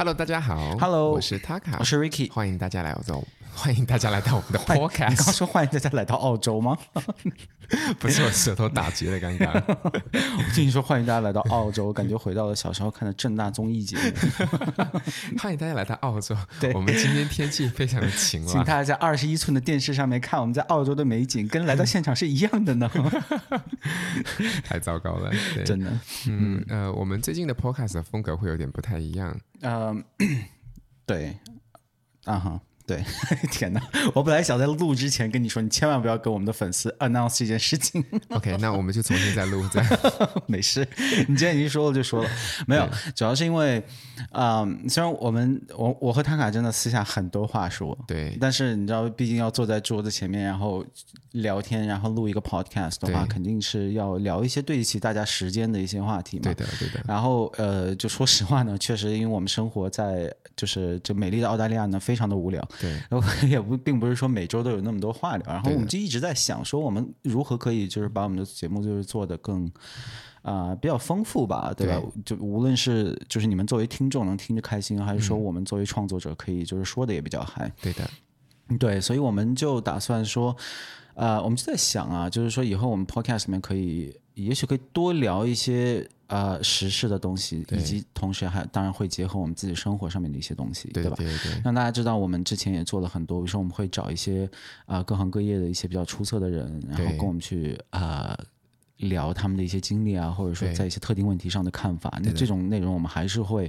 [0.00, 0.78] Hello，大家好。
[0.78, 3.22] Hello，我是 Taka，我是 Ricky，欢迎大家来澳洲，
[3.54, 5.10] 欢迎大家来到我们的 Podcast。
[5.10, 6.76] 你刚刚说欢迎大家来到澳洲吗？
[8.00, 9.52] 不是我舌头打结了，刚刚。
[9.76, 14.02] 我听你说欢迎大家来到澳洲，感觉回到了小时候看的正大综艺节目。
[15.38, 16.36] 欢迎大家来到澳洲。
[16.58, 22.90] 对，我们今天天气非常的晴朗，请大家在二十一寸的电视上面看我们在澳洲的美景，跟来到现场是一样的呢。
[24.64, 25.30] 太糟糕了，
[25.64, 25.92] 真的。
[26.26, 29.38] 嗯呃，我们最近的 Podcast 的风格会有点不太一样。
[29.60, 30.02] 嗯，
[31.06, 31.36] 对，
[32.24, 32.60] 啊哈。
[32.90, 33.04] 对，
[33.52, 33.80] 天哪！
[34.14, 38.04] 我本来想在录之前跟你说，你千万不要跟我们的粉丝 announce 这件事情。
[38.30, 39.80] OK，那我们就重新再录，再
[40.46, 40.84] 没事。
[41.28, 42.30] 你既然已经说了就说了，
[42.66, 43.78] 没有，主要是因为，
[44.32, 50.84] 嗯、呃，虽然我们我我和塔卡真的私下很多话说，对，但是你知道，毕竟要坐在桌子前面，然后
[51.30, 56.42] 聊天，然后录一个 podcast 的话，肯定是要聊一些对得起大家时间的一些话题嘛。
[56.42, 57.00] 对的，对的。
[57.06, 62.60] 然后呃，就说实话呢，确实，因为我们生活在就是这美丽的澳大利亚呢，非常的无聊。
[62.80, 69.66] 对，然后也不并不是说每周都有那么多话聊，然后我们就一直在想说，我们如何可以就是把我们的节目就是做得更
[70.40, 72.00] 啊、呃、比较丰富吧，对吧？
[72.14, 77.70] 对，就无论是就是你们作为听众能听着开心，还是说我们作为创作者可以就是说的也比较嗨。
[77.82, 78.08] 对的，
[78.78, 80.56] 对，所以我们就打算说，
[81.14, 86.08] 呃，我们就在想啊，就是说以后我们 podcast 里面可以，也许可以多聊一些。
[86.30, 91.16] 呃，时事的东西，以及同时还当然会结合我们自己生活上面的一些东西，对，对吧？
[91.16, 91.60] 对对对。
[91.64, 94.48] 让大家知道，我们之前也做了很多，比如说我们会找一些
[94.86, 98.44] 啊、呃、各行各业的一些比较出色的人，然后跟我们去啊、呃、
[99.08, 102.20] 聊他们的一些经历啊，或者说在一些特定问题上的看法。
[102.22, 103.68] 那这种内容我们还是会。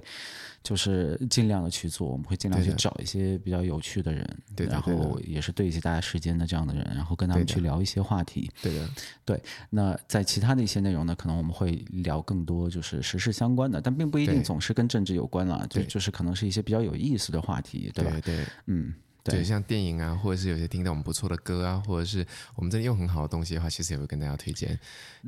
[0.63, 8.49] 就是尽量的去做，我们会尽量去找一些比较有趣的人，对的，然后也是对得起大家时间的这样的人，然后跟他们去聊一些话题。
[8.61, 8.89] 对的，
[9.25, 9.41] 对。
[9.69, 18.11] 那在其他的一些内容呢，可能我们会聊更多就是时事相关的，但并不一定总是跟政治有关啦，就就是可能是一些比较有意思的话题，对吧？
[18.23, 18.93] 对，对，嗯。
[19.23, 24.79] 对，对，像电影啊，或者是有些听到我们不错的歌啊，或者是我们真的用很好的东西的话，其实也会跟大家推荐。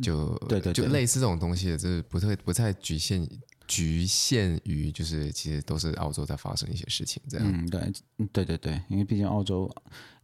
[0.02, 3.24] 就对，对对，就类似这种东西，就是不太不太局限
[3.68, 7.47] 局限于，就是其实都是澳洲在发生一些事情这样。
[7.47, 7.91] 嗯，对，
[8.31, 9.69] 对对对，因为毕竟澳洲。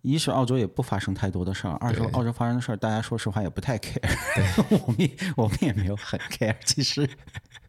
[0.01, 3.99] 一是澳洲也不发生太多的事儿，二是澳洲发生的事儿，大家说实话也不太 care，
[4.87, 6.55] 我们也我们也没有很 care。
[6.63, 7.05] 其实，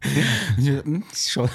[0.57, 1.49] 你觉得嗯，说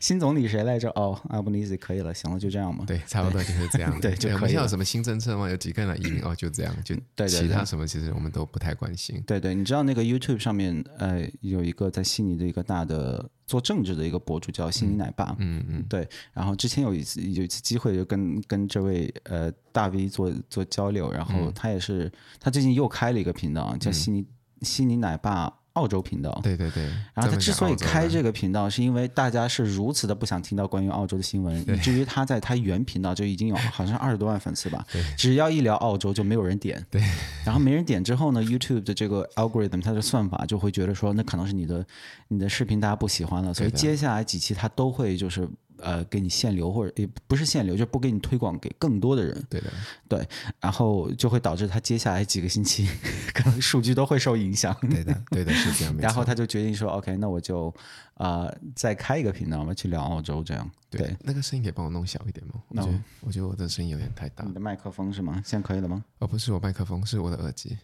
[0.00, 0.88] 新总理谁来着？
[0.90, 2.84] 哦，阿布尼斯可以了，行了，就这样吧。
[2.86, 3.94] 对，差不多就是这样。
[4.00, 4.34] 对，就可以。
[4.34, 5.48] 我们现在有什么新政策吗？
[5.48, 6.22] 有几个人来移民？
[6.22, 7.28] 哦，就这样，就对。
[7.28, 9.22] 其他什么其实我们都不太关心。
[9.26, 13.30] 对对，你知道那个 YouTube 上面呃有一个在悉尼的一个大的。
[13.50, 16.08] 做政治的一个博主叫悉尼奶爸，嗯嗯，对。
[16.32, 24.26] 然后之前有一次有一次机会就跟跟这位呃大 V 做做交流，然后他也是、嗯、他最近又开了一个频道叫悉尼、嗯、
[24.62, 25.52] 悉尼奶爸。
[25.80, 26.84] 澳洲频道，对对对。
[27.14, 34.84] 然后他之所以开这个频道，是因为大家是如此的不想听到关于澳洲的新闻，以至于他在他原频道就已经有好像二十多万粉丝吧。
[34.92, 35.02] 对。
[35.16, 36.84] 只要一聊澳洲，就没有人点。
[36.90, 37.00] 对。
[37.46, 41.86] 然后没人点之后呢，YouTube 的这个 algorithm 它的算法就会觉得说，那可能是你的
[42.28, 45.48] 你的视频大家不喜欢了，所以接下来几期他都会就是。
[45.82, 49.46] 呃，给你限流或者也不是限流，就不给你推广给更多的人。
[49.48, 49.70] 对的，
[50.08, 50.28] 对，
[50.60, 52.88] 然后就会导致他接下来几个星期
[53.34, 54.76] 可能数据都会受影响。
[54.82, 55.96] 对的，对的，是这样。
[55.98, 57.68] 然后他就决定说，OK，那我就
[58.14, 60.70] 啊、呃、再开一个频道嘛，去聊澳洲这样。
[60.88, 62.54] 对，对那个声音可以帮我弄小一点吗？
[62.68, 64.44] 我觉得，我觉得我的声音有点太大。
[64.44, 65.40] 你的麦克风是吗？
[65.44, 66.04] 现在可以了吗？
[66.18, 67.78] 哦，不是我麦克风，是我的耳机。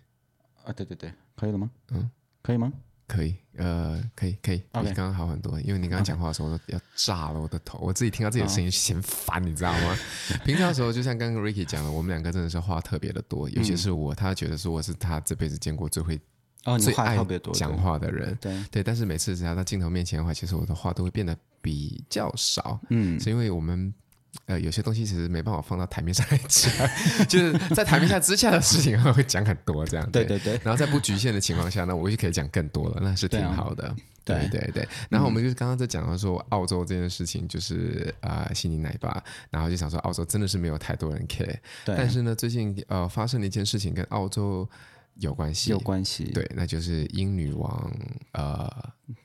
[0.65, 1.71] 啊，对对对，可以了吗？
[1.93, 2.11] 嗯，
[2.43, 2.73] 可以吗？
[3.07, 5.61] 可以，呃，可以，可以，比刚刚好很多。
[5.61, 9.97] 因为你刚刚讲话的时候，要炸了我的头，我自己听到自己的声音嫌烦，你知道吗？
[10.45, 16.21] 平常的时候，就像刚刚 Ricky 讲的，我们两个真的是话特别的多，尤其是我，他觉得说我是他这辈子见过最会、
[16.65, 17.17] 哦、最爱
[17.55, 18.37] 讲话的人。
[18.41, 22.79] 对对，但是每次只要在镜头面前的话，其实我的话都会变得比较少。
[22.91, 23.95] 嗯，是因为我们。
[24.45, 26.71] 呃，有些东西其实没办法放到台面上来讲，
[27.27, 30.11] 就是在台面下之下的事情 会讲很多这样。
[30.11, 30.61] 对对对。
[30.63, 33.95] 然后在不局限的情况下呢，我就可以讲更多了，那是挺好的。
[34.25, 34.89] 对对对，对。
[35.09, 41.57] 然后我们就是刚刚在讲到说澳洲这件事情，就是啊，悉尼奶爸，然后就想说澳洲真的是没有太多人 care。
[41.85, 41.95] 对。
[41.97, 44.69] 但是呢，最近呃发生了一件事情跟澳洲
[45.17, 45.71] 有关系。
[45.71, 46.25] 有关系。
[46.35, 47.93] 对，那就是英女王
[48.33, 48.69] 呃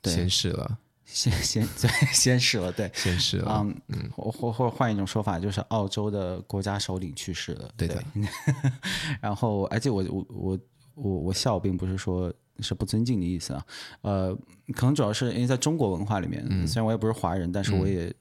[0.04, 0.78] 仙逝了。
[1.14, 3.66] 先先对，先逝 了，对，先逝了。
[3.90, 7.70] 嗯，或或或者换一种说法，就是澳洲的国家首领去世了。
[7.76, 8.02] 对的。
[8.14, 8.24] 对
[9.22, 10.60] 然后，而且我我我
[10.96, 13.66] 我我笑，并不是说是不尊敬的意思啊。
[14.02, 14.34] 呃，
[14.74, 18.14] 可能主要是因为在中国文化里面，嗯、虽然我也不是华人，但是我也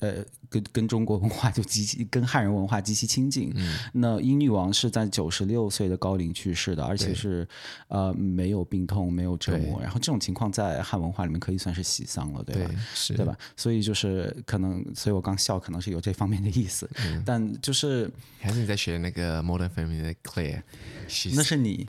[0.00, 3.52] 呃，跟跟中国文化就极其跟汉人文化极其亲近。
[3.56, 7.46] 嗯、那英女王是在九十六岁的高龄去世的，而且是
[7.88, 9.80] 呃没有病痛，没有折磨。
[9.80, 12.68] 然后这种情况在汉文化里面可以算是喜丧了，对吧？
[12.68, 13.36] 对，是，对吧？
[13.56, 16.88] 所以就是可能，所以我刚笑，可能是有这方面的意思。
[17.04, 18.10] 嗯、但就是
[18.40, 20.62] 还是你在学那个 Modern Family 的 Claire，
[21.34, 21.86] 那是你，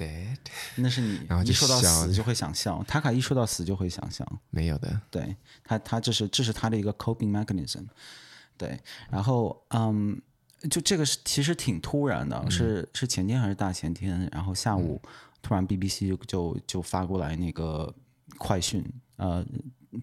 [0.76, 1.20] 那是你。
[1.30, 5.00] 然后一说到死就会想笑，塔卡一说到死就会想笑，没有的。
[5.10, 7.86] 对他，他这是这是他的一个 coping mechanism。
[8.60, 8.80] 对，
[9.10, 10.22] 然后嗯，
[10.70, 14.30] 就这个是其实挺突然的，嗯、是是前天还是大前天？
[14.34, 15.02] 然后下午
[15.42, 17.92] 突然 BBC 就就就发过来那个
[18.38, 18.84] 快讯，
[19.16, 19.44] 呃，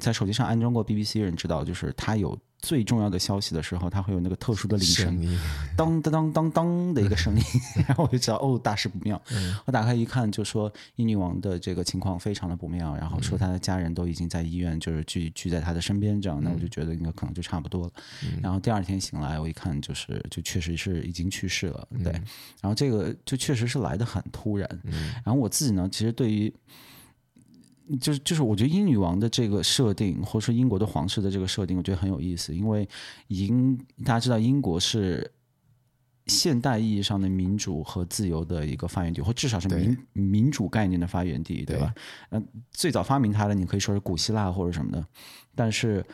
[0.01, 2.37] 在手机上安装过 BBC 人知道，就是他有。
[2.59, 5.39] 最重要的消息的时候，它会有那个特殊的铃声，
[5.77, 7.43] 当当当当当的一个声音，
[7.87, 9.21] 然后我就知道哦，大事不妙。
[9.31, 17.93] 嗯、我打开一看，就说英女王的这个情况非常的不妙，然后说她的家人都已经在医院，就是聚聚在她的身边，这样，那我就觉得应该可能就差不多了。
[18.25, 22.13] 嗯、然后第二天醒来，我一看，就是就确实是已经去世了，对。
[22.61, 24.69] 然后这个就确实是来的很突然。
[25.25, 26.53] 然后我自己呢，其实对于。
[28.01, 32.55] 就是就是，我觉得英女王的这个设定，或者说英国的皇室的这个设定，我觉得很有意思。
[32.55, 32.89] 因为
[33.29, 35.31] 英大家知道，英国是
[36.27, 41.95] 现代意义上的民主和自由的一个发源地，或至少是民民主概念的发源地，对吧？
[42.31, 45.07] 嗯，最早发明它的，你可以说是古希腊或者什么的。
[45.55, 46.05] 但是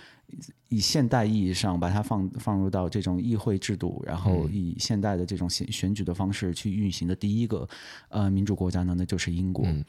[0.69, 7.67] 以现代意义上把它放放入到这种议会制度，然后以现代的这种选选举的方式去运行的第一个
[8.11, 9.65] 呃民主国家呢，那就是英国。
[9.67, 9.83] 嗯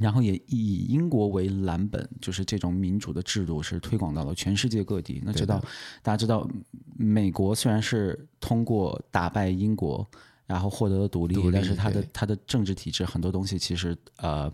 [0.00, 5.22] 然后也以英国为蓝本，就是这种民主的制度是推广到了全世界各地。
[5.24, 5.60] 那知道，
[6.02, 6.48] 大家知道，
[6.96, 10.06] 美国虽然是通过打败英国，
[10.46, 14.52] 然后获得了独立，独立但是它的对它的政治体制很多东西其实呃。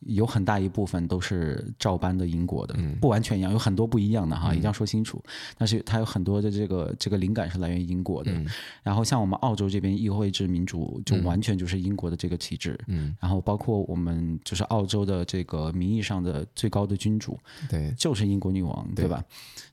[0.00, 5.20] 有很大一部分都是照搬的英国的，嗯、不完全一样，有很多不一样的哈，一定要说清楚。
[5.24, 8.30] 嗯、但是它有很多的这个这个灵感是来源于英国的。
[8.30, 8.46] 嗯、
[8.82, 12.78] 然后像我们澳洲这边议会制民主，就完全就是英国的这个体制。
[12.88, 17.38] 嗯、然后包括我们就是澳洲的这个名义上的最高的君主，
[17.68, 19.24] 对，就是英国女王，对，对吧？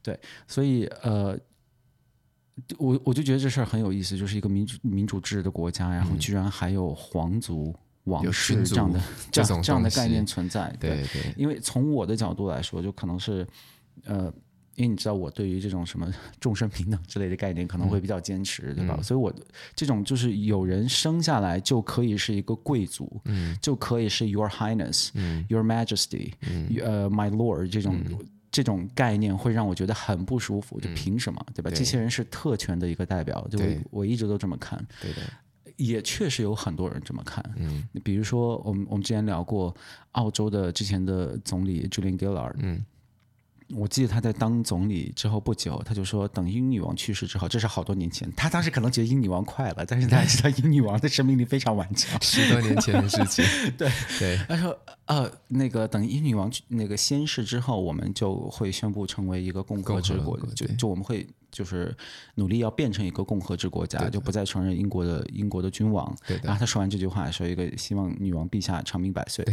[0.01, 1.37] 对，所以呃，
[2.77, 7.75] 我我就觉得这事儿很有意思，就是一个民主民主制的国家，然后居然还有皇族。
[8.05, 8.99] 王室 这样的
[9.31, 13.47] 这样这样的概念存在，对对，对，因为从我的角度来说，就可能是，
[14.05, 14.25] 呃，
[14.75, 18.95] 因为你知道我对于这种什么 众生平等之类的概念可能会比较坚持，嗯、对吧？
[18.97, 19.33] 嗯、所以我
[19.75, 28.17] 这种就是有人生下来就可以是一个贵族，嗯，就可以是 Your Highness，嗯，Your Majesty，嗯，呃，My Lord 这种、嗯、
[28.51, 31.71] 这种概念会让我觉得很不舒服，就凭什么，对吧？
[31.73, 35.21] 这些人是特权的一个代表，就我，我一直都这么看，对的。
[35.77, 39.75] 也确实有很多人这么看，嗯，比如说我们我们之前聊过
[40.13, 42.85] 澳洲的之前的总理 Julian Gillard，嗯。
[43.75, 48.31] 我记得他在当总理之后不久，他就说等英女王去世之后，这是好多年前。
[48.35, 53.43] 他当时可能觉得英女王快了，但是大家知道英女王的生命力非常顽强，十多年前的事情。
[53.75, 53.89] 对
[54.19, 61.95] 对，他说呃，那个等英女王那个仙逝之后，我们就会宣布成为一个共和制国，就就我们会就是
[62.35, 66.13] 努力要变成一个共和制国家，就不再承认英国的英国的君王。
[66.27, 66.37] 对。
[66.43, 69.45] 然后他说完这句话，说一个希望女王陛下长命百岁。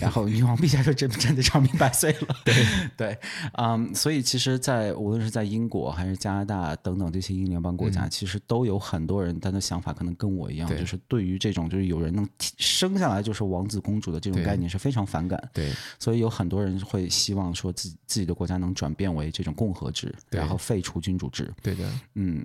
[0.00, 2.34] 然后女王陛下就真真的长命百岁了。
[2.44, 2.54] 对
[2.96, 3.18] 对。
[3.52, 15.50] 嗯，um, 所以其实在，在无论是在英国还是加拿大等等这些英联邦国家，嗯、其实都有很多人，他的想法可能跟我一样，就是对于这种就是有人能生下来就是王子公主的这种概念是非常反感。
[15.52, 21.41] 对，所以有很多人会希望说自己自己的国家能转变为这种共和制，然后废除君主制。
[21.62, 22.44] 对的，嗯，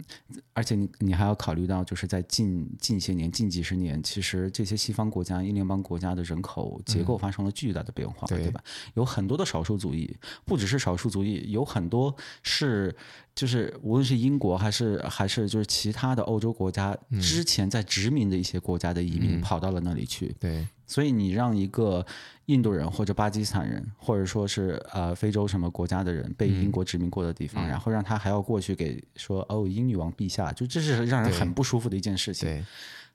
[0.53, 8.63] 而且你你还要考虑到，就是在近近些年、近几十年，其实这些西方国家、英联邦国家的人口结构发生了巨大的变化，嗯、对，对吧？
[8.93, 11.07] 有很多的少数族裔，不只是少数。
[11.07, 12.13] 族裔有很多
[12.43, 12.93] 是，
[13.33, 20.25] 就是无论是英国还是还是就是其他的欧洲国家之前在殖民的一些国家的移民跑到了那里去。
[20.27, 22.05] 嗯、对，所以你让一个
[22.47, 32.49] 印度人或者巴基斯坦人，或者说是呃非洲什么国家的人被英国殖民过的地方，嗯、然后让他还要过去给说哦英女王陛下，就这是让人很不舒服的一件事情。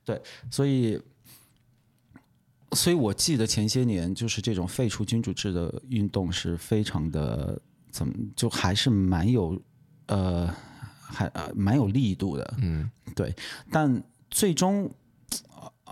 [0.04, 0.98] 对，对，所以。
[2.74, 7.60] 所以我记得前些年就是这种废除君主制的运动是非常的。
[7.90, 9.60] 怎么就还是蛮有，
[10.06, 10.46] 呃，
[10.98, 13.30] 还呃蛮有力度的，嗯，对，
[13.70, 14.90] 但最终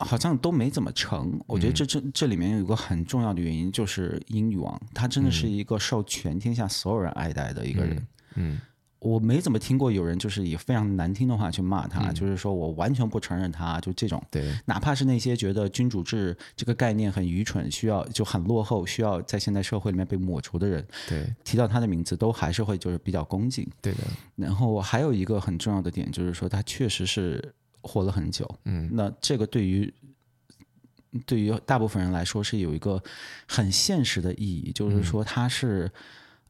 [0.00, 1.40] 好像都没怎么成。
[1.46, 7.96] 我觉得这这这里面有一个很重要的原因，就是英女王，她真的是一个受全天下所有人爱戴的一个人，
[8.34, 8.60] 嗯，嗯
[8.98, 14.22] 我没怎么听过有人就是以非常难听的话去骂他，嗯、就是说我完全不承认他，就这种。
[14.30, 23.66] 对，哪怕是那些觉得君主制这个概念很愚蠢，需要就很落后，需要在现代社会里面被抹除的人，对，提到他的名字都还是会就是比较恭敬。
[23.80, 24.00] 对的。
[24.36, 28.48] 然后还有一个很重要的点就是说，他确实是活了很久。
[28.64, 29.92] 嗯，那这个对于
[31.26, 33.02] 对于大部分人来说是有一个
[33.46, 35.90] 很现实的意义，就是说他是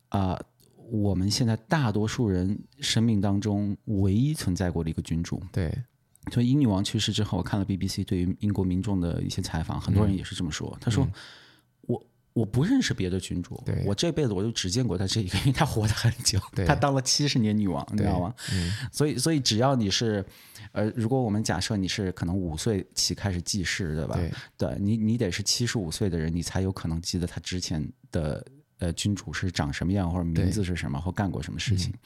[0.08, 0.38] 啊。
[0.92, 5.40] 我们现在大多数人生命当中唯一存在过的一个君主。
[5.52, 5.72] 对，
[6.32, 10.68] 所以英女王去世之后，我看了 BBC 对于英国民众的一些采访，很多人也是这么说。
[10.74, 11.10] 嗯、他说：“我
[12.40, 18.34] 我不认识别的君主，我这辈子我就只见过他这一个，因为他活得很久，他当了七十年女王，你知道吗？
[18.52, 20.24] 嗯、所以，所以只要你是，
[20.72, 24.14] 呃，如果我们假设你是可能五岁起开始记事，对吧？
[24.16, 28.44] 对，对你，你得是七十五岁的人，你才有可能记得他之前的。”
[28.80, 31.92] 呃，君主是长什么样，或者名字是什么，或干过什么事情？
[31.92, 31.98] 嗯、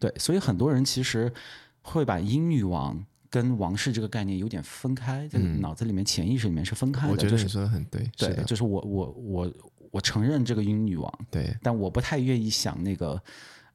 [0.00, 1.32] 对，所以很多人其实
[1.80, 7.12] 会把英女王跟王室这个概念有点分开，在脑子里面、潜意识里面是分开的。
[7.12, 9.52] 我觉得你说的很对，对，的就是我我我
[9.90, 13.22] 我承认这个英女王，对，但我不太愿意想那个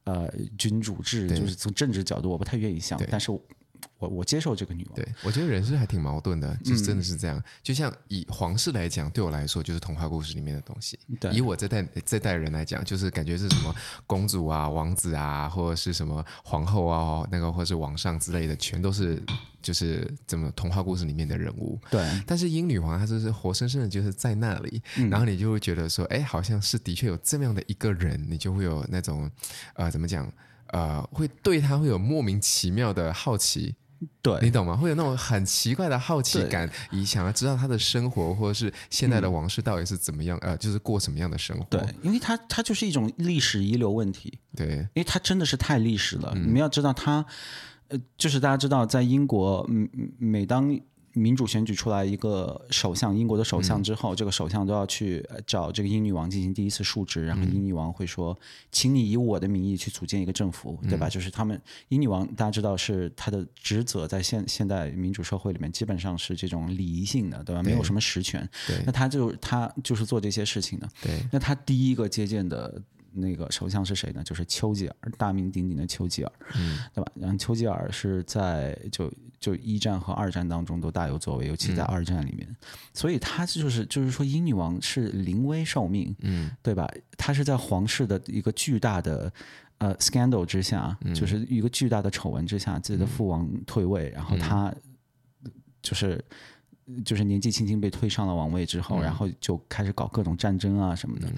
[0.05, 3.31] 呃君主制，就是从政治角度，我不太愿意想，但是。
[3.99, 7.37] 我我接受这个女王，对，我觉得人是还挺矛盾的，就是真的是这样。
[7.37, 10.99] 嗯、就像以皇室来讲，对我来说就是童话故事里面的东西。
[11.19, 13.73] 对，以我这代这代人来讲，就是感觉是什么
[14.05, 19.21] 公主啊、王子啊，或者是什么皇后啊，那个或者是王上之类的，全都是
[19.61, 21.79] 就是怎么童话故事里面的人物。
[21.89, 29.29] 对，但是英女皇她就是活生生的，就是在那里，嗯、然后你就会觉得说，哎，好像是的确有这么样的一个人，你就会有那种
[29.75, 30.31] 呃，怎么讲
[30.73, 33.75] 呃，会对他会有莫名其妙的好奇。
[34.21, 34.75] 对，你懂吗？
[34.75, 40.37] 会有那种很奇怪的好奇感，以想要知道他的生活，或者是现在的王室到底是怎么样？
[40.41, 41.65] 嗯、呃，就是过什么样的生活？
[41.69, 44.37] 对，因为它它就是一种历史遗留问题。
[44.57, 46.33] 对，因为它真的是太历史了。
[46.35, 47.27] 嗯、你们要知道它，它
[47.89, 49.87] 呃，就是大家知道，在英国，嗯，
[50.17, 50.77] 每当。
[51.13, 58.37] 民主选举出来一个首相，英国的首相之后，嗯、这个首相都要去找这个英女王进行第一次述职，然后英女王会说：“嗯、
[58.71, 67.61] 请你以我的名义去组建一个政府，对吧？”嗯、就是他们英女王，大家知道是她的职责，在现现代民主社会里面，基本上是这种礼仪性的，对吧？
[67.61, 68.49] 对，没有什么实权。
[68.67, 70.89] 对，那他就他就是做这些事情的。
[71.01, 72.81] 对，那他第一个接见的。
[73.13, 74.23] 那个首相是谁呢？
[74.23, 77.11] 就是丘吉尔，大名鼎鼎的丘吉尔，嗯，对吧？
[77.15, 82.55] 然后丘吉尔是在就就一战和二战当中都大有作为，尤其在二战里面，嗯、
[82.93, 86.89] 所以他就是就是说，英女王是临危受命，嗯，对吧？
[87.17, 89.31] 他是在皇室的一个巨大的
[89.77, 94.73] 呃 scandal 之下，嗯、就是一个巨大的丑闻之下，自己的父王退位，嗯、然后他
[95.81, 96.23] 就是。
[97.05, 101.31] 就是年纪轻轻被推上了王位之后，嗯、然后就开始搞各种战争啊什么的。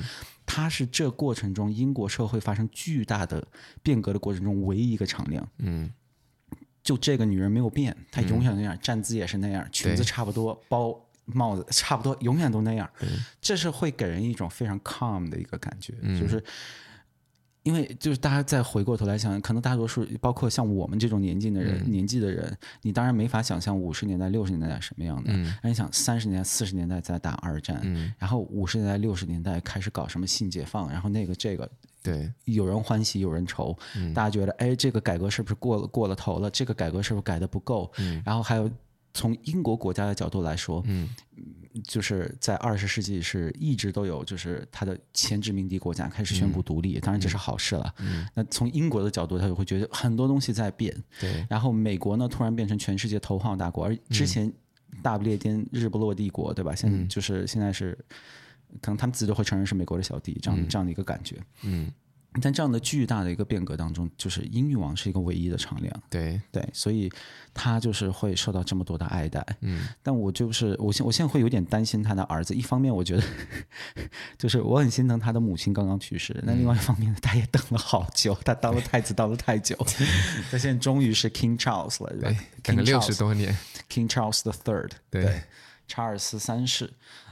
[0.45, 3.45] 嗯、他是这过程中英国社会发生巨大的
[3.83, 5.47] 变革的过程中唯一一个敞亮。
[5.57, 5.91] 嗯，
[6.83, 12.89] 就这个女人没有变，她永远那样，嗯、站姿也是那样，裙子差不多，包帽子 差不多，永远都那样。
[13.41, 16.43] 这是会给人一种非常 calm 的一个感觉，嗯、就是。
[17.65, 25.33] 因为就是大家再回过头来想，可能大多数包括像我们这种年纪的人，嗯、年纪的人，你当然没法想象五十年代、六十年代什么样的。
[25.33, 31.67] 嗯，那你想三十年代、四十年代在打二战，嗯，然后五十年代、六十年代开始搞什么性解放，然后那个这个，
[32.03, 36.51] 对，有人欢喜有人愁，嗯、大家觉得哎，这个改革是不是过了过了头了？
[36.51, 37.91] 这个改革是不是改的不够？
[37.97, 38.69] 嗯，然后还有
[39.15, 41.09] 从英国国家的角度来说，嗯。
[41.83, 47.93] 就是在二十世纪是一直都有，就是它的前殖民地国家开始宣布独立，嗯、当然这是好事了。
[47.99, 50.95] 嗯、那从英国的角度，他就会觉得很多东西在变。
[51.19, 51.45] 对。
[51.49, 54.49] 然后美国呢，突然变成全世界头号大国，而之前
[55.03, 56.73] 大不列颠日不落帝国，对吧？
[56.73, 57.93] 现在就是现在是，
[58.81, 61.35] 可能他们自己都会承认是美国的小弟，这样、嗯、这样的一个感觉。
[61.63, 61.91] 嗯。
[62.41, 67.09] 在这样的巨大的一个变革当中，就是英女王是一个唯一的敞亮，对对，所以
[67.53, 69.45] 她就是会受到这么多的爱戴。
[69.61, 72.53] 嗯，但我就是我现我现在会有点担心她的儿子。
[72.53, 73.23] 一方面，我觉得
[74.37, 79.75] 就是我很心疼他的母亲刚刚去世，那、嗯、另外一方面，他也等了好久，他当了太子当了太久，
[80.51, 83.57] 他现在终于是 King Charles 了，对，等了六十多年
[83.89, 85.43] ，King Charles the Third，对，
[85.87, 86.85] 查尔斯三世，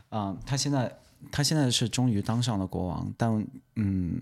[0.10, 0.98] 啊、呃，他现在
[1.32, 3.46] 他现在是终于当上了国王，但
[3.76, 4.22] 嗯。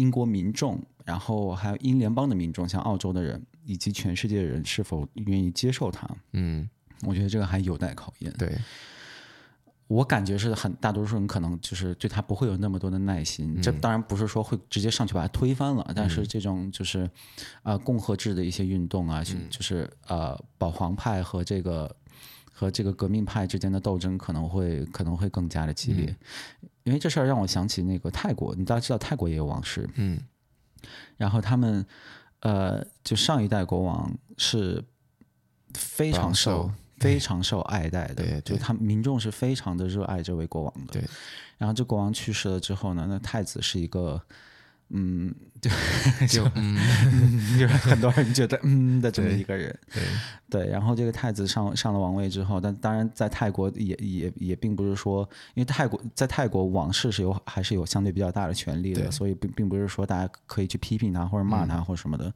[0.00, 6.08] 英国民众，然后还有英联邦的民众，像澳洲的人以及全世界的人，是否愿意接受他？
[6.32, 6.68] 嗯，
[7.02, 8.32] 我觉得这个还有待考验。
[8.38, 8.56] 对，
[9.86, 13.54] 我感觉是很大多数人可能就是对他不会有那么多的耐心。
[13.56, 17.00] 嗯、这当然不是说会直接上去把他推翻了，嗯、但是这种就是
[17.62, 21.94] 啊、呃，共和制的一些运动啊，嗯、就是呃，保皇派和这个
[22.50, 26.16] 和这个革命派之间的斗争可能会可能会更加的激烈。
[26.84, 30.20] 嗯因为这事儿让我想起那个泰国，你大家知道泰国也有王室，嗯，
[31.16, 31.84] 然后他们
[32.40, 34.82] 呃，就上一代国王是
[35.74, 40.92] 非常受非常受爱戴的，对，就他民众是非常的热爱这位国王的。
[40.92, 41.04] 对，
[41.58, 44.22] 然后这国王去世了之后呢，那太子是一个。
[44.92, 45.70] 嗯，就
[46.26, 46.76] 就嗯，
[47.58, 50.02] 就是很多人觉得嗯的这么一个人，对
[50.50, 55.22] 对，然后这个太子上上了王位之后，但当然在泰国也也也并不是说，
[55.54, 62.34] 因为泰国在泰国王室是有还是有相对比较大的权利的，所以并并不是说大家可以去批评他或者骂他或者什么的，嗯、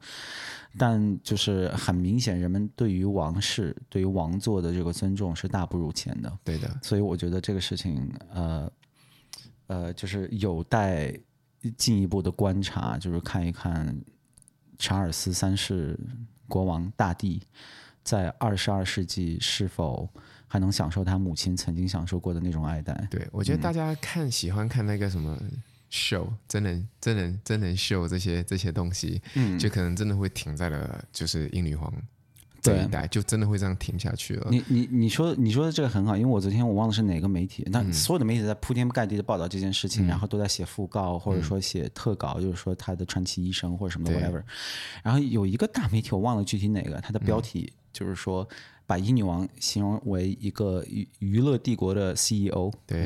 [0.77, 8.71] 但就是很明显，人们对于王室对于王座的这个尊重是大不如前的，对的，所以我觉得这个事情呃
[9.67, 11.13] 呃就是有待。
[11.71, 13.95] 进一步的观察，就是看一看
[14.77, 15.99] 查尔斯三世
[16.47, 17.41] 国王大帝
[18.03, 20.09] 在二十二世纪是否
[20.47, 23.07] 还能享受他母亲曾经享受过的那种爱戴。
[23.09, 25.37] 对，我觉得大家看、嗯、喜欢看那个什么
[25.89, 31.91] show，真人真人真人秀这些这些东西，嗯，就可能真的会停在了就是英女皇。
[32.65, 34.47] 这一代就真的会这样停下去了。
[34.49, 44.41] 你你你说你说的这个很好，因为我昨天我忘了是哪个媒体，那所有的媒体在铺天盖地的报道这件事情，嗯、然后都在写讣告或者说写特稿，嗯、就是说他的传奇医生或者什么的 whatever。
[45.03, 48.43] 然后有一个大媒体我忘了具体哪个，它的标题就是说。
[48.43, 48.55] 嗯
[48.87, 53.03] 把英女王形容为一个娱娱乐帝国的 CEO，对，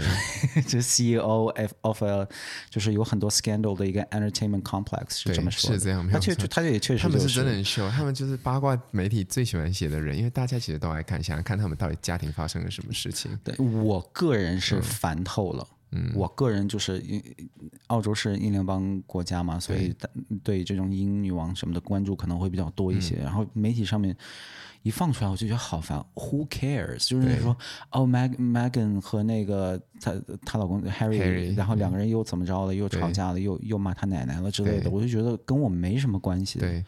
[0.67, 2.27] 就是 CEO of a
[2.69, 6.05] 就是有很多 scandal 的一个 entertainment complex 是这么说的，是这样。
[6.09, 13.31] 他确他也确实、就是，他们是真人秀，他们就是八卦媒体最喜欢写的人，因为大家其实都爱看，想要看他们到底家庭发生了什么事情。
[13.41, 17.23] 对，我个人是烦透了，嗯，我个人就是因
[17.87, 19.95] 澳洲是英联邦国家嘛，所以
[20.43, 24.13] 对这种英女王什么的关注可能会比较多一些，嗯、然后媒体上面。
[24.81, 27.07] 一放出来我就觉得好烦，Who cares？
[27.07, 27.55] 就是说，
[27.91, 30.13] 哦，Meg Megan 和那个她
[30.45, 32.73] 她老公 Harry, Harry，然后两个人又怎么着了？
[32.73, 33.39] 又吵架了？
[33.39, 36.59] 又又骂他奶奶了之类的，我就觉得跟我没什么关系。
[36.59, 36.83] 对，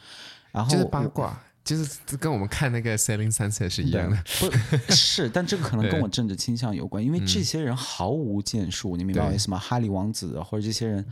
[0.52, 1.42] 然后就是八卦，
[1.78, 4.18] 就是跟我们看那个 Selling Sunset 是一样的。
[4.40, 4.52] 不
[4.94, 9.58] 是，但这个可能跟我政治倾向有关，因为这些人毫无建树，你明白我意思吗？
[9.58, 11.06] 哈里王子或者这些人。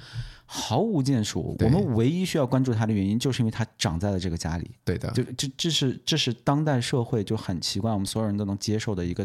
[0.51, 4.71] 毫无建树，我们唯一需要关注他的原因，就是因为他长在了这个家里。
[4.83, 9.23] 对的，就这这是这是当代社会就很奇怪，我们所有人都能接受的一个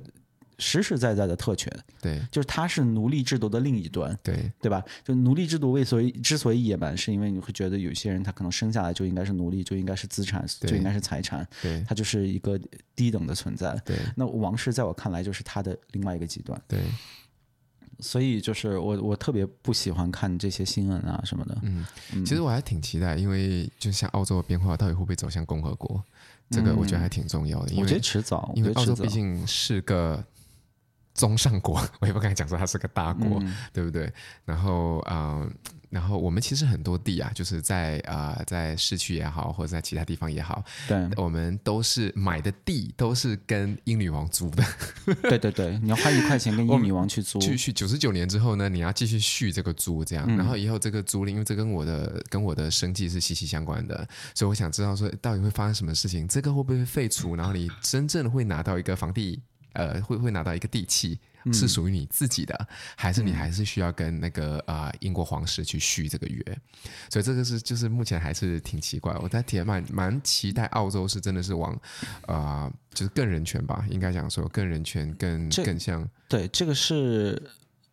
[0.58, 1.72] 实实在在的特权。
[2.00, 4.16] 对，就是它是奴隶制度的另一端。
[4.22, 4.82] 对，对吧？
[5.04, 11.46] 就奴隶制度为所以之所以野蛮，是因为你会觉得有些人他可能生下来就应该是奴隶，就应该是资产，就应该是财产。
[11.62, 12.58] 对，他就是一个
[12.94, 13.74] 低等的存在。
[13.84, 16.60] 对，那王室在我看来就是他的另外一个极端。
[16.68, 16.80] 对。
[18.00, 21.56] 所以就是我我特别不喜欢看这些新闻啊什么的。
[21.62, 21.86] 嗯，
[22.26, 26.02] 其实我还挺期待，因为就像澳洲的变化，到底会不会走向共和国？
[26.50, 27.70] 这个我觉得还挺重要的。
[27.70, 30.22] 因为我觉得迟早，因为澳洲毕竟是个
[31.14, 34.12] 中上国， 我也不敢讲说它是个大国，嗯、对不对？
[34.44, 35.40] 然后啊。
[35.40, 35.50] 呃
[35.94, 44.64] 然后我们其实很多地啊，就是在啊、呃，在市区也好，或者在其他地方也好，对，我们都是买的地都是跟英女王租的。
[45.22, 53.96] 对对对，你要花一块钱跟英女王去租，去去九十九年之后呢，你要继续续这个租，这样，嗯、然后以后这个租赁，因为这跟我的跟我的生计是息息相关的，
[54.34, 59.40] 所以我想知道说到底会发生什么事情，这个会不会废除，然后你真正会拿到一个房地，
[59.74, 61.20] 呃，会会拿到一个地契。
[61.52, 66.42] 是属于你自己的，还是你还是需要跟那个啊、呃、英国皇室去续这个约？
[67.10, 69.14] 所以这个是就是目前还是挺奇怪。
[69.20, 71.70] 我在挺蛮蛮期待澳洲是真的是往
[72.22, 77.42] 啊、呃、就是更人权吧，应该讲说更人权更更像对这个是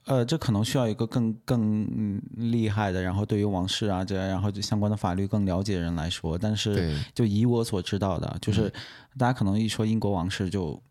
[0.06, 6.38] 呃这可能需要一个更更厉害的，然后对于王室啊这然后就相关的法律更了解的人来说。
[6.38, 8.72] 但是就以我所知道的，就是
[9.18, 10.82] 大家可能一说英国王室就。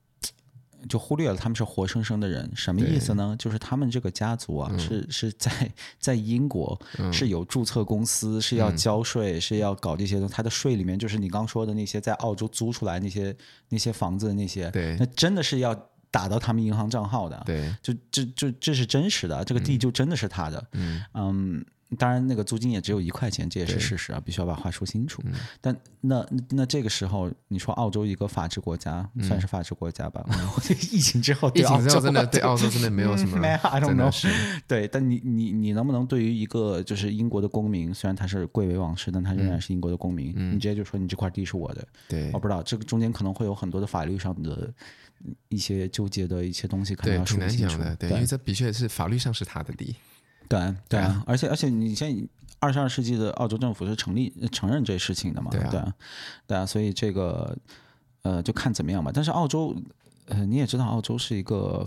[0.88, 3.34] 就忽略了他们是活生生的人，什么意思呢？
[3.38, 5.50] 就是他们这个家族啊，嗯、是是在
[5.98, 6.80] 在英国
[7.12, 10.34] 是有注册公司，嗯、是要交税，是要搞这些东西。
[10.34, 13.36] 他的税里面就是你刚说的那些在澳洲租出来那些
[13.68, 15.74] 那些房子的那些，对，那真的是要
[16.10, 20.66] 打到他们银行账号的，对，就这这这是真实的，这个地就真的是他的，
[21.14, 21.64] 嗯。
[21.90, 25.20] 嗯当然，那个租金也只有一块钱，这也是事实啊，必须要把话说清楚。
[25.24, 30.24] 嗯、但那那这个时候，你说澳洲一个法治国家，嗯、算是法治国家吧？
[30.28, 30.38] 嗯、
[30.92, 33.40] 疫情之后，对澳洲真的对澳洲真的没有什么，
[33.84, 34.28] 真的是
[34.68, 34.86] 对。
[34.86, 41.84] 但你你你能不能对于一个就是英国的公民，虽然他是贵为王室，但他仍然是英国的公民，嗯、你直接就说你这块地是我的？
[42.08, 44.72] 对，我不知道这个中间可能会有很多的法律上的
[45.48, 47.78] 一些纠结的一些东西，可能要说清楚。
[47.78, 49.96] 对，对，因为这的确是法律上是他的地。
[50.50, 55.50] 对对啊，而且而且你现在二十二世纪的澳洲政府是成立承认这事情的嘛？
[55.50, 55.94] 对啊，对啊，
[56.48, 57.56] 对啊，所以这个
[58.22, 59.10] 呃就看怎么样吧。
[59.14, 59.74] 但是澳洲
[60.26, 61.86] 呃你也知道，澳洲是一个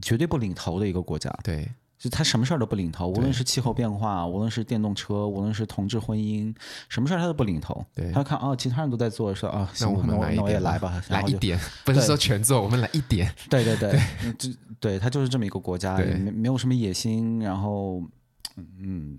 [0.00, 1.28] 绝对不领头的一个国家。
[1.42, 6.54] 对，就他什么事儿都不领头，无论是气候变化，无论是电动车，无论是同志婚姻，
[6.88, 7.84] 什么事儿他都不领头。
[7.94, 13.32] 对，他看哦，其他人都在做，说啊，那我们那我也来吧，来一点，不是说全做，我们来一点。
[13.48, 13.98] 对对对，
[14.36, 18.02] 就对他就是这么一个国家，没没有什么野心，然后
[18.56, 19.16] 嗯，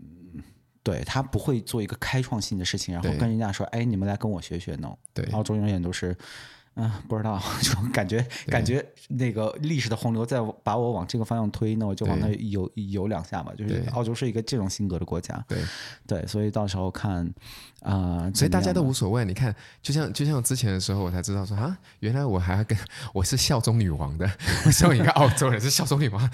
[0.83, 4.95] 对他不会做一个开创性的事情，然后跟人家说，哎，你们来跟我学学，no。
[5.13, 6.15] 对，澳洲永远都是。
[6.75, 13.53] 嗯，不知道， 就感觉感觉那个历史的洪流在把我往这个方向推，那我就往那游游两下嘛。
[13.57, 15.57] 就是澳洲是一个这种性格的国家，对
[16.05, 17.25] 对，所以到时候看
[17.81, 19.23] 啊，呃、所以大家都无所谓。
[19.23, 22.77] 你看，就像就像之前的时候，我才知道说啊，原来我还要跟
[23.13, 24.29] 我是效忠女王的，
[24.65, 26.29] 我身为一个澳洲人是效忠女王。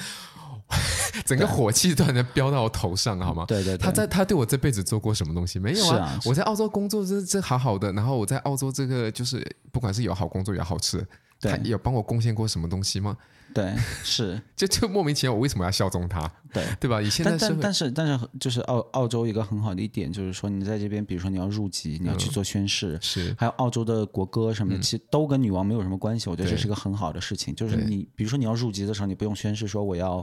[1.26, 3.46] 整个火气突然间飙到我头上，好吗？
[3.48, 6.20] 对对，他在他对我这辈子做过什么东西没有啊？
[6.26, 11.06] 我在澳洲工作这这好好的，然后我在澳洲这个就是不管是有好工作有好吃，
[11.40, 13.16] 他有帮我贡献过什么东西吗？
[13.54, 16.32] 对，是 就就莫名其妙，我为什么要效忠他？
[16.54, 17.02] 对，对吧？
[17.02, 26.30] 以现在但但是但是就是澳澳洲一个很好的一点就是说，你在这边，比如说你要入籍，你要去做宣誓，是还有澳洲的国歌什么的，其实都跟女王没有什么关系。
[26.30, 30.18] 我觉得这是个很好的事情，就是你比如说你要入籍的时候，你不用宣誓说我要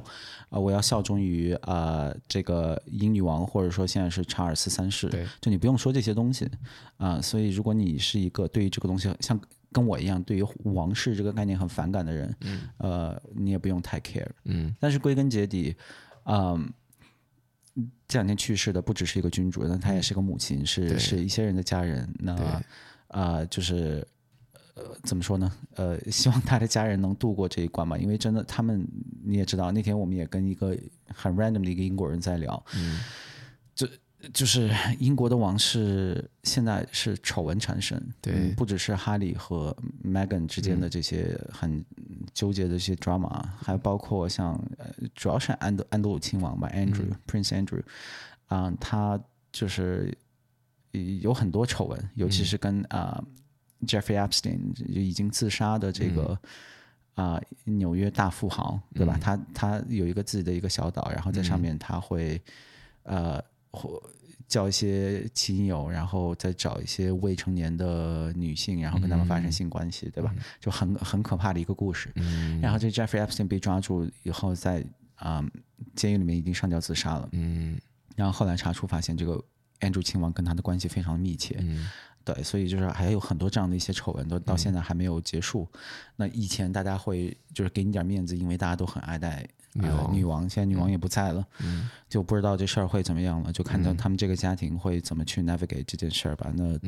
[0.51, 6.47] 啊我要效忠于啊这个英女王，或者说现在是查尔斯三世，对，就你不用说这些东西
[6.99, 7.21] 啊。
[7.23, 9.39] 所以如果你是一个对于这个东西像。
[9.73, 14.75] 跟我一样，对于王室这个概念很反感的人，嗯，呃，你也不用太 care，嗯。
[14.81, 15.77] 但是归根结底，
[16.25, 16.73] 嗯，
[18.07, 22.09] 这两天去世的不只是一个君主，那他也是个母亲，是是一些人的家人。
[22.19, 22.63] 那啊、
[23.09, 24.07] 呃，就是
[24.75, 25.53] 呃，怎么说呢？
[25.75, 28.87] 呃，希望他的家人能度过这一关吧，因为真的，他们
[29.25, 30.77] 你也知道，那天我们也跟一个
[31.15, 33.01] 很 random 的一个英国人在聊，嗯，
[34.33, 34.45] 就。
[34.45, 41.85] 是 英国的王室现在是丑闻缠身，对、嗯，不只是哈利和 Meghan 之间的这些很
[42.33, 47.81] 纠结的这些 drama，、嗯、还包括像呃，主要是安德安德鲁亲王吧，Andrew、嗯、Prince Andrew，
[48.47, 49.21] 啊、呃，他
[49.53, 50.17] 就是
[51.21, 53.23] 有很多丑闻，尤其是跟啊、
[53.87, 56.39] Jeffrey Epstein 就已经自杀的这个
[57.15, 59.17] 啊、纽约大富豪，对吧？
[59.17, 62.43] 嗯、他他有一个自己的一个小岛，然后在上面他会、
[63.05, 63.45] 嗯、呃。
[63.71, 64.03] 或
[64.47, 70.35] 叫一些亲友，然后再找一些未成年的女性，然后跟他们发生性关系，嗯、对吧？
[70.59, 72.11] 就很很可怕的一个故事。
[72.15, 74.83] 嗯、然后这 Jeffrey Epstein 被抓住以后在，
[75.17, 75.45] 啊
[75.95, 77.29] 监狱里面已经上吊自杀了。
[77.33, 77.79] 嗯。
[78.17, 79.39] 然后后来查出发现，这个
[79.81, 81.57] Andrew 亲王跟他的关系非常密切。
[81.61, 81.87] 嗯。
[82.25, 85.69] 对，所以就是还有很多这样的一些丑闻，都到现在还没有结束。
[85.73, 85.81] 嗯、
[86.17, 89.47] 那以前大家会就是给你点面子，因为大家都很爱戴。
[89.79, 96.53] 女王，女王，现在女王也不在了，嗯，就不知道这事儿会怎么样了，就看到他们这个家庭会怎么去 navigate 这件事儿吧。
[96.55, 96.79] 那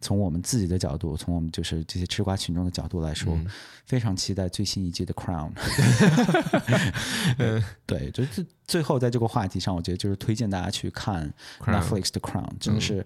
[0.00, 3.46] 从我们自己的角度，从我们就是这些吃瓜群众的角度来说，嗯、
[3.86, 5.50] 非常期待最新一季的 Crown。
[7.38, 13.04] 嗯、对，就是最后在这个话题上，我觉得就是推荐大家去看 Netflix 的 Crown，真的是、嗯、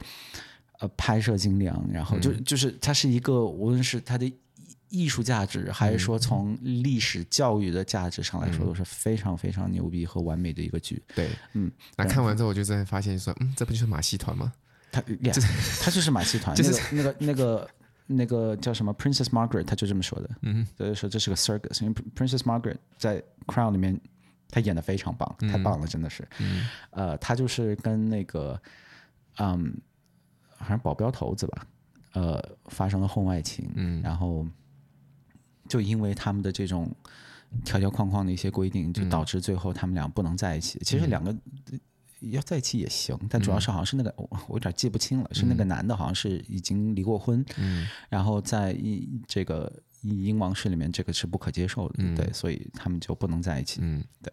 [0.80, 4.32] 呃拍摄精良，然后就就是它是一个无论是它的。
[4.88, 11.02] 艺术价值，还是说从历史教育的价值上来说，都是非常非常牛逼和完美的一个剧。
[11.14, 14.52] 对，嗯，那看完之后，我就在发现说，嗯，这不就是马戏团吗？
[14.90, 15.02] 他，
[15.82, 16.56] 他就是马戏团。
[16.56, 17.70] 就是那个那个
[18.06, 20.30] 那个叫什么 Princess Margaret，他就这么说的。
[20.40, 21.82] 嗯，所以说这是个 circus。
[21.82, 24.00] 因为 Princess Margaret 在 Crown 里面，
[24.48, 26.26] 他演的非常棒，太棒了，真的是。
[26.38, 28.58] 嗯，呃，他就是跟那个，
[29.36, 29.76] 嗯，
[30.56, 31.66] 好像保镖头子吧，
[32.14, 33.70] 呃，发生了婚外情。
[33.74, 34.46] 嗯，然后。
[35.68, 36.90] 就因为他们的这种
[37.64, 40.78] 条条框框的一些规定，就导致最后他们俩不能在一起。
[40.78, 41.36] 嗯、其实两个
[42.20, 53.80] 要在一起也行，但主要是好像是那个、嗯、我有点记不清了，是那个男的好像是已经离过婚，嗯、然后在英这个英王室里面这个是不可接受的，嗯、对，所以他们就不能在一起。
[53.82, 54.32] 嗯，对，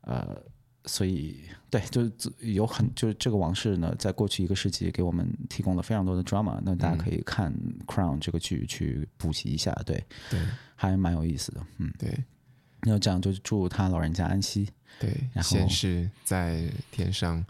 [0.00, 0.42] 呃。
[0.86, 1.36] 所以，
[1.68, 7.52] 对，就是有很就是这个王室呢，在过去一个世纪给我们提供了非常多的 drama，那大家可以看
[7.86, 10.40] 《Crown》这个剧去补习一下，对，对，
[10.74, 12.24] 还蛮有意思的，嗯，对。
[12.82, 17.44] 那这样就祝他老人家安息，对，然后先是在天上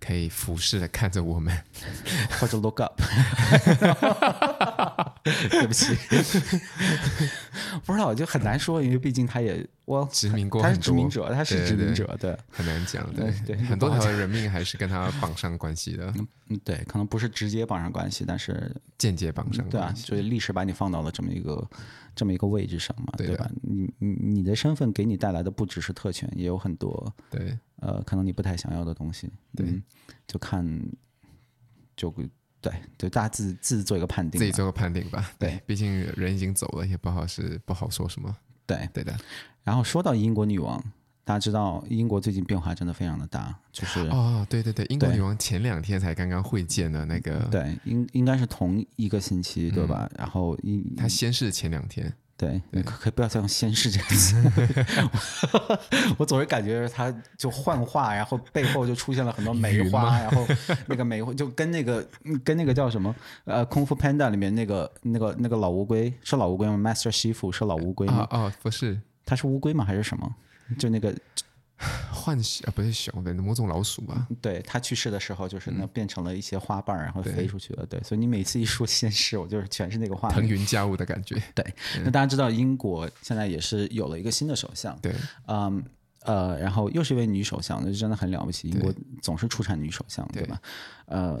[0.00, 1.56] 可以俯视的看着我们，
[2.40, 3.00] 或者 look up。
[5.50, 5.94] 对不起，
[7.84, 13.32] 不知道就很难说，因为毕竟他也我殖民过，他是殖民者，他是殖民者，对，很难讲，对。
[13.46, 16.12] 对，很多条人命还是跟他绑上关系的，
[16.48, 21.68] 嗯，对，可能不是直接绑上关系，但是间接绑上关系，对啊，所以历史把你放到了这么一个
[22.14, 23.50] 这么一个位置上嘛，对吧？
[23.62, 29.80] 你你你的身份给你带来的不只是特权，也有很多对，呃，可能你不太想要的东西，对，
[30.26, 30.64] 就看
[31.96, 32.14] 就。
[32.64, 35.30] 对，就大家自自己做一个判定，自己做个判定吧。
[35.38, 38.34] 对，毕竟人已经走了，也不好是不好说什么。
[38.64, 39.14] 对，对的。
[39.62, 40.82] 然后说到英国女王，
[41.24, 50.08] 大家知道，英国最近变化真的非常的大，就是哦，对对对，英国女王前两天才刚刚会见的那个，对，应应该是同一个星期，对吧？
[50.12, 52.10] 嗯、然后英她先是前两天。
[52.36, 54.34] 对，你可可以不要再用“先是”这个词，
[56.18, 60.44] 我总是感觉他就幻化，然后背后就出现了很多梅花，然后
[60.86, 62.04] 那个梅花就跟那个
[62.42, 68.26] 跟那个叫什么呃《空腹 Panda》里面那个那个那个老乌龟是老乌龟吗？Master 西服是老乌龟吗？
[68.30, 69.84] 啊、哦哦，不是，他是乌龟吗？
[69.84, 70.34] 还是什么？
[70.78, 71.14] 就那个。
[72.14, 74.26] 浣熊啊，不是熊的某种老鼠吧？
[74.40, 77.84] 对，它去世的时候，就是那变成了一些花瓣，然后飞出去了。
[77.86, 81.34] 对，所以你每次一说仙逝，我就是全是那个画面，腾云驾雾的感觉。
[81.54, 81.64] 对，
[82.04, 84.96] 那大家知道英国现在也是有了一个新的首相。
[85.00, 85.12] 对，
[85.48, 85.84] 嗯
[86.20, 88.68] 呃，然后又是一位女首相，那就真的很了不起。
[88.70, 90.60] 英国总是出产女首相，对吧？
[91.06, 91.36] 呃，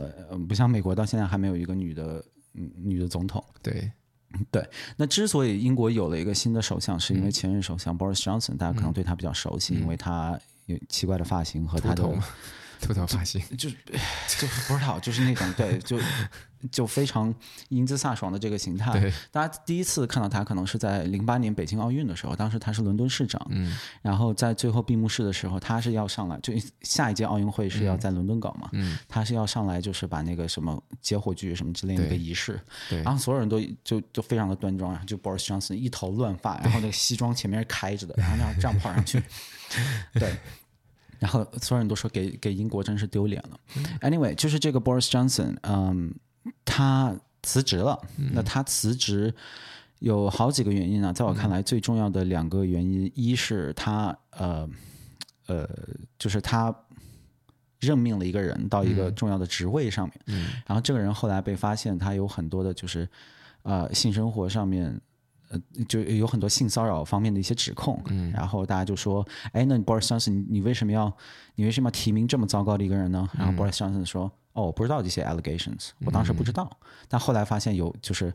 [0.48, 3.42] 不像美国到现在还没有一个女的女的总统。
[3.62, 3.90] 对。
[4.50, 12.02] 对，那之所以英国有了一个新的首相，是因为前任首相 Boris Johnson，大家可能对他比较熟悉，因为他有奇怪的发型和他的
[12.86, 15.98] 秃头发型，就就不知道，就是那种对，就。
[16.70, 17.34] 就非常
[17.68, 39.22] 英姿飒爽的这个形态，对，大家第一次看到他可能是在零八年北京奥运的时候，当时他是伦敦市长，嗯，然后在最后闭幕式的时候，他是要上来，就下一届奥运会是要在伦敦搞嘛，嗯，他是要上来就是把那个什么接火炬什么之类的一个仪式，对，然后所有人都就就非常的端庄，然后就 Boris Johnson 一头乱发，然后那个西装前面是开着的，然后那样这样跑上去，
[40.14, 40.34] 对，
[41.24, 43.58] 然后所有人都说给给英国真是丢脸了。
[44.02, 46.14] Anyway，就是这个 Boris Johnson，嗯。
[46.62, 47.98] 他辞职了，
[48.34, 49.34] 那他辞职
[50.00, 51.10] 有好几个原因呢。
[51.10, 54.68] 在我看来，最重要的两个原因，一是他呃
[55.46, 55.66] 呃，
[56.18, 56.74] 就是他
[57.80, 63.08] 任命了一个人到一个重要的职位上面，然后这个人后来被发现他有很多的，就是
[63.62, 65.00] 呃性生活上面。
[65.54, 71.16] 呃，就有很多性骚扰方面的一些指控，嗯，然后大家就说，哎，那 Boris Johnson，你你为什么要，
[71.54, 73.28] 你为什么要提名这么糟糕的一个人呢？
[73.38, 78.34] 然后 Boris Johnson 说，哦，我不知道这些 allegations，我当时不知道，但后来发现有就是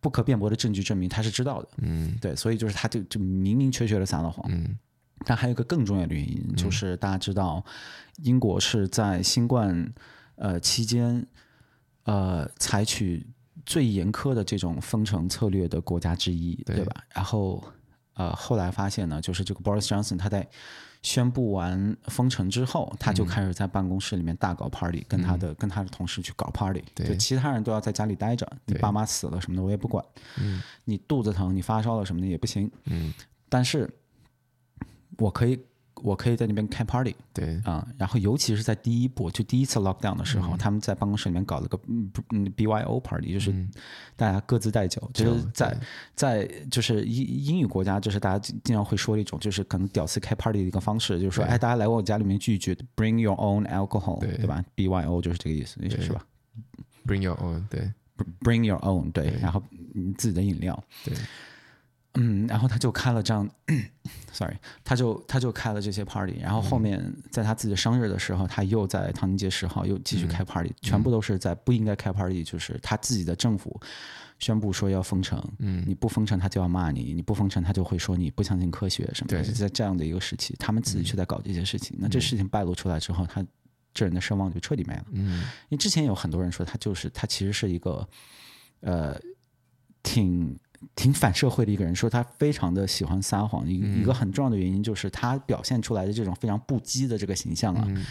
[0.00, 4.78] 不可辩驳的证据证明他是知道的，嗯，对，所以就是他就就明明确确的撒了谎，嗯，
[5.24, 7.64] 但还有一个更重要的原因，就是大家知道，
[8.22, 9.92] 英国是在新冠
[10.36, 11.26] 呃期间，
[12.04, 13.26] 呃采取。
[13.66, 17.04] 最严苛的这种封城策略的国家之一，对，对吧？
[17.12, 17.62] 然后，
[18.14, 20.48] 呃，后来发现呢，就是这个 Boris Johnson 他在
[21.02, 30.02] 宣布完封城之后，他就开始在办公室里面大搞 party，、嗯、跟他的跟他的同事去搞 party，对，就其他人都要在家里待着，你爸妈死了什么的我也不管，
[30.38, 33.12] 嗯，你肚子疼，你发烧了什么的也不行，嗯，
[33.48, 33.92] 但是
[35.18, 35.60] 我可以。
[36.02, 37.56] 我可以在那边开 party，对。
[37.64, 43.52] 啊、嗯，然后尤其是在第一步就第一次 lockdown 的时候，嗯、他们在办公室里面搞了个嗯嗯 BYO party，就是
[44.14, 45.78] 大家各自带酒，嗯、就是在
[46.14, 56.24] 在就是英英语国家，就是大家经常会说一种就是可能屌丝开 party 的一个方式，就是说哎，大家来我家里面聚一聚，bring your own alcohol，对，对吧？BYO 就是这个意思，是吧
[57.06, 57.90] ？Bring your own，对
[58.40, 59.40] ，bring your own，对，对。
[59.40, 59.62] 然后
[59.94, 61.14] 你自己的饮料，对。
[62.16, 63.48] 嗯，然后他就开了这样，
[64.32, 73.78] sorry，他就他就开了这些 party，然后后面在他自己的生日的时候，他又在唐宁街十号又继续开 party，、嗯、全部都是在不应该开 party，就是他自己的政府
[74.38, 83.44] 宣布说要封城，嗯，你不封城他就要骂你，你不封城他就会说你不相信科学什么的，就在这样的一个时期，他们自己却在搞这些事情，嗯、那这事情败露出来之后，他
[83.92, 88.08] 这人的声望就彻底没了，嗯，因为之前有很多人说他就是他其实是一个，
[88.80, 89.20] 呃，
[90.02, 90.58] 挺。
[90.94, 98.04] 挺反社会的一个人，说他非常的喜欢撒谎，一一个很重要的原因就是他表现出来的这种非常不羁的这个形象啊，嗯、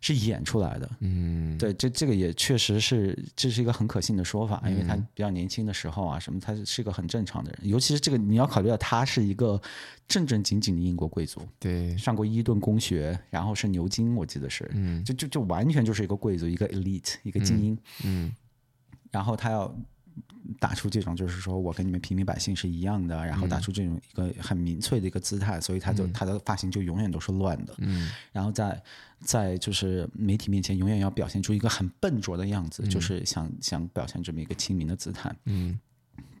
[0.00, 0.90] 是演出来的。
[1.00, 9.60] 嗯，对，这这个也确实是这是一个很可信的说法，因为他比较年轻的时候啊，什么他是一个很正常的人，尤其是这个你要考虑到他是一个
[10.06, 18.32] 正正经经的英国贵族，对，上过伊顿公学，然后是牛津，我记得是，嗯，就就就完全就是一个贵族，一个 elite，一个精英，嗯，嗯。
[19.10, 19.74] 然后他要。
[20.58, 28.82] 打出这种就是说我跟你们平民百姓是一样的，然后打出这种一个很民粹的一个姿态，所以他就他的发型就永远都是乱的，嗯，然后在
[29.20, 35.78] 在就是媒体面前永远要表现出一个很笨拙的样子，就是想想表现这么一个亲民的姿态，嗯，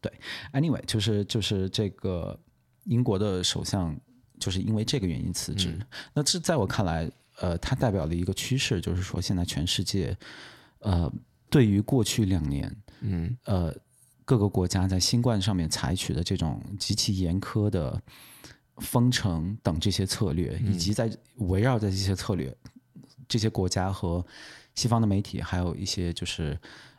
[0.00, 0.12] 对
[0.52, 2.38] ，anyway 就是就是这个
[2.84, 3.94] 英国的首相
[4.40, 5.78] 就是因为这个原因辞职，
[6.14, 7.10] 那这在我看来，
[7.40, 10.16] 呃，它代表了一个趋势，就是说现在全世界，
[10.80, 11.12] 呃，
[11.50, 12.74] 对于过去两年。
[13.00, 13.74] 嗯，呃，
[14.24, 18.00] 各个国家在新冠上面采取的这种极其严苛的
[18.78, 22.54] 封城等这些策略，以及在围绕在这些策略，
[23.26, 24.24] 这些国家和
[24.74, 26.52] 西方的媒体，还有一些就是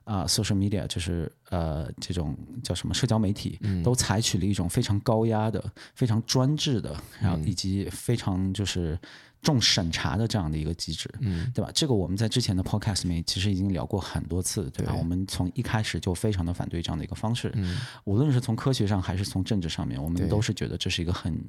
[0.03, 5.63] 啊、呃、social media 就是呃这种叫什么社交媒体，嗯、都采取了一种非常高压的、
[5.95, 8.99] 非常专制的，然后以及非常就是
[9.41, 11.71] 重审查的这样的一个机制，嗯，对吧？
[11.73, 14.91] 这个我们在之前的 podcast 里面其实已经聊过很多次，对吧？
[14.91, 21.39] 对，我们从一开始就非常的反对这样的一个方式，嗯、无论是从科学上还是从政治上面，我们都是觉得这是一个很。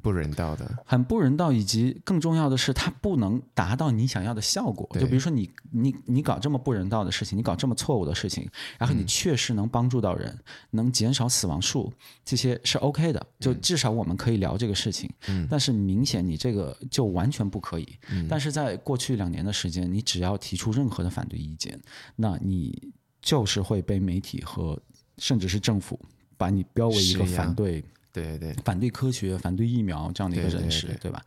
[0.00, 4.88] 不人道的，很不人道，以及更重要的是，它不能达到你想要的效果。
[4.98, 11.92] 就比如说你，你你你搞这么不人道的事情，你搞这么错误的事情，然后你确实能帮助到人，嗯、能减少死亡数，
[12.24, 13.26] 这些是 OK 的。
[13.40, 15.10] 就至少我们可以聊这个事情。
[15.26, 15.46] 嗯。
[15.50, 17.88] 但是明显你这个就完全不可以。
[18.10, 18.26] 嗯。
[18.28, 21.78] 但是在过去两年的时间，你只要提出任何的反对意见，
[22.14, 24.80] 那你就是会被媒体和
[25.18, 25.98] 甚至是政府
[26.36, 27.84] 把你标为一个反对。
[28.22, 31.22] 对对，反对科学、反对疫苗这样的一个人士，对，吧？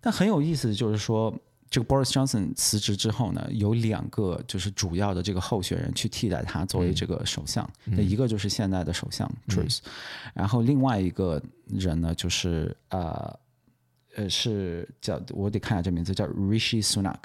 [0.00, 1.34] 但很有意思的就是说，
[1.68, 7.68] 这个 Boris Johnson 辞职之后呢，有两个就是主要的这个候选人去替代他作为这个首相。
[7.84, 9.90] 那、嗯、一个就是现在的首相 Truss，、嗯、
[10.34, 13.38] 然后另外一个人呢，就是呃。
[14.16, 17.16] 呃，是叫我得看一下这名字，叫 Rishi Sunak。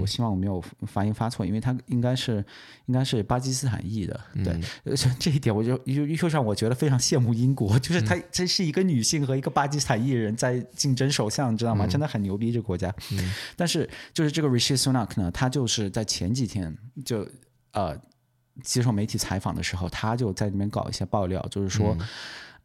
[0.00, 2.44] 我希望我没有发音发错，因为他应该是
[2.86, 4.20] 应该是巴基斯坦裔的。
[4.44, 4.52] 对，
[4.84, 11.86] 嗯、这一点我就又又让我觉得非常羡慕英国，就是他这是一个女性和一个巴基斯坦裔人在竞争首相，你知道吗？
[11.86, 12.92] 真的很牛逼，这个国家。
[13.12, 17.28] 嗯、 但是就是这个 Rishi Sunak 呢，他就是在前几天就
[17.70, 17.96] 呃
[18.62, 21.96] 接受媒体采访的时候，他就在里面搞一些爆料，就是说，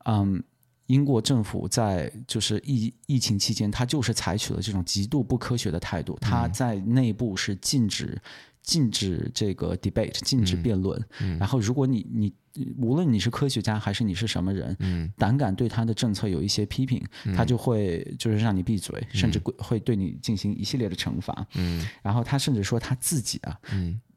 [0.06, 0.44] 嗯。
[0.88, 6.18] 嗯英国政府在就是疫疫情期间，他就是采取了这种极度不科学的态度。
[6.20, 8.22] 他在内部是禁止
[8.62, 11.00] 禁止这个 debate，禁止辩论。
[11.22, 12.34] 嗯嗯、然后，如果你你
[12.78, 21.48] 无论你是科学家还是你是什么人，嗯、胆敢对他的政策有一些批评，嗯、他就会就是让你闭嘴，嗯、甚至会对你进行一系列的惩罚。
[21.56, 23.58] 嗯、然后他甚至说他自己啊。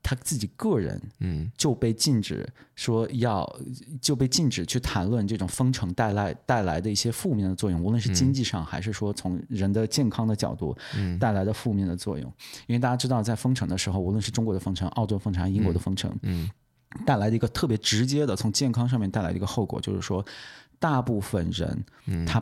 [0.06, 3.44] 嗯他自己个人，嗯，就被禁止说要，
[4.00, 12.32] 就被禁止去谈论这种封城带来带来的一些负面的作用，无论是经济上还是说从人的健康的角度，嗯，带来的负面的作用。
[12.68, 16.48] 因为大家知道，在封城的时候，无论是中国的封城、澳洲封城、英国的封城，嗯，
[17.04, 20.24] 带来的一个特别直接的从健康上面带来的一个后果，就是说，
[20.78, 21.84] 大部分人，
[22.24, 22.40] 他。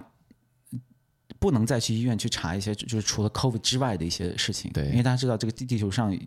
[1.45, 4.71] 不能再去医院去查一些，就是除了 COVID 之外的一些事情。
[4.73, 6.19] 对，因为大家知道这个地地球上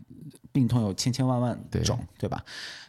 [0.52, 2.46] 病痛有千千万万种，对，对吧？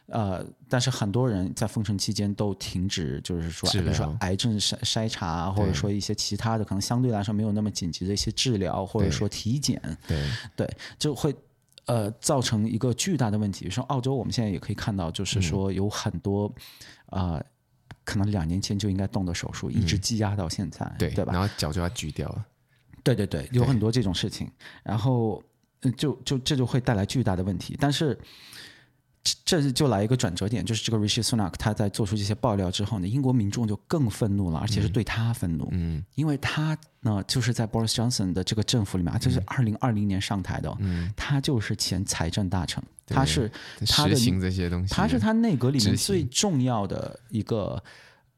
[0.09, 10.23] 呃，但是很多人在封城期间都停止，就是说，比如说癌症筛筛查，或者说一些其他的可能相对来说没有那么紧急的一些治疗，或者说体检，对
[10.55, 11.35] 对，就会
[11.87, 13.61] 呃造成一个巨大的问题。
[13.61, 16.47] 比如说澳洲，我们现在也可以看到，就是说有很多
[17.07, 17.37] 啊。
[17.37, 17.45] 嗯呃
[18.09, 21.33] 可能两年前就应该动的手术，一直积压到现在，嗯、对对吧？
[21.35, 22.43] 然后脚就要锯掉了。
[23.05, 24.51] 对对对，有很多这种事情，
[24.83, 25.43] 然后
[25.95, 27.77] 就就这就会带来巨大的问题。
[27.79, 28.19] 但是
[29.45, 42.83] 这就来一个转折点，就是这个 Rishi Sunak 他在做出这些爆料之后呢，英国民众就更愤怒了，而且是对他愤怒，嗯，因为他呢就是在 Boris Johnson 的这个政府里面，就是二零二零年上台的，嗯，他就是前财政大臣。
[43.09, 43.51] 他是
[43.87, 47.83] 他的行这些东西，他是他内阁里面最重要的一个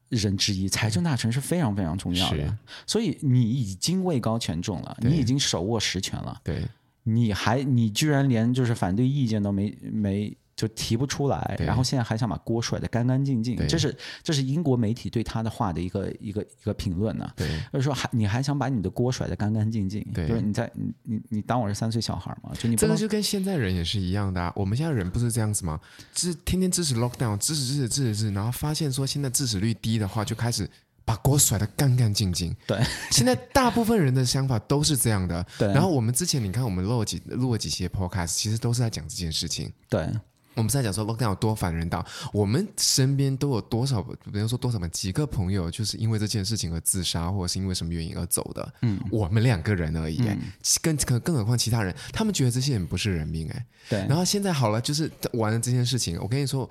[0.09, 0.67] 人之一。
[0.67, 2.57] 财政大臣是非常非常重要的，
[2.87, 6.67] 所以你已经位高权重了，你已经手握实权了，对，
[7.03, 10.35] 你还你居然连就是反对意见都没没。
[10.61, 17.27] 就提不出来，然后现在还想把锅甩得干干净净，这是这是英国媒体对他的话的一个一个一个评论呢。
[17.35, 22.51] 对，就是说还你还想把你的锅甩得干干净净，对，就是你在你你你当我是三岁小孩吗？
[22.59, 24.53] 就你这个就跟现在人也是一样的啊。
[24.55, 25.79] 我们现在人不是这样子吗？
[26.13, 30.69] 就是天天支持 lockdown，支持支持支持支持，然后发现说现在支持率低的话，就开始
[31.03, 32.55] 把锅甩得干干净净。
[32.67, 35.43] 对，现在大部分人的想法都是这样的。
[35.57, 39.73] 对，然后我们之前你看我们录了几录了几期 podcast，其实都是在讲这件事情。
[39.89, 40.07] 对。
[40.53, 48.73] 我们在讲说 lockdown 有多烦人到，我们身边都有多少，比如说多少嘛，几个朋友就是因为这件事情而自杀，或者是因为什么原因而走的。
[48.81, 50.37] 嗯，我们两个人而已，嗯、
[50.81, 53.65] 更更更何况其他人，他们觉得这些人不是人命哎。
[53.89, 53.99] 对。
[54.07, 56.69] 然后现在好了，就是完了这件事情，我跟你说，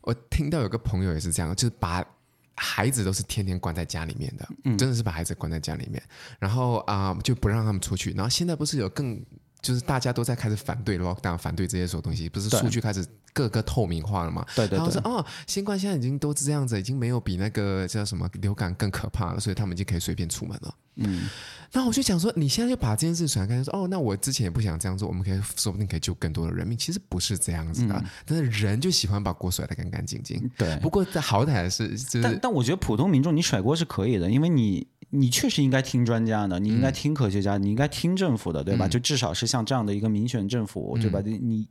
[0.00, 2.02] 我听到有个朋友也是这样，就是把
[2.56, 6.02] 孩子都是天天关在家里面的，嗯、真的是把孩子关在家里面，
[6.38, 9.22] 然后啊、呃、就不让他们出去，然后现在不是有更。
[9.62, 14.44] 就是大家都在开始反对 lockdown，反对这些所有东西，不是数据开始各个透明化了嘛？
[14.54, 14.76] 对对对。
[14.78, 20.74] 然后说哦，新冠现在已经都是这样子，已经没有比那个叫什么流感更可怕了，所以他们已经可以随便出门了。
[20.96, 21.28] 嗯。
[21.72, 26.76] 那我就想说，你现在就把这件事传开，说哦，那我之前也不想这样做，我们可以说不定可以救更多的人命。
[26.76, 30.50] 其实不是这样子的，嗯、但是人就喜欢把锅甩得干干净净。
[30.58, 30.76] 对。
[30.78, 34.86] 不过在好歹是，就是、但但我觉得普通民众你甩锅是可以的，因为你。
[35.12, 38.86] 你确实应该听专家的，你应该听科学家，嗯、你应该听政府的，对吧？
[38.86, 41.20] 嗯、就至少是像这样的一个民选政府，对吧？
[41.24, 41.68] 你你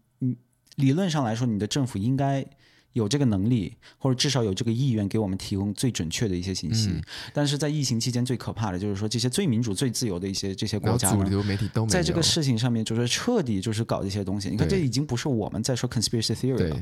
[0.80, 2.46] 理论上来说，你的政府应该
[2.94, 6.90] 有这个能力，或者至少有这个意愿，给我们提供最准确的一些信息。
[6.90, 7.02] 嗯、
[7.34, 14.50] 但是在疫情期间，最可怕的就是说，这些最民主、最自由的一些这些国家，主流媒体都，在这个事情上面，就是彻底就是搞这些东西。
[14.50, 16.82] 你看，这已经不是我们在说 conspiracy theory 了。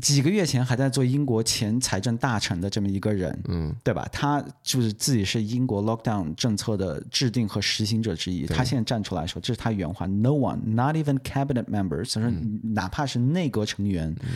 [0.00, 4.06] 几个月前还在做英国前财政大臣的这么一个人，嗯，对吧？
[4.12, 8.44] 他就是自己是英国 lockdown 政策的制定和实行者之一。
[8.46, 12.18] 他现在站出来说，这是他原话：“No one, not even cabinet members，
[12.74, 14.28] 哪怕是内阁成员，嗯、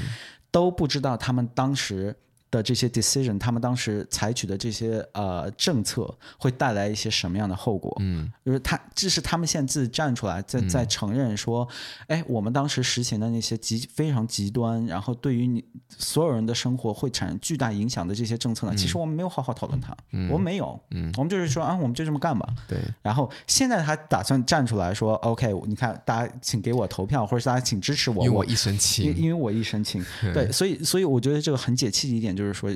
[0.51, 2.17] 都不知道他们当时。”
[2.53, 7.97] 的这些 decision，他们当时采取的这些呃政策会带来一些什么样的后果？
[7.99, 11.67] 嗯，就是他这是他们现在自己站出来在在承认说，
[12.09, 22.47] 哎、嗯，我们当时实行的那些极非常极端，然后对于你所有人的生活会产生巨大影响的这些政策呢，嗯、其实我们没有好好讨论它，嗯、我们没有，嗯，我们就是说啊，我们就这么干吧。
[22.69, 22.79] 对。
[23.01, 30.05] 然后现在他打算站出来说，OK，你看大家请给我投票，或者是大家请支持我，因为我一身轻，因为我一身轻。
[30.35, 32.71] 对，所以所以我觉得这个很解气的一点就是说，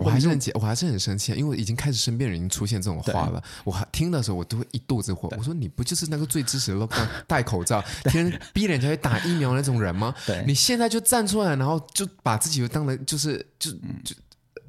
[0.00, 3.42] 我还是很我还是很生气，因为已经开始身边人已经出现这种话了。
[3.64, 5.26] 我还听的时候，我都会一肚子火。
[5.38, 10.14] 我说你不就是那个最支持 lockdown 戴口罩，天天逼人家去打疫苗那种人吗？
[10.26, 13.70] 对，你现在就站出来，然后就把自己当了就是就
[14.04, 14.14] 就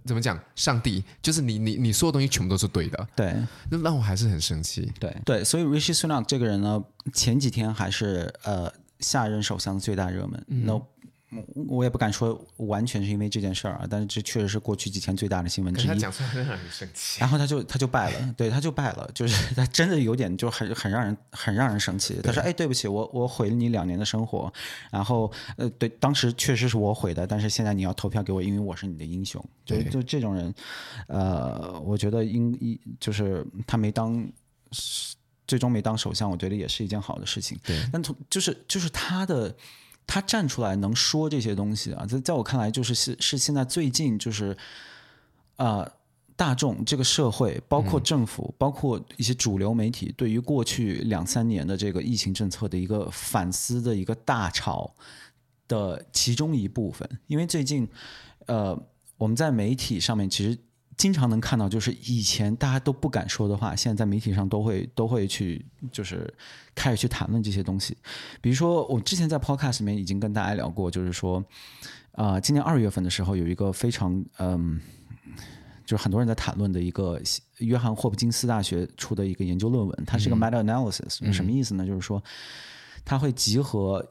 [0.05, 0.39] 怎么讲？
[0.55, 3.07] 上帝就是你你你说的东西全部都是对的。
[3.13, 3.35] 对，
[3.69, 4.89] 那让我还是很生气。
[4.97, 6.81] 对对，所以 Rishi Sunak 这个人呢，
[7.11, 8.71] 前几天还是呃
[9.01, 10.45] 下任首相的最大热门。
[10.47, 10.81] 嗯。
[11.29, 15.87] No, 我也不敢说完全是因为这件事儿啊，但是这确实是过去几天最大的新闻之一。
[15.87, 17.19] 他讲出来很让人生气。
[17.19, 22.17] 然后他就他就败了，对，他就败了，就是他真的有点就很很让人很让人生气。
[22.23, 24.51] 他说：“哎，对不起，我我毁了你两年的生活。
[24.89, 29.43] 然后呃，对，当时确实是我毁的，但是现在你要投票给我，因为我是你的英雄。
[29.65, 30.55] 就就这种人，
[31.07, 34.25] 呃，我觉得应一就是他没当
[35.45, 37.59] 最终没当首相，我觉得也是一件好的事情。
[37.65, 39.53] 对，但从就是就是他的。
[40.07, 44.57] 他站出来能说这些东西啊，在在我看来，就是是是现在最近就是，
[45.57, 45.87] 呃，
[46.35, 54.91] 大众这个社会，包括政府，嗯、包括一些主流媒体，对于过去两三年的这个疫情政策的一个反思的一个大潮
[55.67, 57.07] 的其中一部分。
[57.27, 57.87] 因为最近，
[58.47, 58.81] 呃，
[59.17, 60.57] 我们在媒体上面其实。
[60.97, 66.33] 经常能看到，就是以前大家都不敢说的话，现在在媒体上都会都会去，就是
[66.73, 67.95] 开始去谈论这些东西。
[68.41, 71.37] 比如说，我之前在 Podcast 里面已经跟大家聊过，就是说，
[72.13, 74.81] 啊、呃，今年二月份的时候有一个非常嗯，
[75.85, 77.21] 就是很多人在谈论的一个
[77.59, 81.85] 约翰霍普金斯大学出的一个研究论文，它是一个 meta analysis，、嗯、什么意思呢？
[81.85, 82.23] 就是说，
[83.05, 84.03] 它会集合。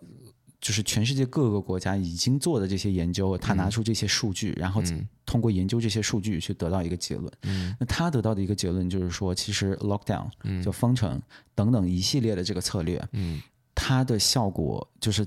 [0.67, 4.83] 就是全世界各个国家已经做的这些研究，他拿出这些数据，嗯、然后
[5.25, 7.33] 通过研究这些数据去得到一个结论。
[7.43, 11.23] 嗯、那他得到的一个结论就是说，其实 lockdown、嗯、就封城
[11.55, 13.41] 等等一系列的这个策略，嗯、
[13.77, 15.25] 它的效果就是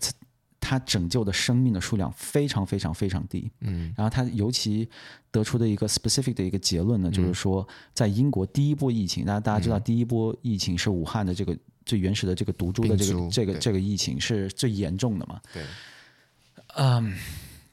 [0.59, 3.49] 它拯救的生命的数量非常非常非常低。
[3.61, 4.89] 嗯、然后他尤其
[5.31, 11.57] 得出的一个 specific 的一个结论呢，就是说，在英国第一波疫情，大家大家知道第一波疫情是武汉的这个。
[11.89, 15.41] 最原始的这个毒株的这个这个这个疫情是最严重的嘛？
[15.51, 15.63] 对，
[16.75, 17.17] 嗯，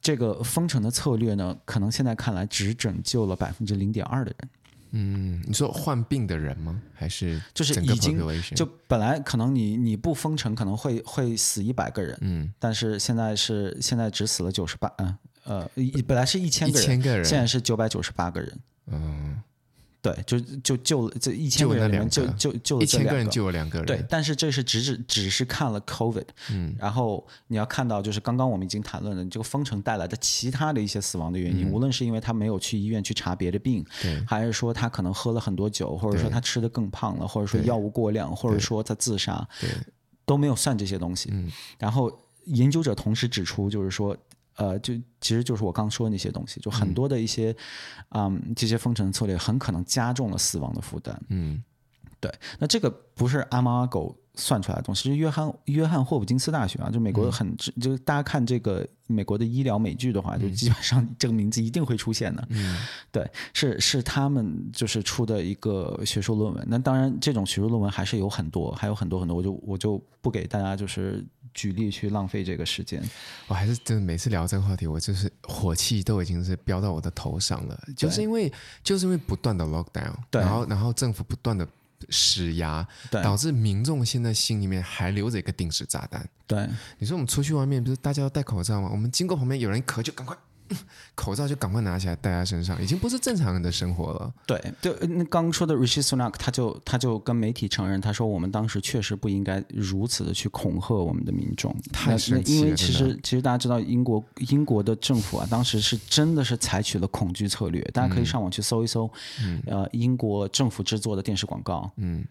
[0.00, 4.48] 这个封城的策略呢，可能现在看来只拯救了百分之零点二的人。
[4.92, 6.80] 嗯，你说患病的人吗？
[6.94, 8.18] 还是就是已经
[8.54, 15.14] 就本来可能你你不封城可能会会死一百个人，嗯，但是现在是现在只死了九十八，嗯
[15.44, 15.70] 呃，
[16.06, 19.42] 本来是一千个人，一千个人，现在是九百九十八个人，嗯。
[20.07, 23.86] 对，就就救了这一千个人里面就就救了一千个人，救了两个人。
[23.86, 39.70] 对，但是这是只只只是看了 COVID，嗯，然后你要看到就是刚刚我们已经谈论了这个封城带来的其他的一些死亡的原因，嗯、无论是因为他没有去医院去查别的病，对，还是说他可能喝了很多酒，或者说他吃的更胖了，或者说药物过量，或者说他自杀，对，
[40.24, 41.30] 都没有算这些东西。
[41.32, 44.16] 嗯，然后研究者同时指出，就是说。
[44.57, 47.54] 呃，就其实就是我刚说的那些东西，就很多的一些，
[48.11, 51.20] 嗯，嗯，这些封城策略很可能加重了死亡的负担。
[51.28, 51.62] 嗯，
[52.20, 52.32] 对。
[52.59, 62.46] 那这个不是阿猫阿狗算出来的东西，是约翰约翰霍普金斯大学啊，就美国很，嗯、就大家看这个美国的医疗美剧的话，就基本上这个名字一定会出现的。
[62.48, 62.78] 嗯，
[63.12, 66.66] 对，是是他们就是出的一个学术论文。
[66.68, 71.22] 那当然，这种学术论文还是有很多，还有很多很多，我就我就不给大家就是。
[71.57, 73.02] 举例去浪费这个时间，
[73.48, 78.52] 我还是真的每次聊这个话题，我就是火气都已经是飙到我的头上了，就是因为
[78.84, 81.66] 就是因为不断的 lockdown，对，然后然后政府不断的
[82.11, 86.28] 施压，对，导致民众现在心里面还留着一个定时炸弹。
[86.46, 88.90] 对，你说我们出去外面不是大家要戴口罩吗？
[88.92, 90.36] 我们经过旁边有人咳就赶快
[91.14, 94.32] 口罩就赶快拿起来戴在身上，已经不是正常人的生活了。
[94.46, 101.74] 对，就那刚刚说的 Rishi Sunak，他就他就跟媒体承认，他说我们当时确实不应该如此的去恐吓我们的民众。
[101.92, 107.80] 太神奇了，因为其实其实大家知道，英国英国的政府啊，当时是真的是采取了恐惧策略。
[107.92, 109.10] 大家可以上网去搜一搜，
[109.42, 112.24] 嗯、呃，英国政府制作的电视广告，嗯。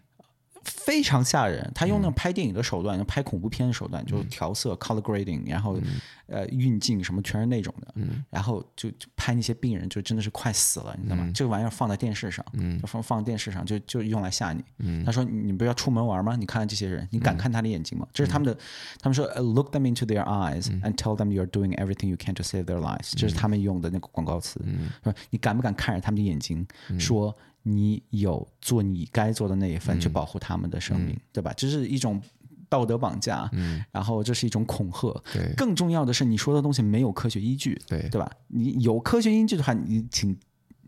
[0.66, 11.24] 非常吓人，他用那种拍电影的手段，嗯、拍恐怖片的手段，就调色、嗯、color grading，然后、嗯、呃运镜什么全是那种的，嗯、然后就就拍那些病人，就真的是快死了，你知道吗？
[11.24, 14.64] 嗯、这个玩意儿放在电视上，嗯、就放放电视上，就就用来吓你。
[14.78, 16.34] 嗯、他说：“你不要出门玩吗？
[16.36, 18.58] 你看看这些人，你敢看他的眼睛吗？”嗯、这是他们的，
[19.00, 22.80] 他们说：“Look them into their eyes and tell them you're doing everything you can to save their
[22.80, 23.12] lives。
[23.12, 24.60] 嗯”这是他们用的那个广告词。
[24.64, 26.66] 嗯、说你敢不敢看着他们的眼睛
[26.98, 27.36] 说？
[27.68, 31.52] 你有做你该做的那一份，去保护他们的生命，嗯、对吧？
[31.56, 32.22] 这是一种
[32.68, 35.12] 道德绑架，嗯、然后这是一种恐吓。
[35.32, 38.30] 对更重要的是，你说的东西没有科学依据，对对吧？
[38.46, 40.38] 你有科学依据的话，你请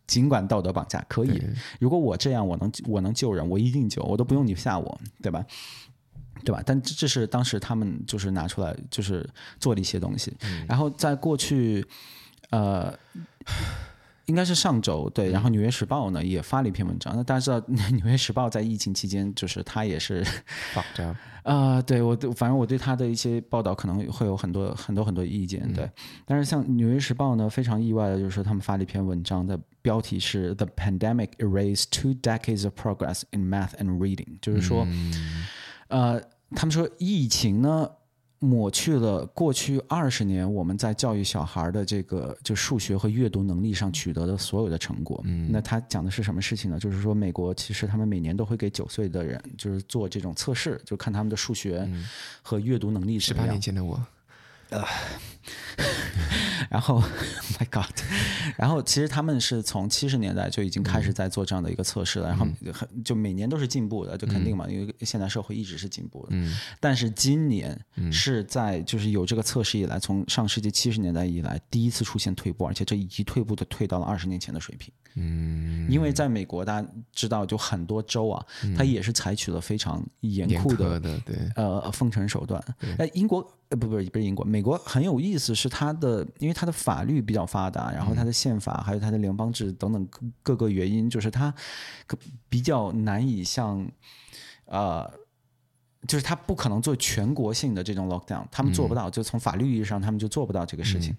[0.06, 1.42] 尽管道德绑架可以。
[1.80, 5.44] 如果我这样，我能我能救人，我一定救，我都不用你吓我，对吧？
[6.44, 6.62] 对吧？
[6.64, 10.32] 但这是当时他们就是拿出来，就是做了一些东西。
[10.42, 11.84] 嗯、然后在过去，
[12.50, 12.96] 呃。
[14.28, 17.14] 应该是上周对，然后《纽约时报》呢也发了一篇文章。
[17.16, 17.60] 那大家知道，
[17.96, 20.22] 《纽约时报》在疫情期间，就是他也是，
[20.74, 20.84] 啊、
[21.44, 25.60] 呃，对我对，反正我对他的一些报道可能会有很多很多很多意见。
[25.72, 25.92] 对，嗯、
[26.26, 35.12] 但是像《纽约时报》呢，非常意外的就是说，他们发了一篇文章的标题是 “The Pandemic Erased Two Decades of Progress in Math and Reading”，就是说，嗯、
[35.88, 36.22] 呃，
[36.54, 37.88] 他们说疫情呢。
[38.40, 45.20] 抹去了过去二十年我们在教育小孩的这个就数学和阅读能力上取得的所有的成果。
[45.24, 46.78] 嗯，那他讲的是什么事情呢？
[46.78, 51.88] 就是说，美国其实他们每年都会给九岁的人就是做这种测试，就看他们的数学
[52.40, 53.28] 和阅读能力是。
[53.28, 54.00] 十八年前的我。
[54.70, 54.84] 呃，
[56.70, 57.00] 然后，
[57.58, 57.86] My God，
[58.56, 66.28] 然后其实他们是从七十年代就已经开始在做这样的一个测试了，嗯、然后很就每年都是进步的，就肯定嘛，嗯、因为现代社会一直是进步的。
[66.32, 67.78] 嗯，但是今年
[68.12, 74.92] 是在就是有这个测试以来，从上世纪七十年代以来第一次出现退步，而且这一退步的退到了二十年前的水平。
[75.14, 78.44] 嗯，因为在美国大家知道，就很多州啊，
[78.76, 82.62] 它也是采取了非常严酷的，的对呃封城手段。
[82.98, 83.54] 哎，英国。
[83.70, 90.08] 呃，不不不是英国，美国很有意思，是它的，因为它的法律比较发达，然后它的宪法还有它的联邦制等等
[90.42, 91.54] 各个原因，就是它
[92.48, 93.86] 比较难以像，
[94.66, 95.08] 呃，
[96.06, 101.16] 就是他不可能做全国性的这种 lockdown，他们做不到，就从法律意义上他们就做不到这个事情，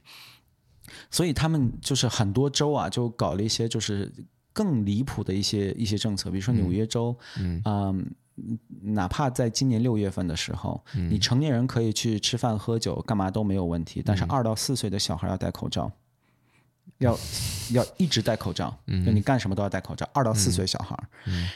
[1.09, 4.11] 所以他们就是很多州啊，就搞了一些就是
[4.51, 7.61] 更离谱的一些一些政策，比如说纽约州，嗯。
[7.65, 8.15] 嗯
[8.81, 15.91] 哪怕在今年六月份的时候，嗯、你成年人可以去吃饭喝酒，干嘛都没有问题，但是二到四岁的小孩要戴口罩。
[16.99, 17.17] 要
[17.71, 18.75] 要一直戴口罩，
[19.05, 20.07] 就你干什么都要戴口罩。
[20.13, 20.97] 二到四岁小孩，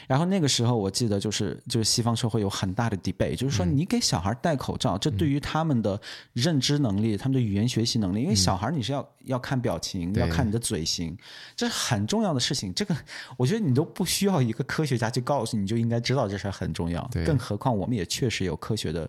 [0.06, 6.00] 然后那个时候我记得就是就是西方社会有很大的 debate，就是说你给小孩戴口罩，这对于他们的
[6.32, 11.16] 认知能力、他们的语言学习能力，因为小孩你是要要看表情，要看你的嘴型，
[11.54, 12.72] 这是很重要的事情。
[12.72, 12.96] 这个
[13.36, 17.08] 我觉得你都不需要一个科学家去告诉你，就应该知道这事很重要。
[17.26, 19.08] 更何况我们也确实有科学的。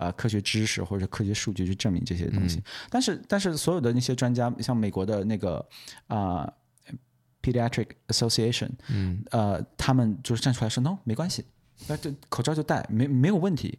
[0.00, 5.58] 呃，科学知识或者科学数据去证明这些东西，嗯、但是但是所有的那些专家，像美国的那个
[6.06, 6.50] 啊、
[6.86, 6.94] 呃、
[7.42, 11.44] Pediatric Association，嗯，呃，他们就是站出来说，no，没关系，
[11.86, 13.78] 那这口罩就戴，没没有问题。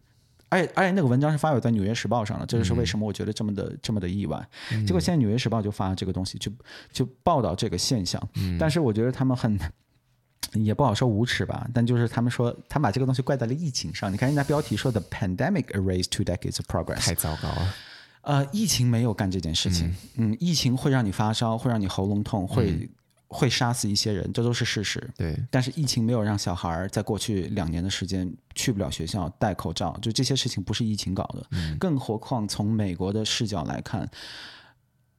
[0.50, 4.48] 而且而且那个文章是发表在《纽约时报》上了，这就是为什么我觉得这么的、嗯、这么的意外。
[4.86, 6.52] 结果现在《纽约时报》就发了这个东西，就
[6.92, 8.22] 就报道这个现象。
[8.36, 9.58] 嗯、但是我觉得他们很。
[10.54, 14.12] 也不好说无耻吧，但就是他们说，他把这个东西怪在了疫情上。
[14.12, 17.74] 你看人家标题说的 “pandemic erased two decades of progress”，太糟糕了。
[18.24, 19.88] 呃，疫情没有干这件事情。
[20.18, 22.90] 嗯，嗯，疫情会让你发烧，会让你喉咙痛，会、嗯、
[23.28, 25.10] 会杀死一些人，这都是事实。
[25.16, 25.42] 对。
[25.50, 31.46] 但是疫情没有让小孩在过去两年的时间去不了学校、戴口罩，就这些事情不是疫情搞的。
[31.52, 31.78] 嗯。
[31.78, 34.10] 更何况从美国的视角来看。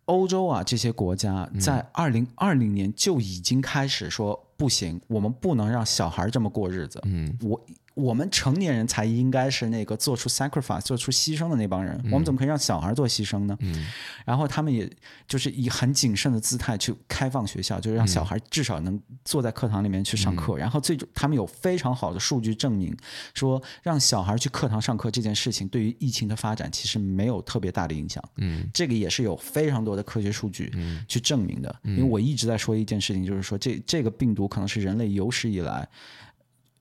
[0.06, 7.00] 欧洲啊，这些国家在二零二零年就已经开始说不行，我们不能让小孩这么过日子。
[7.04, 7.60] 嗯，我。
[7.94, 13.56] 我们成年人才应该是那个做出 sacrifice、做出牺牲的那帮人，嗯、我们怎么可以让小孩做牺牲呢？
[13.60, 13.86] 嗯、
[14.24, 14.90] 然后他们也
[15.28, 20.54] 就是以很谨慎的姿态去开放学校，就是让小孩至少能坐在课堂里面去上课。
[20.54, 22.96] 嗯、然后最终他们有非常好的数据证明，
[23.34, 28.22] 说让小孩去课堂上课这件事情对于疫情的发展其实没有特别大的影响。
[28.36, 30.72] 嗯，这个也是有非常多的科学数据
[31.06, 31.74] 去证明的。
[31.84, 35.86] 嗯、因为我一直在说一件事情，就是说这这个病毒可能是人类有史以来。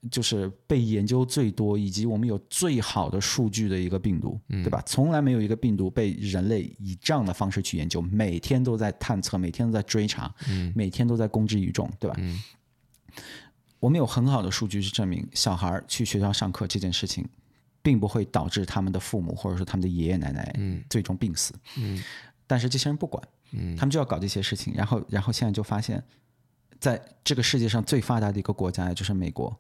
[0.10, 4.82] 就是被研究最多，以及我们有最好的数据的一个病毒，嗯、对吧？
[4.84, 12.16] 从来没有一个病毒被人类以这样的方式去研究，每天都在探测，每天都在追查，嗯、每天都在公之于众，对吧？
[12.20, 12.42] 嗯、
[13.80, 17.24] 我们有很好的数据去证明，小孩去学校上课这件事情，
[17.84, 20.52] 并不会导致他们的父母或者说他们的爷爷奶奶
[20.90, 21.54] 最终病死。
[22.48, 26.04] 但是这些人不管，嗯、他们就要搞这些事情，然后，然后现在就发现，
[26.80, 29.56] 在这个世界上最发达的一个国家，也就是美国。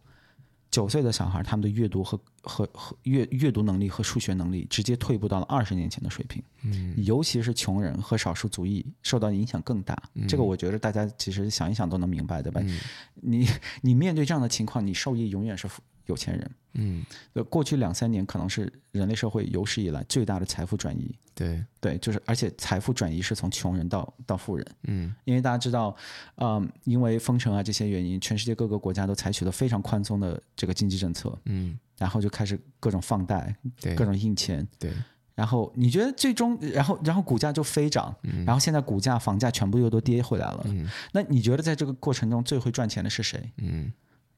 [0.71, 6.41] 九岁的小孩，他们的阅读和和和阅阅读能力和数学能力直接退步到了二十年前的水平。
[6.63, 10.01] 嗯，尤其是穷人和少数族裔受到影响更大。
[10.13, 12.61] 嗯，这个我觉得大家其实想一想都能明白，对吧？
[12.63, 12.79] 嗯，
[13.15, 13.47] 你
[13.81, 15.67] 你面对这样的情况，你受益永远是
[16.05, 16.51] 有钱人。
[16.75, 17.05] 嗯，
[17.49, 21.13] 过去两三年可能是人类社会有史以来最大的财富转移。
[21.41, 24.65] 对对，就是而且财富转移是从穷人到到富人。
[24.83, 25.95] 嗯，因为大家知道，
[26.35, 31.35] 嗯，因为封城啊这些原因，全世界各个国家都采取了非常宽松的这个经济政策。
[31.45, 34.67] 嗯，然后就开始各种放贷，对，各种印钱。
[34.77, 34.91] 对，
[35.33, 40.61] 然后你觉得最终，然后然后股价就飞涨，嗯，然后现在股价、房价全部又都跌回来了。
[40.65, 43.51] 嗯，那你觉得在这个过程中最会赚钱的是谁？
[43.57, 43.91] 嗯。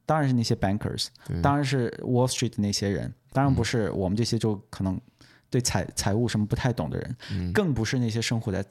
[0.06, 5.00] 当然是那些 bankers，对当然是 Wall Street 的那些人，当然不是我们这些就可能
[5.54, 8.66] 对财财务什么不太懂的人，嗯、更不是那些生活在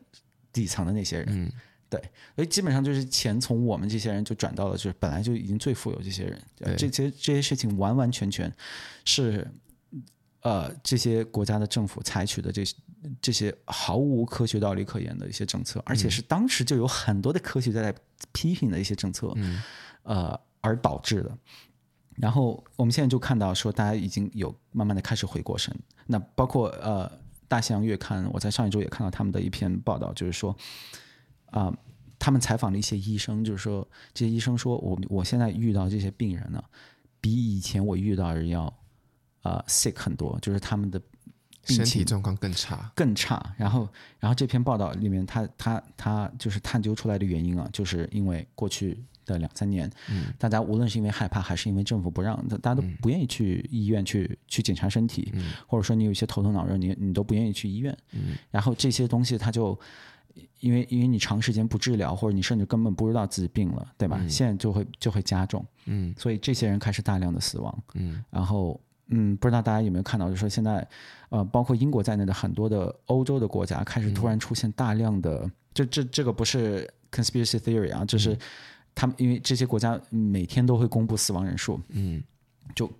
[0.52, 1.26] 底层的那些人。
[1.30, 1.52] 嗯、
[1.88, 2.00] 对，
[2.34, 6.42] 所以基本上就是钱从我们这些人就转到了，就是本来就已经最富有这些人。
[6.76, 8.52] 这些这些事情完完全全
[9.04, 9.46] 是
[10.40, 12.74] 呃这些国家的政府采取的这些
[13.20, 17.94] 这些毫无科学道理可言的一些政策，而且是当时就有很多的科学家在
[18.32, 19.32] 批评的一些政策。
[19.36, 19.62] 嗯、
[20.02, 20.40] 呃。
[20.64, 21.38] 而导致的，
[22.16, 25.74] 然后我们现在就看到说，大家已经有慢慢的开始回过神。
[26.06, 27.08] 那包括呃，
[27.48, 30.54] 《大西洋月刊》，我在上一周也看到他们的一篇报道，就是说，
[31.46, 31.72] 啊、
[32.18, 36.62] 他们采访了一些医生，就是说，这些医生说我我现在遇到这些病人呢，
[37.20, 38.64] 比以前我遇到的人要
[39.40, 41.00] 啊、呃、sick 很多，就是他们的
[41.64, 43.54] 身体状况更差，更差。
[43.56, 43.88] 然后，
[44.18, 48.98] 然后这篇报道里面他，他他他就是探究出来的原因啊，就是因为过去。
[49.24, 59.78] 的两三年，嗯，大家无论是因为害怕，还是因为政府不让，大家都不愿意去医院去、嗯、去检查身体，嗯、或者说你有一些头疼脑热，你你都不愿意去医院，嗯，然后这些东西它就
[60.58, 64.18] 因为因为你长时间不治疗，或者你甚至根本不知道自己病了，对吧？
[64.20, 68.80] 嗯、现在就会就会加重，嗯，所以这些人开始大量的死亡，嗯，然后
[69.12, 70.86] 嗯，不知道大家有没有看到，就是说现在
[71.28, 78.32] 呃，包括英国在内的很多的欧洲的国家开始突然出现大量的，这这这个不是 conspiracy theory 啊，就是。
[78.32, 78.38] 嗯。
[78.94, 82.22] 他们因为这些国家每天都会公布死亡人数，嗯，
[82.74, 82.92] 就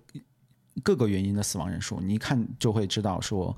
[0.81, 3.55] 各个原因的死亡人数，你一看就会知道说，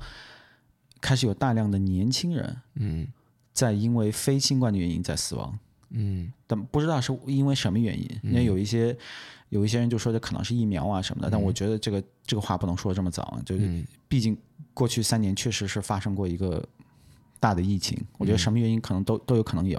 [1.00, 3.08] 开始有大量的年轻人，嗯，
[3.54, 5.58] 在因为非新冠的原因在死亡，
[5.90, 8.98] 嗯，但不知道是因为什么原因，因为有一些
[9.50, 14.38] 有一些人就说这可能是疫苗啊什么的，但我觉得这个这个话不能说这么早，就是毕竟
[14.74, 16.64] 过去三年确实是发生过一个。
[17.46, 19.78] 大的疫情，我觉得什么原因可能都、嗯、都有可能有，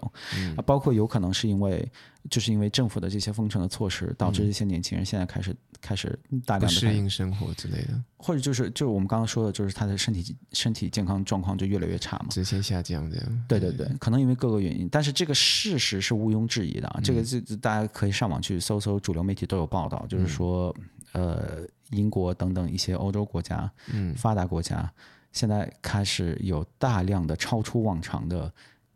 [0.56, 1.90] 啊，包括有可能是因为，
[2.30, 13.44] 就是因为政府的这些封城的措施，导致这些年轻人现在开始、嗯、开始大量的适应生活之类的，或者就是就是我们刚刚说的，就是他的身体身体健康状况就越来越差嘛，直线下降这样。
[13.48, 20.72] 对对对，可能因为各个原因，但是这个事实是毋庸置疑的这个这大家可以上网去搜搜，主流媒体都有报道，就是说，
[21.14, 21.58] 嗯、呃，
[21.90, 24.88] 英国等等一些欧洲国家，嗯，发达国家。
[25.36, 28.50] 现在开始有大量的超出往常的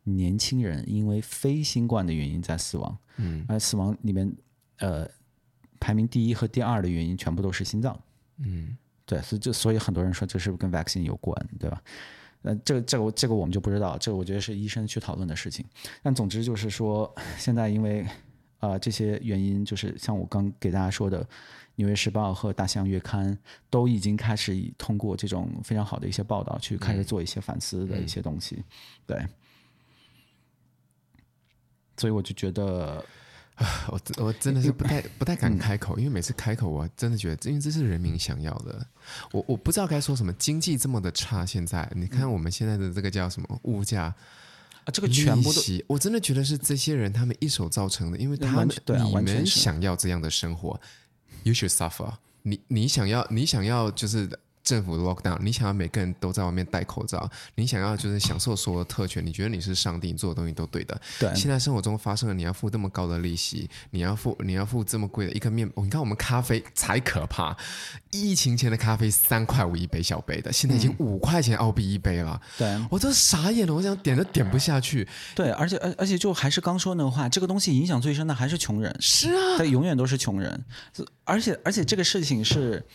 [0.05, 4.33] 年轻人因为非新冠的原因在死亡，嗯，而死亡里面，
[4.79, 5.07] 呃，
[5.79, 8.01] 排名第一和第二的原因全部都是心脏，
[8.39, 8.75] 嗯，
[9.05, 11.83] 对，所以就所以很多人说这是不是跟 vaccine 有关，对吧？
[12.41, 15.63] 呃，这个这个这个我们就不知道，这个我觉得是医生去讨论的事情。
[16.03, 18.01] 但总之就是说，现在因为
[18.61, 21.23] 啊、呃、这些原因，就是像我刚给大家说的。
[21.81, 23.35] 《纽约时报》和《大西洋月刊》
[23.71, 28.57] 都已经开始以通过这种非常好的一些报道，去开始做一些反思的一些东西。
[28.57, 28.65] 嗯、
[29.07, 29.27] 对，
[31.97, 33.03] 所以我就觉得，
[33.89, 38.87] 我我真的是不太不太敢开口，因为每次开口，我真的觉得，因为这是人民想要的。
[39.33, 40.31] 我我不知道该说什么。
[40.35, 44.15] 经济这么的差，现在你看我们现在的这个叫什么物价
[44.85, 50.79] 啊，这个全部都，我真的觉得是这些人他们一手造成的，因为他们对、啊、你们想要这样的生活。
[51.45, 52.61] You should suffer 你。
[52.69, 54.29] 你想要你想要就是
[54.71, 61.01] 政府 lock down，你想要每个人都在外面戴口罩，你想要就是享受所有的特权，你觉得你是上帝，你做的东西都对的。
[61.19, 61.35] 对。
[61.35, 67.57] 现在生活中发生了，你要付这么高的利息，你要付你要付这么贵的一个面，你看我们咖啡才可怕，
[68.13, 72.41] 疫情前的咖啡三块五一杯小杯的，现在已经五块钱澳币一杯了。
[72.57, 72.81] 对。
[72.89, 75.09] 我都傻眼了，我想点都点不下去。
[75.35, 78.97] 对，而且而而且就还是刚说那个话，这个东西影响最深的还是穷人。
[79.01, 79.59] 是啊。
[79.59, 80.65] 他永远都是穷人，
[81.25, 82.87] 而且而且这个事情是。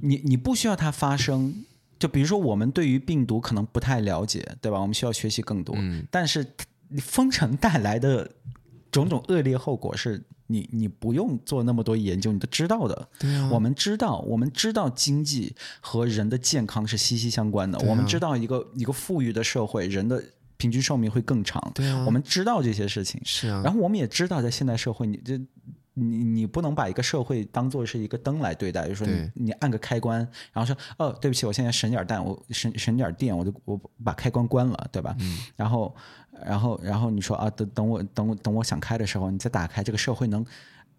[0.00, 1.64] 你你不需要它发生，
[1.98, 4.80] 就比如说我们对于病毒可能不太了解，对吧？
[4.80, 5.74] 我们需要学习更多。
[5.78, 6.04] 嗯。
[6.10, 6.46] 但是
[6.98, 8.28] 封城带来的
[8.90, 13.08] 种种恶劣后果是你你不用做那么多研究，你都知道的。
[13.18, 13.48] 对啊。
[13.52, 17.78] 我们知道，我们知道经济和人的健康是息息相关的。
[17.78, 17.84] 啊。
[17.86, 20.22] 我们知道一个一个富裕的社会，人的
[20.56, 21.72] 平均寿命会更长。
[21.74, 22.04] 对啊。
[22.06, 23.20] 我们知道这些事情。
[23.24, 23.62] 是啊。
[23.64, 25.40] 然后我们也知道，在现代社会，你这。
[25.94, 30.18] 你你不能把一个社会当做是一个灯来对待，就是说你你按个开关，
[30.52, 35.14] 然后说哦，对不起，我现在省点蛋，我省省点电，我就我把开关关了，对吧？
[35.20, 35.38] 嗯。
[35.56, 35.94] 然后
[36.44, 40.44] 然后然后你说啊，等等我等我等我想开的时候，你再打开，这个社会能。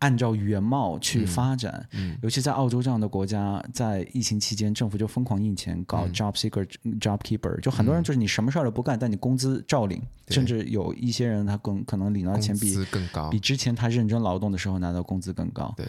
[0.04, 1.88] 按照原貌去发展，
[2.22, 15.74] 尤其在澳洲这样的国家，在疫情期间，政府就疯狂印钱，搞 job seeker、嗯、job keeper，就很多人就是你什么事儿都不干，嗯、但你工资照领，甚至有一些人他更可能领到钱比更高，比之前他认真劳动的时候拿到工资更高。
[15.78, 15.88] 对，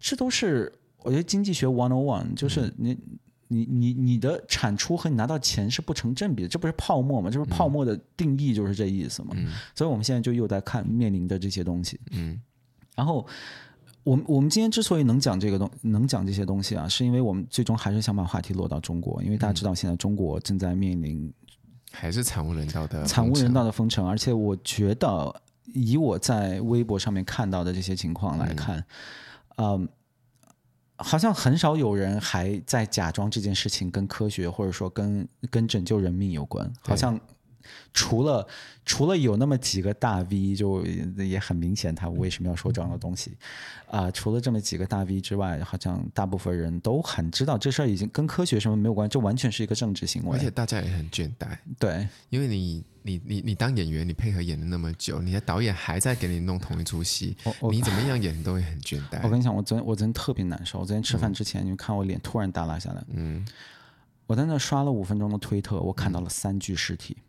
[0.00, 0.72] 这都是
[1.04, 2.98] 我觉得经济学 one on one，就是你、嗯、
[3.46, 7.30] 你你你的产出和你拿到钱是不成正比的，这不是泡沫吗？
[7.30, 9.28] 就是泡沫的定义就是这意思嘛。
[9.36, 12.00] 嗯、所以我们现在就又在看面临的这些东西。
[12.10, 12.40] 嗯。
[12.94, 13.26] 然后，
[14.04, 21.32] 我们我们今天之所以能讲这个东，能讲这些东西啊，是因为我们最终还是想把话题落到中国，因为大家知道现在中国正在面临
[21.90, 25.34] 还是惨无人道的惨无人道的封城，而且我觉得
[25.72, 28.84] 以我在微博上面看到的这些情况来看，
[29.56, 29.88] 嗯，
[30.96, 37.18] 好像很少有人还在假装这件事情跟科学或者说跟跟拯救人命有关，好像。
[37.92, 38.46] 除了
[38.84, 40.84] 除了有那么几个大 V，就
[41.16, 43.36] 也很明显他为什么要说这样的东西
[43.86, 44.12] 啊、呃？
[44.12, 50.36] 除了这么几个大 V 之外，好像大部分人都很知道这事儿已经跟科学什么没有关系，这完全是一个政治行为。
[50.36, 57.36] 而且大家也很倦怠，对，因为你你你你当演员，你配合演了那么久，你的导演还在给你弄同一出戏，
[57.70, 59.20] 你怎么样演都会很倦怠。
[59.22, 63.46] 我跟你讲，我昨天我昨天特别难受，我昨天吃饭之前，嗯、你看我脸突然耷拉下来，嗯，
[64.26, 67.16] 我在那刷了五分钟的推特，我看到了三具尸体。
[67.18, 67.22] 嗯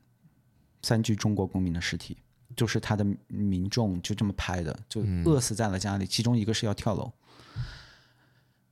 [0.83, 2.17] 三具中国公民的尸体，
[2.55, 6.03] 就是他的民众就这么拍的，就饿死在了家里。
[6.03, 7.11] 嗯、其中一个是要跳楼，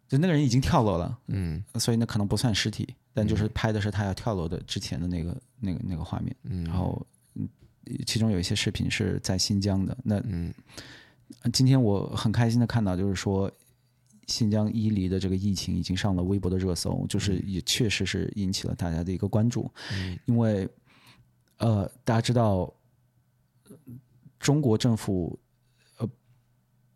[0.08, 6.36] 就那个人已经跳楼了，嗯，所以那可能不算尸体，但就是拍的是他要跳楼的之前的那个、嗯、那个那个画面。
[6.44, 7.04] 嗯，然后
[8.06, 9.98] 其中有一些视频是在新疆的。
[10.04, 10.54] 那嗯，
[11.54, 13.50] 今天我很开心的看到，就是说
[14.28, 20.70] 新疆伊犁的这个疫情已经上了微博的热搜，就是也确实是引起了大家的一个关注，嗯、因为。
[21.62, 22.74] 呃，大家知道，
[24.40, 25.40] 中国政府，
[25.98, 26.10] 呃，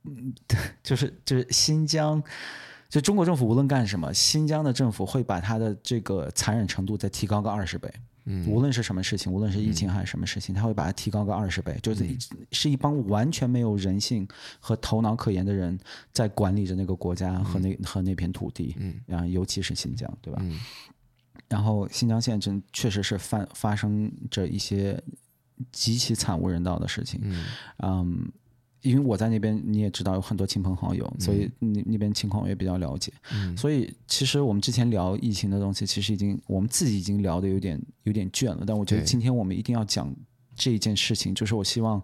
[0.82, 2.22] 就是就是新疆，
[2.89, 7.93] 就中国政府无论干什么，新疆的政府会把他的这个残忍程度再提高个二十倍。
[8.28, 12.03] 嗯，无论是什么事情，无论是疫情还是什么事情，他会把它提高个二十倍，就是
[12.51, 14.28] 是一帮完全没有人性
[14.59, 15.80] 和头脑可言的人
[16.11, 18.76] 在管理着那个国家和那和那片土地。
[18.80, 20.39] 嗯，然后尤其是新疆，对吧？
[20.41, 20.59] 嗯。
[21.47, 25.01] 然后新疆现在真确实是发发生着一些
[25.71, 27.45] 极其惨无人道的事情，嗯，
[27.83, 28.31] 嗯，
[28.81, 40.13] 因为我在那边，你也知道有很多亲朋好友，所以那那边情况我也比较了解，嗯，所以其实我们之前聊疫情的东西，其实已经我们自己已经聊的有点有点倦了，但我觉得今天我们一定要讲
[40.55, 42.01] 这一件事情，就是我希望，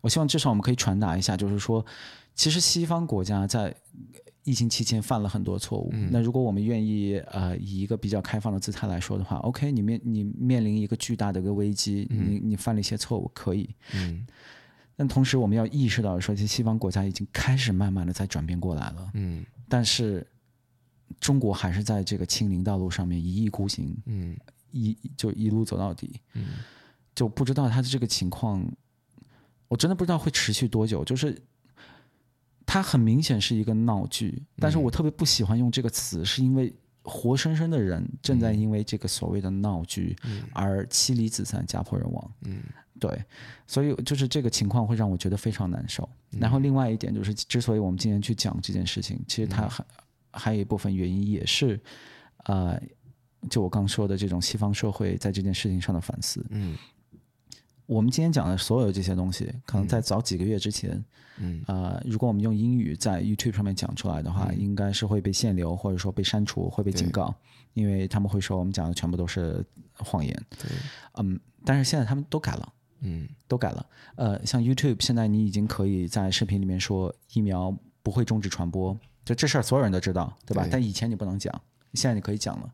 [0.00, 1.84] 我希望至少我们可以传达一下，就是说，
[2.34, 3.74] 其实西方国家在。
[4.46, 14.24] 疫情期间犯了很多错误，嗯、那如果我们愿意呃以一个比较开放的姿态来说的话，OK，你面你面临一个巨大的一个危机，嗯、你你犯了一些错误可以，嗯，
[14.94, 20.24] 但同时我们要意识到说，这些西方国家已经开始慢慢的在转变过来了，嗯，但是
[21.18, 24.36] 中国还是在这个清零道路上面一意孤行，嗯，
[24.70, 26.44] 一就一路走到底，嗯，
[27.16, 28.64] 就不知道他的这个情况，
[29.66, 31.36] 我真的不知道会持续多久，就是。
[32.66, 40.16] 它很明显是一个闹剧，但是我特别不喜欢用这个词，是因为活生生的人正在因为这个所谓的闹剧
[40.52, 42.32] 而妻离子散、家破人亡。
[42.42, 42.60] 嗯，
[42.98, 43.24] 对，
[43.66, 46.06] 所以就是这个情况会让我觉得非常难受。
[46.40, 49.84] 然后另外一点就是，之所以我们今天去讲这件事情，其实它还
[50.32, 51.80] 还有一部分原因也是，
[52.46, 52.78] 呃，
[53.48, 56.44] 就我刚说的这种西方社会在这件事情上的反思。
[56.50, 56.76] 嗯，
[57.86, 61.02] 我们今天讲的所有这些东西，可能在早几个月之前，
[61.38, 67.34] 嗯，呃，如果我们用英语在 YouTube 上面讲出来的话，嗯、应该是会被限流，或者说被删除，会被警告，
[67.74, 69.64] 因为他们会说我们讲的全部都是
[69.94, 70.34] 谎言。
[70.58, 70.68] 对，
[71.14, 73.86] 嗯，但是现在他们都改了，嗯，都改了。
[74.16, 77.72] 呃，像 YouTube 现在你已经可以在视频里面说疫苗
[78.02, 80.64] 不会终止传播，就这事儿所有人都知道，对吧？
[80.64, 81.52] 对，但以前你不能讲，
[81.94, 82.68] 现在你可以讲了。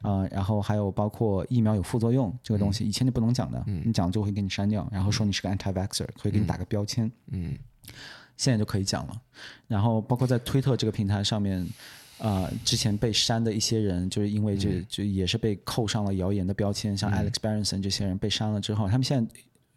[0.00, 7.10] 啊、呃，然后还有包括疫苗有副作用这个东西，嗯、以前你不能讲的，嗯、你讲了就会给你删掉，然后说你是个 anti-vaxxer，可以给你打个标签。
[7.28, 7.56] 嗯，
[8.36, 9.22] 现在就可以讲了。
[9.66, 11.60] 然后包括在推特这个平台上面，
[12.18, 19.32] 啊、呃，之前被删的一些人，就是因为这就，就也是被扣上了谣言的标签，像 Alex Berenson 这些人被删了之后，他们现在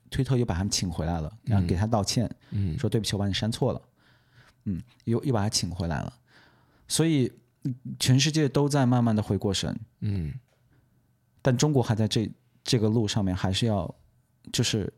[0.09, 3.81] 推特又把他们请回来了，然后给他道歉，嗯，说对不起，我把你删错了，
[4.65, 6.13] 嗯，又又把他请回来了，
[6.87, 7.31] 所以。
[7.99, 10.33] 全世界都在慢慢的回过神，嗯，
[11.41, 12.29] 但中国还在这
[12.63, 13.93] 这个路上面，还是要
[14.51, 14.91] 就是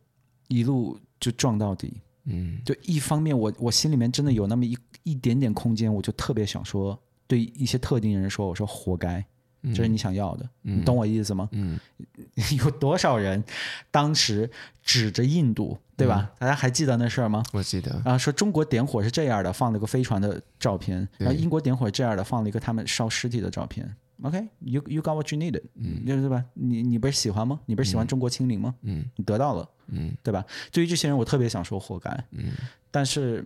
[0.47, 9.25] 一路就撞到底，嗯，就一方面我我心里面真的有那么一一点点空间，我就特别想说，对一些特定人说，我说活该。
[9.73, 11.49] 这是你想要的，嗯、你懂我意思吗？
[11.51, 11.79] 嗯，
[12.57, 13.43] 有多少人
[13.91, 14.49] 当时
[14.83, 16.29] 指着印度，对吧？
[16.33, 17.43] 嗯、大家还记得那事儿吗？
[17.53, 18.01] 我记得。
[18.05, 23.95] 啊，说中国点火是这样的，放了个飞船的照片；然后英国点火这样的，放了一个他们烧尸体的照片。
[24.21, 26.43] OK，you you got what you need，嗯，对吧？
[26.53, 27.59] 你你不是喜欢吗？
[27.65, 28.75] 你不是喜欢中国清零吗？
[28.81, 30.43] 嗯，你得到了，嗯，对吧？
[30.71, 32.09] 对于这些人，我特别想说活该。
[32.31, 32.51] 嗯，
[32.91, 33.45] 但是，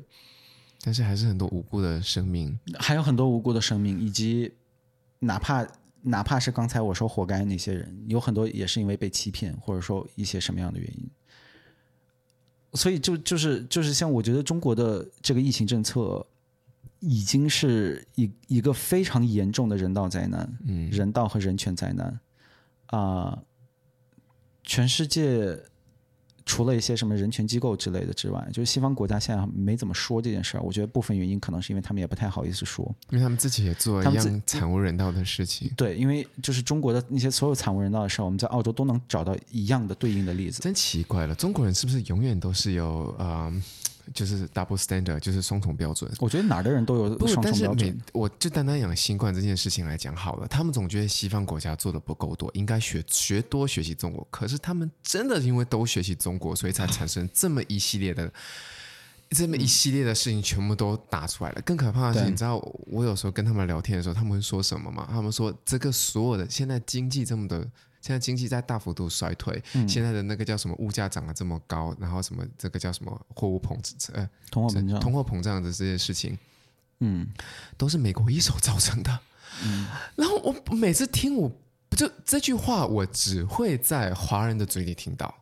[0.84, 4.51] 但是还是很多无辜的生命，还有很多无辜的生命，以及
[5.20, 5.64] 哪怕。
[6.04, 11.10] 哪怕是刚才我说活该那些人，有很多也是因为被欺骗，或者说一些什么样的原因。
[12.74, 16.26] 所以就就是就是像我觉得中国的这个疫情政策，
[16.99, 22.20] 已经是一一个非常严重的人道灾难，嗯，人道和人权灾难
[22.88, 23.45] 啊，呃，
[24.64, 25.60] 全世界。
[26.46, 30.62] 除了一些什么人权机构之类的之外，就是西方国家现在没怎么说这件事儿。
[30.62, 35.72] 我觉得部分原因可能是因为他们也不太好意思说，因为他们自己也做一样惨无人道的事情。
[35.78, 40.62] 对，因为就是中国的那些所有惨无人道的事儿，我们在澳洲都能找到一样的对应的例子。
[40.62, 43.46] 真奇怪了，中国人是不是永远都是有啊？
[43.46, 43.64] 呃
[44.14, 46.12] 就是 double standard，就是双重标准。
[46.20, 47.78] 我觉得哪儿的人都有双重标准。
[47.78, 54.28] 但是每我就单单讲新冠这件事情来讲好了，他们总觉得西方国家做的不够多，应该学学多学习中国。
[54.32, 58.32] 可是他们真的因为都学习中国，所以才产生这么一系列的、
[59.30, 61.62] 这么一系列的事情，全部都打出来了。
[61.62, 65.08] 更可怕的是，你知道我有时候跟他们聊天的时候，他们会说什么吗？
[65.10, 67.68] 他们说这个所有的现在经济这么的。
[68.04, 76.38] 现在经济在大幅度衰退，嗯、现在的那个叫什么物价涨得这么高，然后什么这个叫什么货物膨胀，呃，通货膨胀，通货膨胀的这些事情，
[76.99, 77.26] 嗯，
[77.78, 79.20] 都是美国一手造成的。
[79.64, 79.88] 嗯，
[80.18, 81.49] 然后我每次听我，
[81.91, 85.34] 我就这句话，我只会在华人的嘴里听到。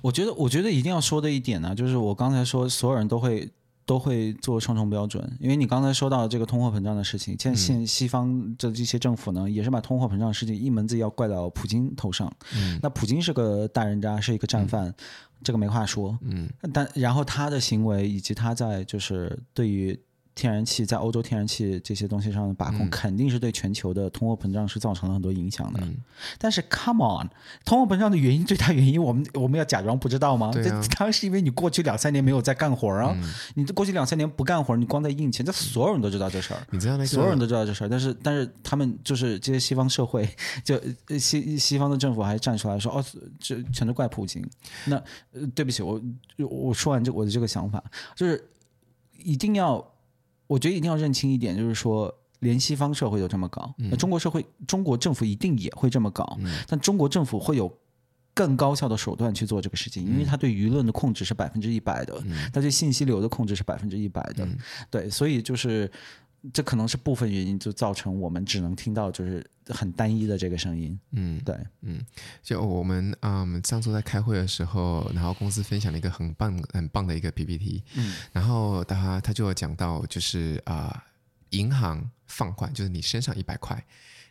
[0.00, 3.50] 我觉得，我觉得一定要说的一点呢，就是我刚才说，所有人都会。
[3.88, 12.30] 都会做双重标准，因为你刚才说到这个通货膨胀的事情，现现西方的这些政府呢，也是把通货膨胀的事情一门子要怪到普京头上。
[12.54, 14.94] 嗯，那普京是个大人渣，是一个战犯，嗯、
[15.42, 16.18] 这个没话说。
[16.20, 19.98] 嗯，但然后他的行为以及他在就是对于。
[20.38, 25.80] 天然气在欧洲天然气这些东西上的把控，嗯、肯定是对全球的通货膨胀是造成了很多影响的。
[25.82, 25.96] 嗯、
[26.38, 27.28] 但是，come on，
[27.64, 30.52] 通货膨胀的原因最大原因，我们我们要假装不知道吗？
[30.52, 33.12] 对、啊、 当然是因为你过去两三年没有在干活啊！
[33.20, 36.60] 嗯、你过去两三年不干活，你光在印钱，这所有人都知道这事儿。
[36.70, 37.06] 你知道那个？
[37.06, 40.28] 所有人都知道这事儿，但是但是他们就是这些西方社会，
[40.62, 40.80] 就
[41.18, 43.04] 西西方的政府还站出来说：“哦，
[43.40, 44.48] 这全都怪普京。”
[44.86, 44.96] 那
[45.32, 46.00] 呃，对不起，我
[46.36, 47.82] 我说完这我的这个想法，
[48.14, 48.48] 就是
[49.18, 49.84] 一定要。
[50.48, 56.36] 我觉得一定要认清一点，就是说，连西方社会都这么搞，那中国社会、中国政府一定也会这么搞。
[56.66, 57.72] 但中国政府会有
[58.34, 62.22] 更高效的手段去做这个事情，因为他对舆论的控制是百分之一百的，
[62.52, 64.48] 他对信息流的控制是百分之一百的。
[64.90, 65.90] 对，所以就是
[66.52, 70.98] 这可能是部分原因，就造成我们只能听到就是很单一的这个声音。
[71.10, 72.00] 嗯，对，嗯，
[72.42, 81.02] 就我们嗯上周在开会的时候，然后公司分享了一个很棒很棒的一个 PPT，嗯，然后他他就有讲到就是啊、呃，
[81.50, 83.84] 银行放款，就是你身上一百块，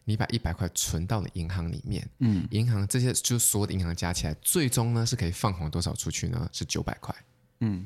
[0.05, 6.49] 你把一百块存到了银行里面，嗯，银行这些就所有的银行加起来，最终呢是可以放款多少出去呢？
[6.53, 7.13] 是九百块，
[7.59, 7.85] 嗯。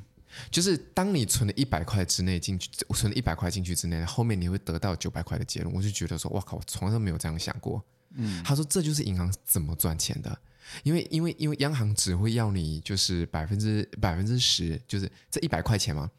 [0.49, 5.73] 就是当你存了一百块之内进去，存了一百块进去之内，后面你会得到九百块的结论。
[5.73, 7.83] 我就觉得说，哇靠，我从来都没有这样想过。
[8.15, 10.37] 嗯，他说这就是银行怎么赚钱的，
[10.83, 16.09] 因为因为因为央行只会要你就是百分之百分之十，就是这一百块钱嘛。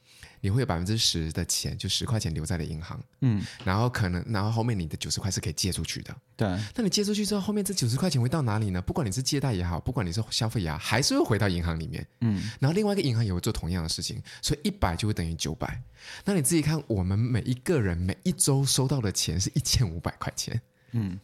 [0.43, 6.49] 你会有百分之十的钱，就十块钱留在了银行，嗯，然后可能，然后后面你的九十块是可以借出去的，对。
[6.75, 8.83] 那你借出去之后，后面这九十块钱会到哪里呢？
[8.83, 12.51] 不管你是借贷也好，不管你是消费也好，还是会回到银行里面，嗯。
[12.59, 15.81] 然后另外一个银行也会做同样的事情，所以一百就会等于九百。
[16.25, 21.21] 那你自己看，我们每一个人每一周收到的钱是一千五百块钱，嗯。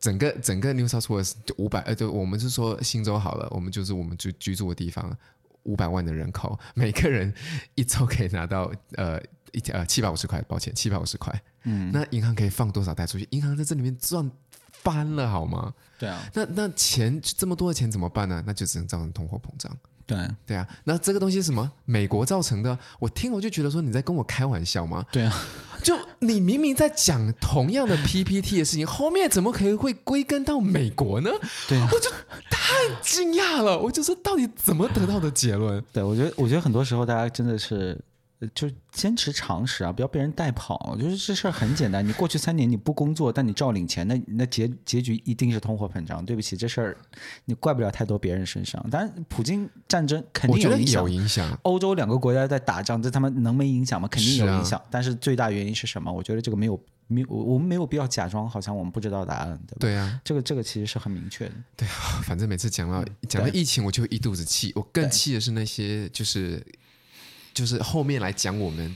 [0.00, 5.16] 整个整个 New South Wales 就五百，呃，就我们是说新州好了，我们就是我们居居住的地方。
[5.64, 7.32] 五百万的人口，每个人
[7.74, 9.20] 一周可以拿到呃
[9.52, 11.42] 一千呃七百五十块，抱歉，七百五十块。
[11.64, 13.26] 嗯，那银行可以放多少贷出去？
[13.30, 14.30] 银行在这里面赚
[14.72, 15.74] 翻了，好吗？
[15.98, 16.22] 对啊。
[16.32, 18.42] 那那钱这么多的钱怎么办呢？
[18.46, 19.76] 那就只能造成通货膨胀。
[20.06, 20.66] 对对啊。
[20.84, 21.70] 那这个东西是什么？
[21.84, 22.78] 美国造成的？
[22.98, 25.04] 我听我就觉得说你在跟我开玩笑吗？
[25.12, 25.34] 对啊。
[25.82, 31.30] 就你明明在讲同样的 PPT 的事情，后面怎么可以会归根到美国呢？
[31.68, 32.10] 对啊，我就
[32.50, 33.78] 太惊讶了。
[33.78, 35.82] 我就说，到底怎么得到的结论？
[35.92, 37.98] 对，我觉得，我觉得很多时候大家真的是。
[38.54, 40.96] 就坚持常识啊，不要被人带跑。
[40.96, 46.24] 就是这事儿很简单，你过去三年你不工作，但你照领钱，那那结结局一定是通货膨胀。
[46.24, 46.96] 对不起，这事儿
[47.46, 48.80] 你怪不了太多别人身上。
[48.90, 51.02] 当然，普京战争肯定有影响。
[51.02, 51.58] 有影响。
[51.62, 54.06] 欧洲两个国家在打仗，这他们能没影响吗？
[54.06, 54.78] 肯定有影响。
[54.78, 56.12] 啊、但是最大原因是什么？
[56.12, 59.76] 我觉得这个没有没有，我们没有必要假装好像我们不知道答案，对吧？
[59.80, 61.54] 对啊，这个这个其实是很明确的。
[61.76, 64.72] 对啊，反正每次讲到讲到疫情，我就一肚子气。
[64.76, 66.64] 我更气的是那些就是。
[67.58, 68.94] 就是后面来讲我们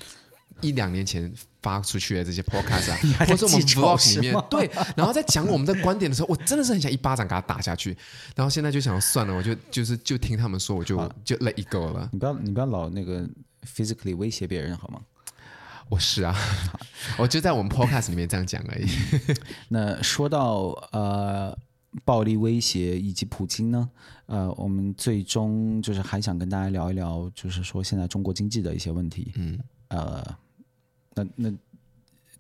[0.61, 7.91] 一两年前发出去的这些 podcast 啊， 或者我们 vlog 里面对，然后在讲我们的观点的时候，我真的是很想一巴掌给他打下去。
[8.37, 12.09] 然后现在就想算了，我就就是就听他们说，我就就 let it go 了。
[12.13, 13.29] 你不要你不要老那个
[13.67, 15.01] physically 威胁别人好吗？
[15.89, 16.33] 我是啊，
[17.19, 18.87] 我就在我们 podcast 里面这样讲而已。
[19.71, 21.59] 那说到呃。
[22.07, 23.87] 暴力威胁以及普京呢？
[24.33, 29.31] 呃，我们最终就是还想跟大家聊一聊，就是说现在中国经济的一些问题。
[29.37, 29.59] 嗯，
[29.89, 30.37] 呃，
[31.15, 31.51] 那那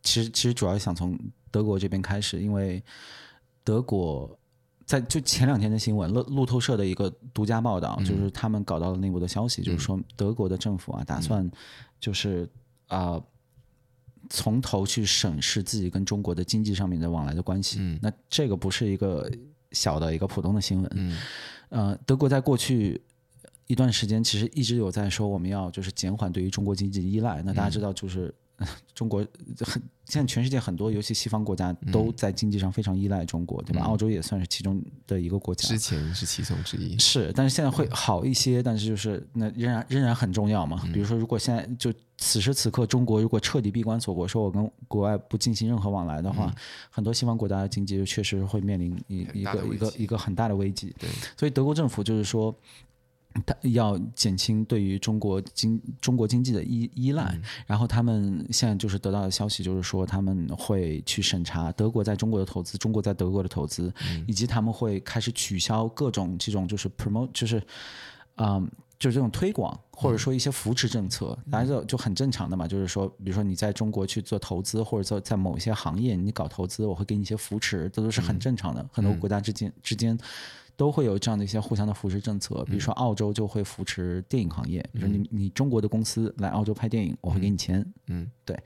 [0.02, 1.18] 其实其实主要想从
[1.50, 2.82] 德国这边开始，因为
[3.62, 4.34] 德国
[4.86, 11.50] 在就前两天的新闻，路路透社的一个独家报道，嗯、就是他们搞到了内部的消息，嗯、就是说德国的政府啊，打算
[12.00, 12.48] 就是
[12.88, 12.98] 啊。
[13.12, 13.24] 呃
[14.30, 19.28] 从头去审视自己跟中国的经济上面的往来的关系，嗯、那这个不是一个
[19.72, 21.16] 小的一个普通的新闻。
[21.72, 23.02] 嗯，呃，德国在过去
[23.66, 27.42] 一段时间其实一直有在说我们要就是减缓对于中国经济的依赖。
[27.42, 28.32] 那大家知道就是。
[28.62, 29.26] 嗯 中国
[29.60, 33.82] 很现在全世界很多，尤其西方国家都在经济上非常依赖中国，嗯、对吧？
[33.82, 35.66] 澳洲也算是其中的一个国家。
[35.66, 36.98] 之前是其中之一。
[36.98, 40.82] 是，但是现在会好一些，但是就是那仍然仍然很重要嘛。
[40.92, 46.54] 比如说，如果现在就此时此刻，中国如果彻底闭关锁国，说我跟国外不进行任何往来的话，嗯、
[46.90, 50.94] 很多西方国家的经济就确实会面临一一个一个一个很大的危机。
[50.98, 52.54] 对，所以德国政府就是说。
[53.46, 67.62] 他要减轻对于中国经中国经济的依依赖，嗯、然后他们现在就是得到的消息，就是说他们会去审查德国在中国的投资，中国在德国的投资，嗯、以及他们会开始取消各种这种就是 promote，就是，
[68.36, 80.18] 嗯，就是这种推广或者说一些扶持政策，大家就就很正常的嘛，就是说，比如说你在中国去做投资，或者说在某一些行业你搞投资，我会给你一些扶持，这都是很正常的，嗯、很多国家之间、嗯、之间。
[80.82, 88.58] 都会有这样的一些互相的扶持政策，比如说澳洲就会扶持电影行业，比如说你你中国的公司来澳洲拍电影，我会给你钱，嗯，对。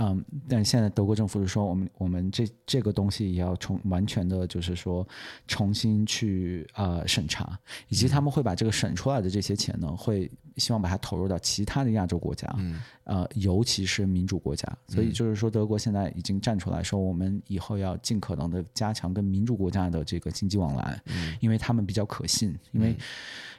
[0.00, 5.06] 嗯，但现在德国政府是说，我们我们这这个东西也要重完全的，就是说
[5.46, 14.66] 重新去呃审查，以及他们会把这个省出来的这些钱呢，会希望把它投入到其他的亚洲国家，嗯，呃，尤其是民主国家。
[14.86, 22.96] 所以就是说，德国现在已经站出来说，我们以后要尽可能的加强跟民主国家的这个经济往来，嗯，因为他们比较可信，因为。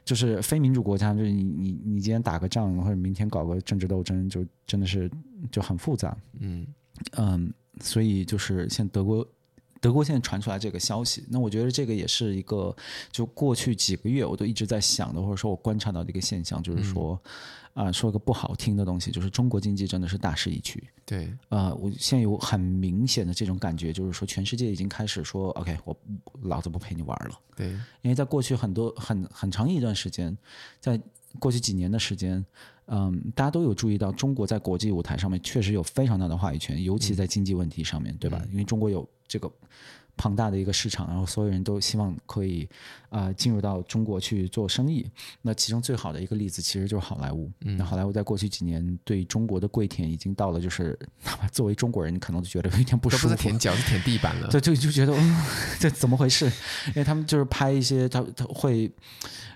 [0.10, 5.08] 就是非民主国家，就是你你你今天打个仗，或者明天搞个政治斗争，就真的是
[5.52, 6.18] 就很复杂。
[6.40, 6.66] 嗯
[7.12, 9.24] 嗯，所以就是现德国，
[9.80, 12.76] 德国现在传出来这个消息，那我觉得这个也是一个，
[13.12, 17.20] 就过去几个月我都一直在想的，或者说我观察到的一个现象，就是说。
[17.24, 17.32] 嗯
[17.76, 20.84] 啊、呃，说个不好听的东西，就是中国经济真的是大势已去。
[21.06, 25.96] 对，啊、呃，我现在有很明显的这种感觉，就是说全世界已经开始说，OK，我
[26.42, 27.40] 老子不陪你玩了。
[27.56, 27.70] 对，
[28.02, 30.36] 因为在过去很多很很长一段时间，
[30.82, 31.00] 在
[31.38, 32.44] 过去几年的时间，
[32.88, 38.44] 嗯，大家都有注意到，中国在国际舞台上面确实有非常大的话语权，尤其在经济问题上面，嗯、对吧？
[38.52, 39.50] 因为中国有这个。
[40.22, 42.68] 庞大的一个市场，然后所有人都希望可以
[43.08, 45.10] 啊、呃、进入到中国去做生意。
[45.42, 47.50] 那其中最好的一个例子其实就是好莱坞。
[47.62, 53.30] 嗯、那好莱坞在过去几年对中国的跪舔已经到了，就是哪怕作为中国人可能都觉得有点不舒服。
[53.30, 54.50] 不是舔脚，是舔地板了。
[54.52, 55.42] 对，就就觉得嗯，
[55.80, 56.48] 这怎么回事？
[56.88, 58.92] 因为他们就是拍一些，他他会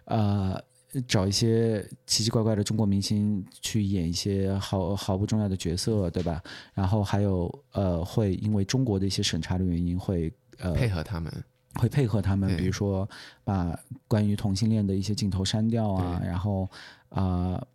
[0.06, 0.58] 呃。
[1.02, 6.42] 找一些奇奇怪怪的中国明星去演一些毫毫不重要的角色，对吧？
[6.74, 11.32] 然后还有呃，会因为中国的一些审查的原因会，会呃配合他们，
[11.76, 13.10] 会配合他们，比如说
[13.44, 13.78] 把
[14.08, 16.70] 关于同性恋的一些镜头删掉啊，然后
[17.10, 17.54] 啊。
[17.54, 17.68] 呃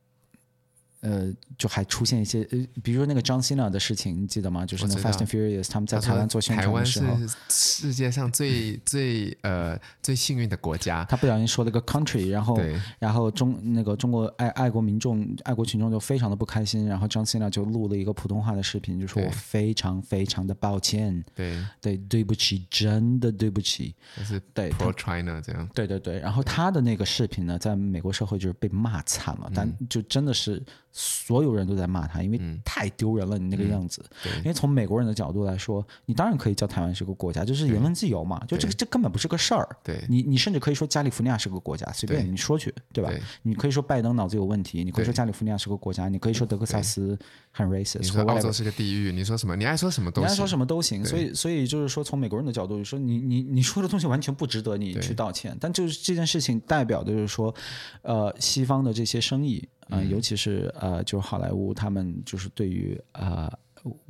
[1.00, 4.66] 呃，就还出现一些呃，比如说那个 John Cena 的事情，你记得吗？
[4.66, 11.04] 就是那 Fast and Furious，他们在台湾做宣传的时候，台湾是世界上最最呃最幸运的国家。
[11.04, 12.60] 他不小心说了个 country，然后
[12.98, 23.94] 然后中那个中国爱爱国民众、爱国群众就非常的不开心，然后 John Cena 就录了一个普通话的视频，就说我非常非常的抱歉，对对对不起，真的对不起，
[24.24, 26.18] 是对 Pro China 这样，对对对。
[26.18, 30.60] 然后他的那个视频呢，在美国社会就是被骂惨了，但就真的是。
[30.90, 34.04] 所有人都在骂他，因为太丢人了，你那个样子。
[34.38, 38.42] 因为从美国人的角度来说，你当然可以叫台湾是个国家，就是言论自由嘛。
[38.46, 39.68] 就这个这根本不是个事儿。
[39.84, 43.10] 对，你你甚至可以说加利福尼亚是个国家，随便你说去，对吧？
[43.10, 47.16] 对，你可以说拜登脑子有问题，你可以说加利福尼亚是个国家，你可以说德克萨斯
[47.50, 47.98] 很 racist。
[48.00, 49.54] 你说澳洲是个地狱，你说什么？
[49.54, 50.28] 你爱说什么都行。
[50.28, 51.04] 你爱说什么都行。
[51.04, 55.56] 所以所以就是说，从美国人的角度说，你你你说的东西完全不值得你去道歉。
[55.60, 57.54] 但就是这件事情代表的就是说，
[58.02, 59.68] 呃，西方的这些生意。
[59.88, 63.50] 嗯、呃，尤其是呃，就是好莱坞，他们就是对于呃，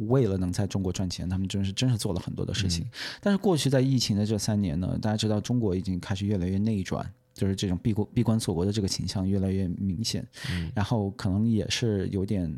[0.08, 2.84] 为了能在中国赚钱，他们真是真是做了很多的事情。
[2.84, 10.26] 嗯、但是过去在疫情的这三年呢，大家知道中国已经开始越来越内转，就是这种闭关闭关锁国的这个倾向越来越明显。
[10.50, 12.52] 嗯、然后可能也是有点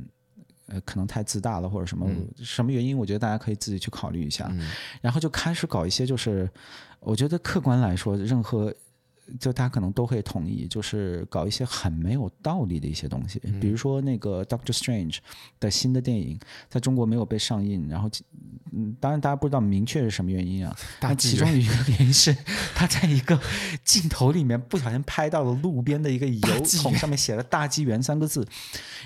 [0.66, 4.49] 呃，可能太自大了或者什么、嗯、什么原因，我觉得大家可以自己去考虑一下。
[4.53, 4.71] 嗯、
[5.03, 6.49] 然后就开始搞一些，就是
[7.01, 8.75] 我觉得客观来说，任何。
[9.39, 15.18] 就大家可能都会同意，就是搞一些很没有道理的一些东西，比如说那个 Doctor Strange
[15.59, 18.11] 的新的电影在中国没有被上映，然后
[18.72, 22.37] 嗯，当然大家不知道明确是什么原因啊，但其中一个原因是
[22.74, 23.39] 他在一个
[23.85, 28.47] 镜头里面不小心拍到了路边的一个油桶，上面写了“大纪元”三个字，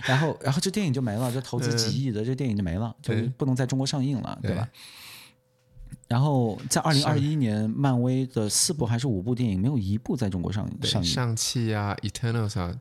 [0.05, 4.69] 然后然后这电影就没了，这投资几亿的这电影就没了，就不能在中国上映了，对吧？
[6.07, 11.09] 然后在二零二一年，漫威的四部还是五部电影，没有一部在中国上上映。
[11.09, 12.75] 上汽啊，Eternals 啊，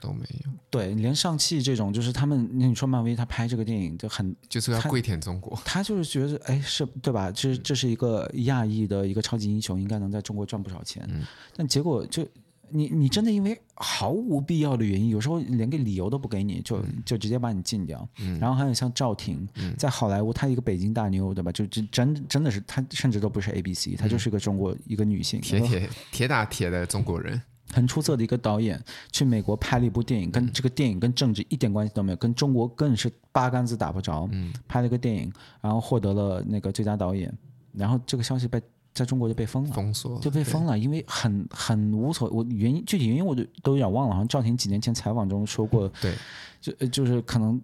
[0.00, 0.50] 都没有。
[0.70, 5.58] 对，连上汽这种，就是他们，你说漫威他拍这个电影就很，就是要跪舔中国。
[5.64, 7.30] 他就是觉得，哎，是对吧？
[7.30, 11.06] 这这是一个亚裔的一个超级英雄，应该能在中国赚不少钱。
[11.08, 11.22] 嗯，
[11.56, 12.26] 但结果就。
[12.72, 18.08] 你你真的因为毫无必要的原因，有时候连个理由都不给你，就就直接把你禁掉。
[18.20, 21.52] 嗯、然后还有像赵婷，嗯、在好莱坞，她一个北京大妞，对吧？
[21.52, 27.40] 就就真真的是她，甚至都不是 A B C，她就是一个中国、嗯、一个女性，铁铁铁打铁的中国人，
[27.72, 34.28] 很出色的一个导演，去美国拍了一部电影，跟这个电影跟政治一点关系都没有，跟中国更是八竿子打不着。
[34.32, 37.32] 嗯、拍了一个电影，然后获得了那个最佳导演，
[37.72, 38.60] 然后这个消息被。
[38.94, 46.14] 在中国就被封了，封锁就被封了，因为很很无所我原因具体原因我就都有点忘了，好像赵婷几年前采访中说过，对，
[46.60, 47.60] 就就是可能。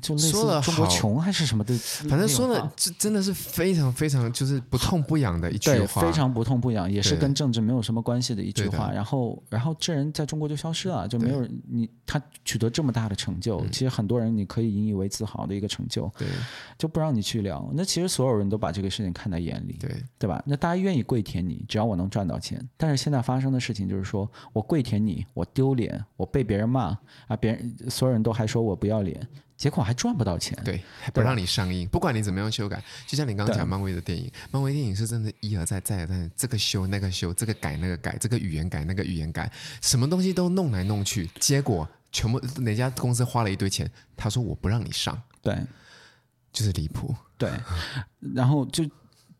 [0.00, 1.76] 就类似中国穷还是什么的，
[2.08, 8.90] 反正说的这真的是非常非常就是不痛不痒的一句话，对，非常不痛不痒，也是跟政治没有什么关系的一句话。
[8.90, 16.26] 然后，然后这人在中国就消失了，就没有你他取得这么大的成就，其实很多人你可以引以为自豪的一个成就，对，
[16.78, 17.70] 就不让你去聊。
[17.74, 20.42] 那其实所有人都把这个事情看在眼里，对，对吧？
[20.46, 22.66] 那大家愿意跪舔你，只要我能赚到钱。
[22.76, 29.28] 但是现在发生的事情就是说我跪舔你，我丢脸，我被别人骂啊，别人所有人都还说我不要脸。
[29.62, 39.48] 结果还赚不到钱，对，还不让你上映，不管你怎么样修改，就像你刚刚讲漫威的电影，漫威电影是真的一而再再而三，这个修那个修，这个改那个改，这个语言改那个语言改，
[39.80, 45.56] 什么东西都弄来弄去，结果全部哪家公司花了一堆钱，他说我不让你上，对，
[46.52, 47.48] 就是离谱，对，
[48.34, 48.84] 然后就。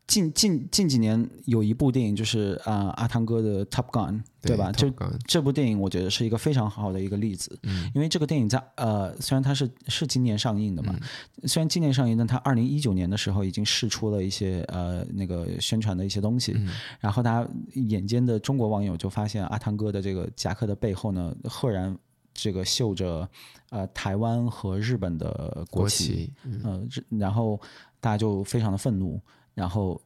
[0.05, 4.71] 近近近几年有一部电影就是啊、呃、阿汤哥的 Top Gun 对，对吧？
[4.73, 4.91] 就
[5.25, 10.93] 这部电影我觉得是一个非常好的一个例子，嗯，因为这个电影在呃虽然它是是今年上映的嘛，
[11.41, 16.67] 嗯、虽然今年上映，但它二零一九年的时候已经试出了一些呃那个宣传的一些东西，嗯、
[16.99, 21.97] 然后大家眼尖的中国网友就发现阿汤哥的这个夹克的背后呢，赫然
[22.33, 23.27] 这个绣着
[23.69, 27.57] 呃台湾和日本的国旗，国旗嗯、呃，然后
[28.01, 29.19] 大家就非常的愤怒。
[29.53, 30.01] 然后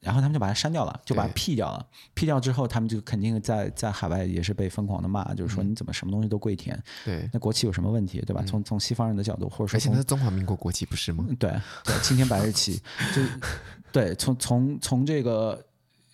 [0.00, 1.86] 然后他们就把它删掉了，就把它 P 掉了。
[2.12, 6.78] P 掉之后，他们就肯定在在海外也是被疯狂的骂，就是说你怎么什么东西都跪舔？
[7.06, 8.42] 对，那国旗有什么问题，对吧？
[8.46, 11.24] 从从西方人的角度，或者说，而且那是中华民国国旗不是吗？
[11.38, 11.50] 对
[11.84, 12.76] 对，青天白日旗，
[13.14, 13.22] 就
[13.92, 15.64] 对，从从从这个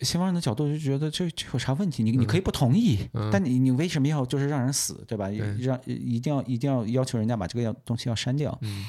[0.02, 2.04] 西方人的角度就觉得这这有啥问题？
[2.04, 5.28] 你你可以不同意，但你你为什么要就是让人死，对吧？
[5.58, 8.56] 让一定要一定要要求人家把这个要东西要删掉？
[8.60, 8.86] 嗯，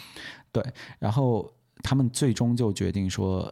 [0.52, 0.64] 对，
[1.00, 1.52] 然后
[1.82, 3.52] 他们最终就决定说。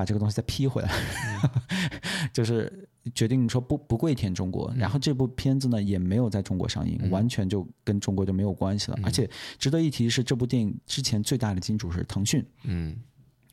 [0.00, 1.50] 把这个东西再批回来，嗯、
[2.32, 8.96] 就是决定说不不跪舔中国，嗯、然后这部片子呢也没有在中国上映，嗯、完全就跟中国就没有关系了。
[8.98, 9.28] 嗯、而且
[9.58, 12.96] 值得一提是，这部电影之前最大的金主是腾讯，嗯，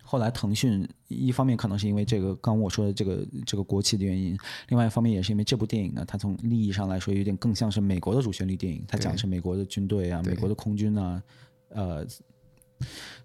[0.02, 4.38] 后来腾讯一方面可能是因为这个刚刚我说的这个这个国企的原因，
[4.70, 11.22] 另外一方面也是因为这部电影呢，它从利益上来说有点更像是美国的主旋律电影，它讲的是美国的军队啊，美国的空军啊，
[11.72, 12.08] 呃，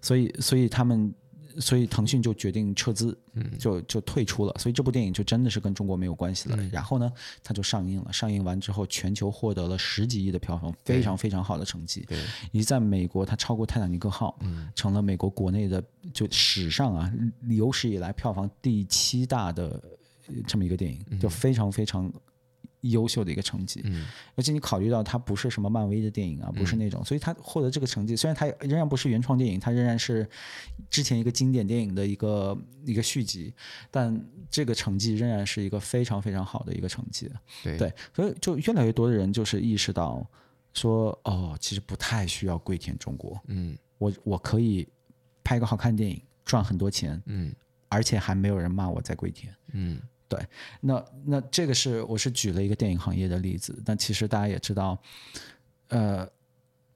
[0.01, 1.13] 所以所以他们。
[1.59, 3.17] 所以腾讯就决定撤资，
[3.59, 4.53] 就就退出了。
[4.59, 6.57] 所以这部电影就真的是跟中国没有关系了。
[6.71, 7.11] 然后呢，
[7.43, 8.13] 它就上映了。
[8.13, 12.05] 上映完之后，全球获得了十几亿的票房，非常非常好的成绩。
[12.07, 12.17] 对，
[12.51, 14.37] 以及在美国，它超过《泰坦尼克号》，
[14.75, 17.11] 成了美国国内的就史上啊
[17.49, 19.81] 有史以来票房第七大的
[20.47, 22.11] 这么一个电影，就非常非常。
[22.83, 24.05] 优秀的一个成绩，嗯，
[24.35, 30.27] 而且你考虑到它不是什么漫威的电影啊，不是那种，所以它获得这个成绩，虽然它仍然不是原创电影，它仍然是
[30.89, 33.53] 之前一个经典电影的一个一个续集，
[33.89, 34.13] 但
[34.49, 37.31] 这个成绩仍然是一个非常非常好的一个成绩，
[37.63, 40.25] 对，对，所以就越来越多的人就是意识到
[40.73, 44.85] 说，哦，其实不太需要跪舔中国，嗯，我我可以
[45.41, 47.53] 拍一个好看电影，赚很多钱，嗯，
[47.87, 50.01] 而且还没有人骂我在跪舔，嗯。
[50.35, 50.47] 对，
[50.81, 54.97] 那那这个是我是举了一个电影行业的例子，但其实大家也知道，
[55.89, 56.27] 呃，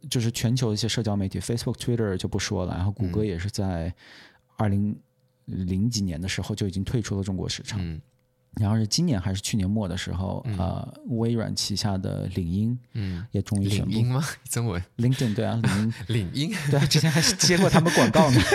[0.09, 3.93] 就是全球一些社交媒体，Facebook、Twitter 就不说了，然后谷歌也是在
[4.57, 4.97] 二零
[5.45, 8.01] 零几年的时候就已经退出了中国市场，嗯、
[8.59, 14.23] 然后是今年还是去年末的时候，嗯、呃，微软旗下的领英，嗯，也终于宣布，领英吗？
[14.49, 18.39] 中文？LinkedIn 对啊，领英， 领英，对啊，之前还是接过他们广告呢。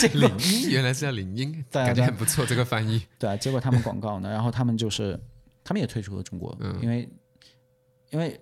[0.00, 2.44] 这领英原来是叫领英，感觉很不错。
[2.44, 3.02] 这个翻译。
[3.18, 5.18] 对啊，结果他们广告呢，然后他们就是
[5.64, 7.08] 他们也退出了中国，嗯、因为
[8.10, 8.38] 因为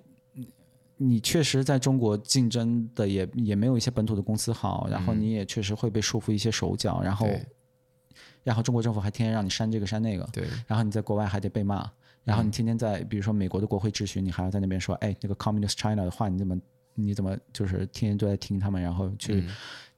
[0.97, 7.47] 你确实在中国竞争的也也没有一些本土的公司好，然后你也确实会被束缚一些手脚，然后对
[8.43, 11.91] 然后中国政府还天天让你删这个删那个，对，然后你在国外还得被骂，
[12.25, 16.59] 然后你天天在比如说美国的国会质询，你还要在那边说，哎，那个 Communist China 的话，你怎么
[16.95, 19.41] 你怎么就是天天都在听他们，然后去。
[19.41, 19.49] 嗯。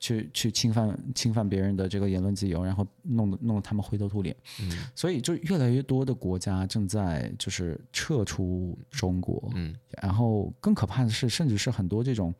[0.02, 4.34] 去去侵犯侵犯别人的这个言论自由，然后弄得弄得他们灰头土脸。
[4.62, 9.52] 嗯，所以就越来越多的国家正在就是撤出中国。
[9.54, 12.34] 嗯，然后更可怕的是，甚至是很多这种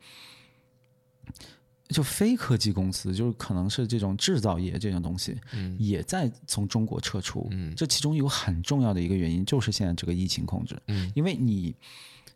[1.91, 7.47] 就非科技公司，就是可能是这种制造业这种东西，嗯，也在从中国撤出。
[7.51, 10.75] 嗯，这其中有很重要的一个原因，就是现在这个疫情控制。
[10.87, 11.75] 嗯，因为你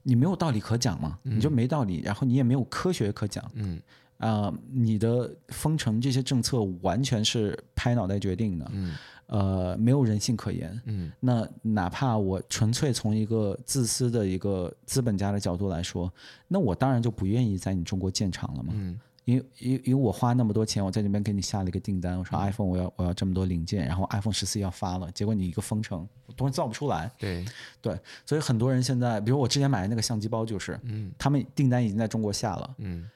[0.03, 3.43] 你没有道理可讲嘛，你就没道理，然后你也没有科学可讲。
[3.55, 3.81] 嗯。
[4.17, 8.95] 啊、呃，你的封城这些政策完全是拍脑袋决定的，嗯，
[9.27, 16.09] 呃，没有人性可言，嗯，那哪怕我纯粹从一个自私的一个资本家的角度来说，
[16.47, 26.07] 那我当然就不愿意在你中国建厂了嘛，嗯，因为因因为我花那么多钱，我在那边给你下了一个订单，我说 iPhone 我要我要这么多零件，然后 iPhone 十四要发了，结果你一个封城，
[26.37, 27.43] 东西造不出来，对
[27.81, 33.09] 对，所以很多人现在，比如我之前买的那个相机包就是，嗯，他们订单已经在中国下了，嗯。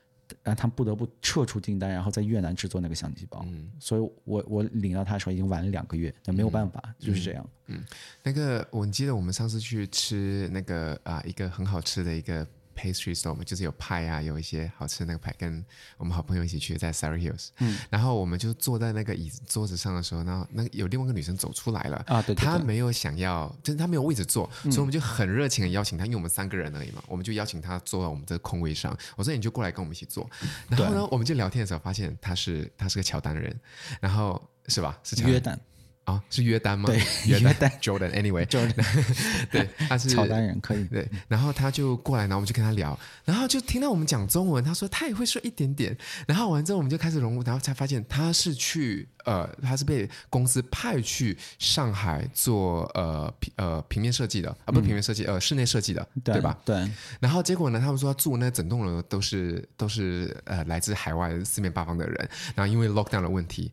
[0.44, 3.44] 让他们不得不撤出订单，然后在越南制作那个相机包。
[3.48, 7.44] 嗯，所以我我领到他的时候已经晚了两个月，但没有办法，嗯、就是这样。
[7.65, 7.84] 嗯，
[8.22, 12.48] 那个我记得我们上次去吃那个啊、呃，一个很好吃的一个。
[12.80, 15.65] Pastry store 嘛，就是有派啊，有一些好吃的那个派，跟
[15.97, 30.30] 我们好朋友一起去在 Surry Hills，嗯，然后我们就坐在那个椅子桌子上的时候，然后那有另外一个女生走出来了啊，对，对，对，她没有想要，就是她没有位置坐，嗯、所以我们就很热情的邀请她，因为我们三个人而已嘛，我们就邀请她坐到我们这个空位上，我说你就过来跟我们一起坐，
[30.69, 33.53] 然后呢，我们就聊天的时候发现她是她是个乔丹人，
[33.99, 34.97] 然后是吧？
[35.03, 35.57] 是约旦。
[36.06, 36.88] 啊，是约丹吗？
[36.88, 38.74] 对，约丹，Jordan，Anyway，Jordan，
[39.52, 40.84] 对，他是乔丹人，可以。
[40.86, 45.96] 对，然后他就过来，然后我们就跟他聊，然后就听到我们讲中文，他说他也会说一点点，
[46.28, 56.58] 然后完之后我们就开始融入，然后才发现他是去呃，他是被公司派去上海做呃平呃平面设计的啊，不是平面设计，呃室内设计的，对吧？
[56.66, 56.90] 对。
[57.20, 63.72] 然后结果呢，他们说住那整栋楼都是都是呃来自海外四面八方的人，然后因为 lockdown 的问题。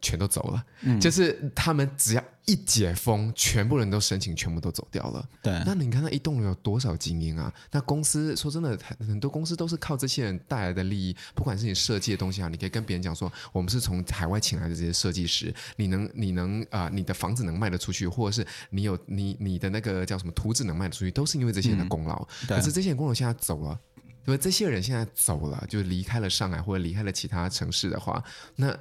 [0.00, 5.28] 全都走了，嗯，就是他们只要一解封，全部人都申请，全部都走掉了。
[5.42, 7.52] 对，那你看那一栋楼有多少精英啊？
[7.70, 11.16] 那公司说真的，很多公司都是靠这些人带来的利益。
[11.34, 22.26] 不管是你设计的东西啊，你可以跟别人讲说，我们是从海外请来的这些设计师，你能你能啊、呃，你的房子能卖得出去，或者是你有你你的那个叫什么图纸能卖得出去，都是因为这些人的功劳。
[22.42, 23.78] 嗯、可是这些人功劳现在走了，
[24.26, 28.22] 因为这些人现在走了，就离开了上海或者离开了其他城市的话，
[28.56, 28.76] 那。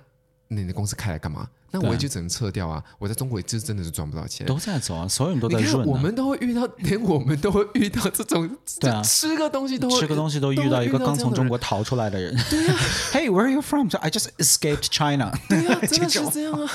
[0.50, 1.48] 你的公司开来干嘛？
[1.72, 2.84] 那我也就只能撤掉啊！
[2.98, 4.48] 我在中国就真的是赚不到钱。
[4.48, 5.86] 都在走啊，所有人都在润、啊。
[5.86, 8.50] 我们都会遇到， 连我们都会遇到这种，
[8.82, 12.36] 对啊，吃个东西都会吃个东西都遇到一个刚从中国逃出来的人。
[12.50, 12.82] 对呀、啊、
[13.14, 13.88] Hey, where are you from?
[14.02, 15.32] I just escaped China。
[15.48, 16.68] 对呀、啊，真的是这样啊！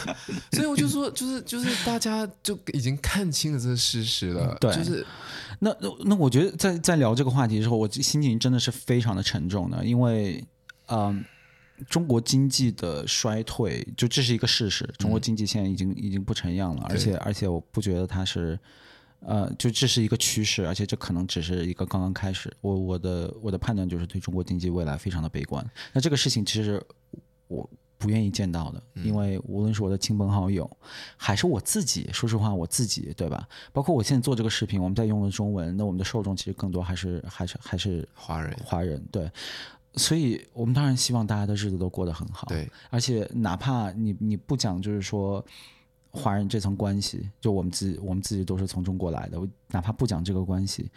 [0.52, 4.56] 所以我就说，就是就是大家就已经看清了这个事实了。
[4.60, 5.04] 对，就是
[5.58, 10.44] 那那那，我觉得在在聊这个话题的时候，我心情真的是非常的沉重的，因为
[10.86, 11.24] 嗯。
[11.88, 14.88] 中国经济的衰退，就这是一个事实。
[14.98, 18.58] 中国经济现在已经、嗯、已经不成样了，而且而且我不觉得它是，
[19.20, 22.54] 呃，就这是一个趋势，而且这可能只是一个刚刚开始。
[22.60, 25.68] 我我的我的判断就是对中国经济未来非常的悲观。
[25.92, 26.80] 那这个事情其实
[27.48, 27.68] 我
[27.98, 30.70] 不愿意见到的，因为无论是我的亲朋好友，
[31.16, 33.48] 还是我自己，说实话我自己，对吧？
[33.72, 39.30] 包括我现在做这个视频，我们在用的中文，那我们的受众其实更多还是还是还是华人，华人对。
[39.96, 42.68] 所以我们当然希望大家的日子都过得很好，对。
[42.90, 45.44] 而且哪怕你你不讲，就是说
[46.10, 49.38] 华人这层关系，就我们自己我们自己都是从中国来的，
[49.68, 50.90] 哪怕不讲这个关系，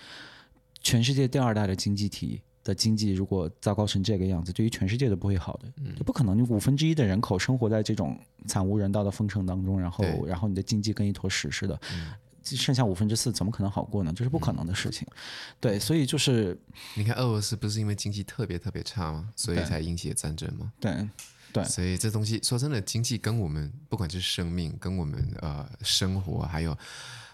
[0.82, 6.38] 全世界第二大的经济体的经济如果糟糕成这个样子，对于全世界都不会好的，不可能。
[6.38, 11.80] 你五分之一的人口生活在这种惨无人道的封城当中，然后然后你的经济跟一坨屎似的。
[11.94, 12.14] 嗯
[12.56, 14.14] 剩下五分之四怎么可能好过呢？
[14.16, 15.08] 这是不可能的事情。
[15.12, 15.18] 嗯、
[15.60, 16.58] 对，所以就是
[16.96, 19.30] 你看，俄罗斯不是因为经济特别特别差吗？
[19.36, 20.72] 所以才引起了战争吗？
[20.80, 21.10] 对，
[21.52, 21.64] 对。
[21.66, 26.78] 所以这东西说真的，经济跟我们不管是生命，跟我们呃生活，还有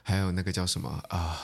[0.01, 1.37] 还有那个叫什么啊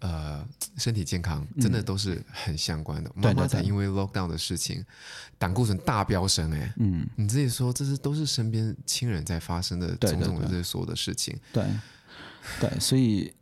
[0.00, 0.48] 呃，呃
[0.78, 3.10] 身体健康，真的都是很相关的。
[3.14, 4.84] 妈妈才因为 lockdown 的事情，
[5.38, 11.62] 胆固醇大飙升，哎，嗯，你自己说，这是都是身边亲人在发生的种种的这些所有的事情，对。
[11.62, 11.72] 对对，
[12.78, 13.32] 所以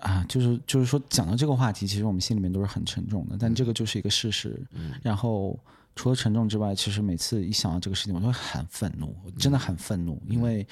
[0.00, 3.36] 啊，就是就是说，讲到这个话题，其实我们心里面都是很沉重的。
[3.38, 4.60] 但这个就是一个事实。
[4.72, 4.92] 嗯。
[5.02, 5.58] 然后
[5.96, 10.66] 除了沉重之外，其实每次一想到这个事情，我就会很愤怒，真的很愤怒，嗯、因为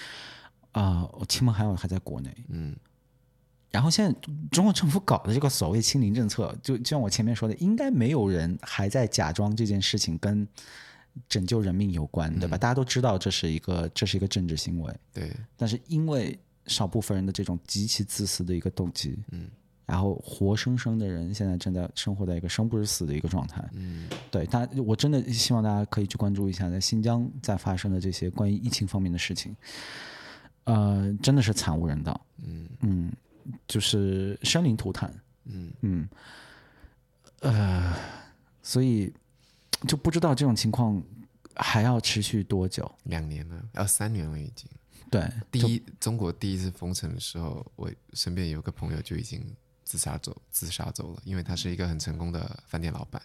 [0.72, 2.32] 啊，我亲朋好友还在国内。
[2.48, 2.76] 嗯。
[3.72, 4.18] 然后现在
[4.51, 10.47] 中国政府搞的这个所谓清零政策，就就像我前面说的，应该没有人还在假装这件事情跟
[11.28, 12.56] 拯救人命有关，对吧？
[12.56, 14.94] 嗯、大家都知道这是一个这是一个政治行为。
[15.12, 15.30] 对。
[15.56, 19.48] 但是因为少部分人的这种极其自私的一个动机，嗯，
[19.84, 29.55] 然后活生生的人现在正在生活在一个生不如死的一个状态，嗯，对，他我真的希望大家可以去关注一下在新疆在发生的这些关于疫情方面的事情，
[30.64, 32.68] 呃，真的是惨无人道，嗯。
[32.80, 33.12] 嗯，
[33.68, 35.12] 就是生灵涂炭，
[35.44, 35.72] 嗯。
[35.82, 36.09] 嗯，
[37.40, 37.94] 呃，
[38.62, 39.12] 所以
[39.86, 41.01] 就不知道这种情况
[41.55, 42.90] 还要持续多久？
[43.05, 44.68] 两年了，要三年了已经。
[45.11, 49.55] 对，第一中国第一次封城的时候，我身边有个朋友就已经
[49.85, 53.23] 自杀走，自杀走了，因为他是一个很成功的饭店老板，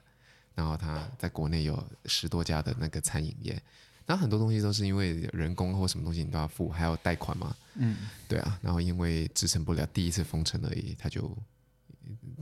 [0.54, 3.62] 然后他在国内有十多家的那个餐饮业，
[4.06, 7.98] 那很多东西都是因为人工或什么东西你都要付，还要贷款嘛，嗯，
[8.28, 11.36] 对啊，然后因为支撑不了第一次封城而已，他就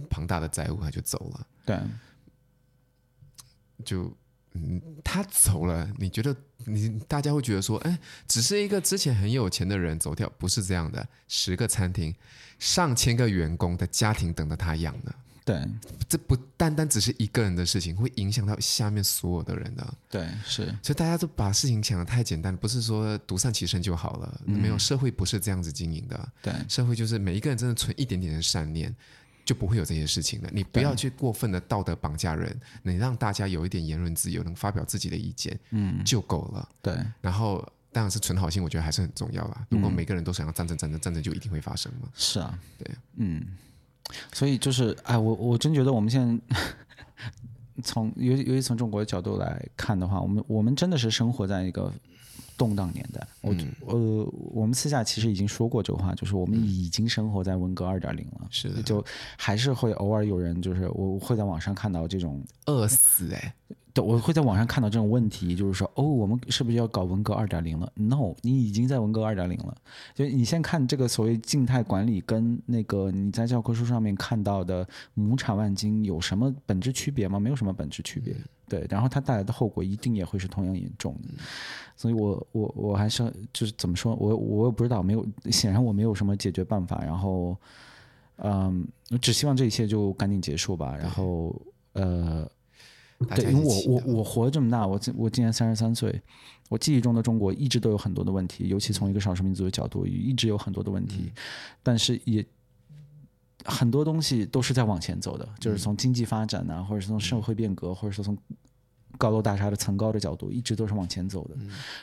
[0.09, 1.79] 庞大的债务他就走了，对，
[3.85, 4.13] 就。
[4.53, 6.35] 嗯，他走了，你觉得
[6.65, 11.07] 你大家会觉得说，哎，只是一个之前很有钱的人走掉，不是这样的。
[11.27, 12.13] 十个餐厅，
[12.57, 15.13] 上千个员工的家庭等着他养呢。
[15.45, 15.67] 对，
[16.07, 19.93] 这不单单只是一个人的事情，会影响到下面所有的人的。
[20.07, 20.65] 对，是。
[20.83, 24.41] 所以大家都把事情想得太简单，不是说独善其身就好了。
[24.45, 24.59] 嗯。
[24.59, 26.29] 没有，社会不是这样子经营的。
[26.41, 28.95] 对，社会就是每一个人真的存一点点的善念。
[29.49, 30.49] 就不会有这些事情了。
[30.53, 36.69] 你不要去过分的道德绑架人，你让大家有一点言论自由，能发表自己的意见，嗯，就够了。
[36.83, 36.95] 对。
[37.19, 39.65] 然后，当然是存好心，我觉得还是很重要啦。
[39.69, 42.07] 如果每个人都想要战争，战争，战争就一定会发生嘛。
[42.13, 43.43] 是啊，对，嗯。
[44.31, 46.57] 所以就是，哎，我我真觉得我们现在
[47.83, 51.91] 从尤尤其从中国的角度来看的话，我们我们真的是生活在一个。
[52.59, 53.55] 动荡年代，我
[53.87, 59.03] 呃，我们私下其实已经说过这个话，就是我们已经生活在文革二点零了，是的，就
[59.37, 63.53] 还是会偶尔有人，就是我会在网上看到这种饿死哎，
[63.93, 69.73] 对，我会在网上看到这种问题，就是说哦，我们是不是要搞文革二点零了？No，你已经在文革二点零了。
[70.13, 77.39] 就你先看这个所谓静态管理，跟那个你在教科书上面看到的亩产万斤有什么本质区别吗？
[77.39, 78.35] 没有什么本质区别。
[78.69, 81.29] 对，然后它带来的后果一定也会是同样严重的。
[81.29, 81.37] 嗯、
[81.95, 87.03] 所以我我我还是就是怎么说，我我也不知道，没有显然我没有什么解决办法。
[87.03, 87.57] 然后，
[88.37, 90.95] 嗯，我只希望这一切就赶紧结束吧。
[90.95, 91.53] 然后，
[91.93, 92.49] 呃，
[93.35, 96.21] 对，因为我我我活这么大，我我今年三十三岁，
[96.69, 101.31] 我记忆中的中国一直都有很多的问题，尤其从一个少数民族的角度，一直有很多的问题，嗯、
[101.83, 102.45] 但是也。
[103.65, 108.37] 很多东西都是在往前走的，就是从经济发展啊，或者是从社会变革，或者说从
[109.17, 111.57] 高楼大厦的层高的角度，一直都是往前走的。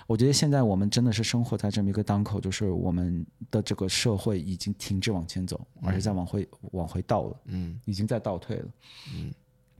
[0.06, 8.68] 我觉得现在我们真的是生活在这么一个当口，就是我们的这个社会已经停止往前走，而是在往回往回倒了，嗯，已经在倒退了，
[9.14, 9.32] 嗯。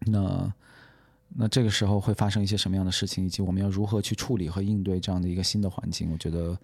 [0.07, 0.55] 那
[1.29, 6.11] 那这个时候会发生一些什么样的事情，以及我们要如何去处理和应对这样的一个新的环境？
[6.13, 6.59] 我觉得，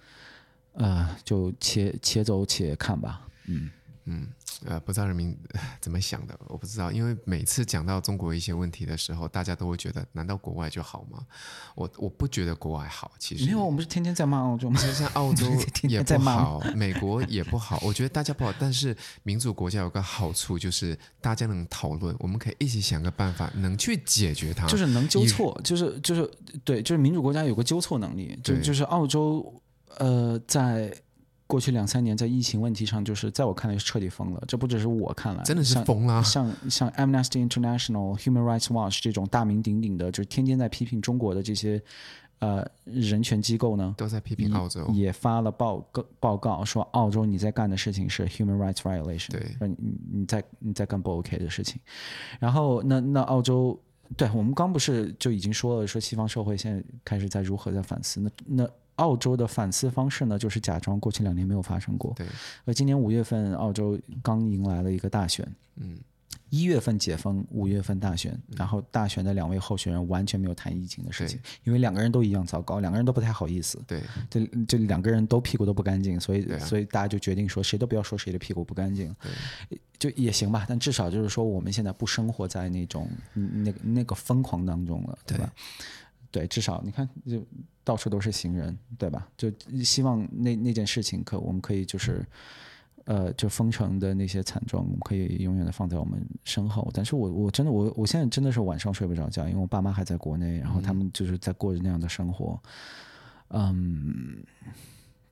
[0.74, 3.68] 呃，就且且走且看吧，嗯。
[4.04, 4.26] 嗯，
[4.64, 5.36] 呃，不知道人民
[5.80, 11.24] 怎么想的，我不知道，因为每次讲到中国一些问题的时候，大家都会觉得，难道国外就好吗？
[11.76, 14.80] 我我不觉得国外好，其实没有，我们是天天在骂澳洲吗？
[14.80, 15.46] 其实像澳洲
[15.82, 26.28] 也不好，美国也不好，我觉得大家不好，但是民主国家有个好处就是大家能讨论，我们可以一起想个办法，能去解决它，就是能纠错，就是就是
[26.64, 29.62] 对，就是民主国家有个纠错能力，就就是澳洲，
[29.98, 30.92] 呃，在。
[31.52, 34.42] 过去两三年，在疫情问题上，就是在我看来是彻底疯了。
[34.48, 36.24] 这不只是我看来，真的是疯了。
[36.24, 41.78] 像像 Amnesty International、Human Rights Watch 这种大名鼎鼎的，就是天天在批评中国的这些
[42.38, 51.78] 呃人权机构呢，都在批评澳洲，也发了报告报告说澳洲你在干的事情是 Human Rights Violation，对，你你在你在干不 OK 的事情。
[52.40, 53.78] 然后那那澳洲，
[54.16, 58.70] 对我们刚不是就已经说了，说西方社会现在开始在如何在反思，那那。
[59.02, 62.12] 澳洲的反思方式呢，就是假装过去两年没有发生过。
[62.14, 62.24] 对，
[62.64, 65.44] 而今年五月份，澳洲刚迎来了一个大选。
[65.76, 65.98] 嗯，
[66.50, 73.82] 一月份解封，五月份大选，嗯，然后大选的两位候选人完全没有谈疫情的事情，因为两个人都一样糟糕，两个人都不太好意思。
[73.86, 74.00] 对，
[74.30, 79.14] 这这两个人都屁股都不干净，所以，啊，所以大家就决定说，谁都不要说谁的屁股不干净。
[79.98, 85.52] 就也行吧，但至少就是说，我们现在不生活在那种那个那个疯狂当中了，对吧？
[85.54, 85.62] 对，
[86.46, 87.44] 至少你看，就
[87.84, 89.28] 到处都是行人，对吧？
[89.36, 89.52] 就
[89.82, 92.24] 希望那那件事情可我们可以就是，
[93.04, 96.88] 呃，就封城的那些惨状，我们可以永远的放在我们身后。
[96.94, 102.58] 但是我我真的我我现在真的是晚上睡不着觉，因为我爸妈还在国内，然后他们就是在过着那样的生活。
[103.48, 104.44] 嗯，嗯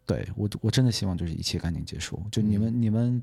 [0.04, 2.20] 对我我真的希望就是一切赶紧结束。
[2.32, 3.22] 就你们、嗯、你们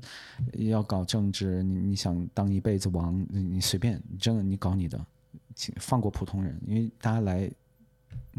[0.54, 4.98] 要搞政治，你你想当一辈子王，你你随便，真的你搞你的，
[5.54, 7.50] 请放过普通人，因为大家来。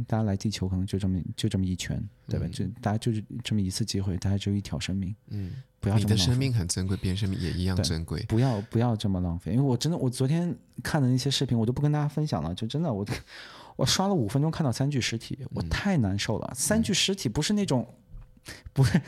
[0.07, 2.45] 大家来地球可能就这么就这么一圈，对吧？
[2.45, 5.97] 嗯、就大家就是这么一次机会，大家只有一条生命，嗯，不要。
[5.97, 8.23] 你的生命很珍贵，别人生命也一样珍贵。
[8.29, 12.55] 不要不要这么浪费，因为我真的，我昨天看的那些视频，我都不跟大家分享了。
[12.55, 13.05] 就真的，我
[13.75, 16.47] 我刷了五分钟，看到三具尸体，我太难受了。
[16.51, 17.85] 嗯、三具尸体不是那种，
[18.71, 19.01] 不是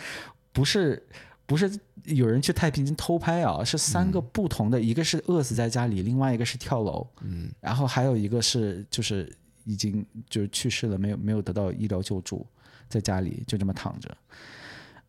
[0.51, 1.07] 不是
[1.45, 1.71] 不是
[2.05, 9.31] 有人去太平间偷拍啊，是三个不同的，嗯、一个是饿死在家里，另外一个是跳楼，嗯，然后还有一个是就是。
[9.72, 12.45] 已经就是去世了，没有没有得到医疗救助，
[12.89, 14.18] 在家里就这么躺着，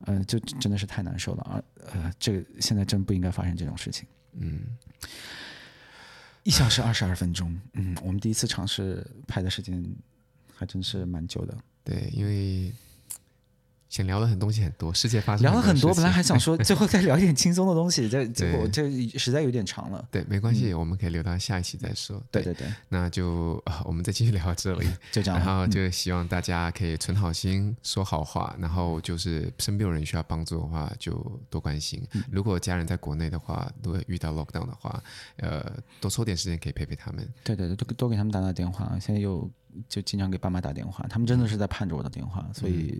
[0.07, 1.63] 嗯、呃，就真的是太难受了啊！
[1.93, 4.07] 呃，这个现在真不应该发生这种事情。
[4.35, 4.61] 嗯，
[6.45, 9.85] 一小时二十二分钟，嗯，我们第一次尝试拍的时间
[10.55, 11.59] 还真是蛮久的。
[11.83, 12.73] 对，因为。
[13.93, 20.03] 想聊的很东西很多，世界发生聊了很多，本来还想说 最后再聊一点轻松的东西，这 结果这实在有点长了。
[20.11, 22.19] 对，没关系，嗯、我们可以留到下一期再说。
[22.31, 25.39] 对对对，那就我们再继续聊到这里， 就这样。
[25.39, 31.13] 然后就希望大家可以存好心，嗯、说好话，然后就是身边有人需要帮助的话，就
[31.51, 32.03] 多关心。
[32.13, 35.03] 嗯、如果家人在国内的话，如果遇到 lockdown 的话，
[35.37, 35.71] 呃，
[36.01, 37.29] 多抽点时间可以陪陪他们。
[37.45, 38.99] 对对对，多多给他们打打电话。
[38.99, 39.47] 现在又
[39.87, 42.99] 就经常给爸妈打电话，他们真的是在盼着我的电话，所以。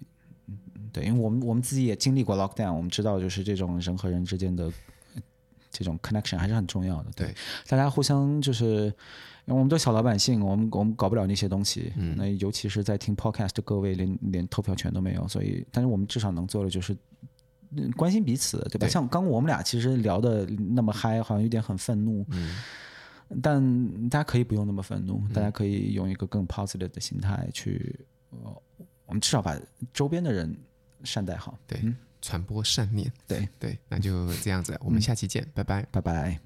[0.93, 4.71] 嗯对，因为我们我们自己也经历过 lockdown，我们知道就是这种人和人之间的
[5.71, 7.11] 这种 connection 还是很重要的。
[7.17, 7.35] 对，对
[7.69, 8.85] 大家互相就是，
[9.47, 11.91] 因为我们都小老百姓，我们我们搞不了那些东西。
[11.97, 12.15] 嗯。
[12.19, 16.95] 那尤其是在听 podcast 的各位连，连连投票权都没有，所以，但是我们至少能做的就是
[17.97, 18.87] 关心彼此，对吧？
[18.87, 22.23] 对像刚我们俩其实聊的那么嗨，好像有点很愤怒。
[22.29, 22.55] 嗯。
[23.43, 27.99] 但大家可以不用那么愤怒，嗯、大家可以用一个更 positive 的心态去，
[28.29, 28.63] 呃
[29.07, 29.59] 我们至少把
[29.95, 30.55] 周边的人。
[31.05, 31.83] 善待好，对，
[32.21, 33.49] 传播善念，对。
[33.59, 36.43] 对，那就这样子，我们下期见，拜拜，拜拜。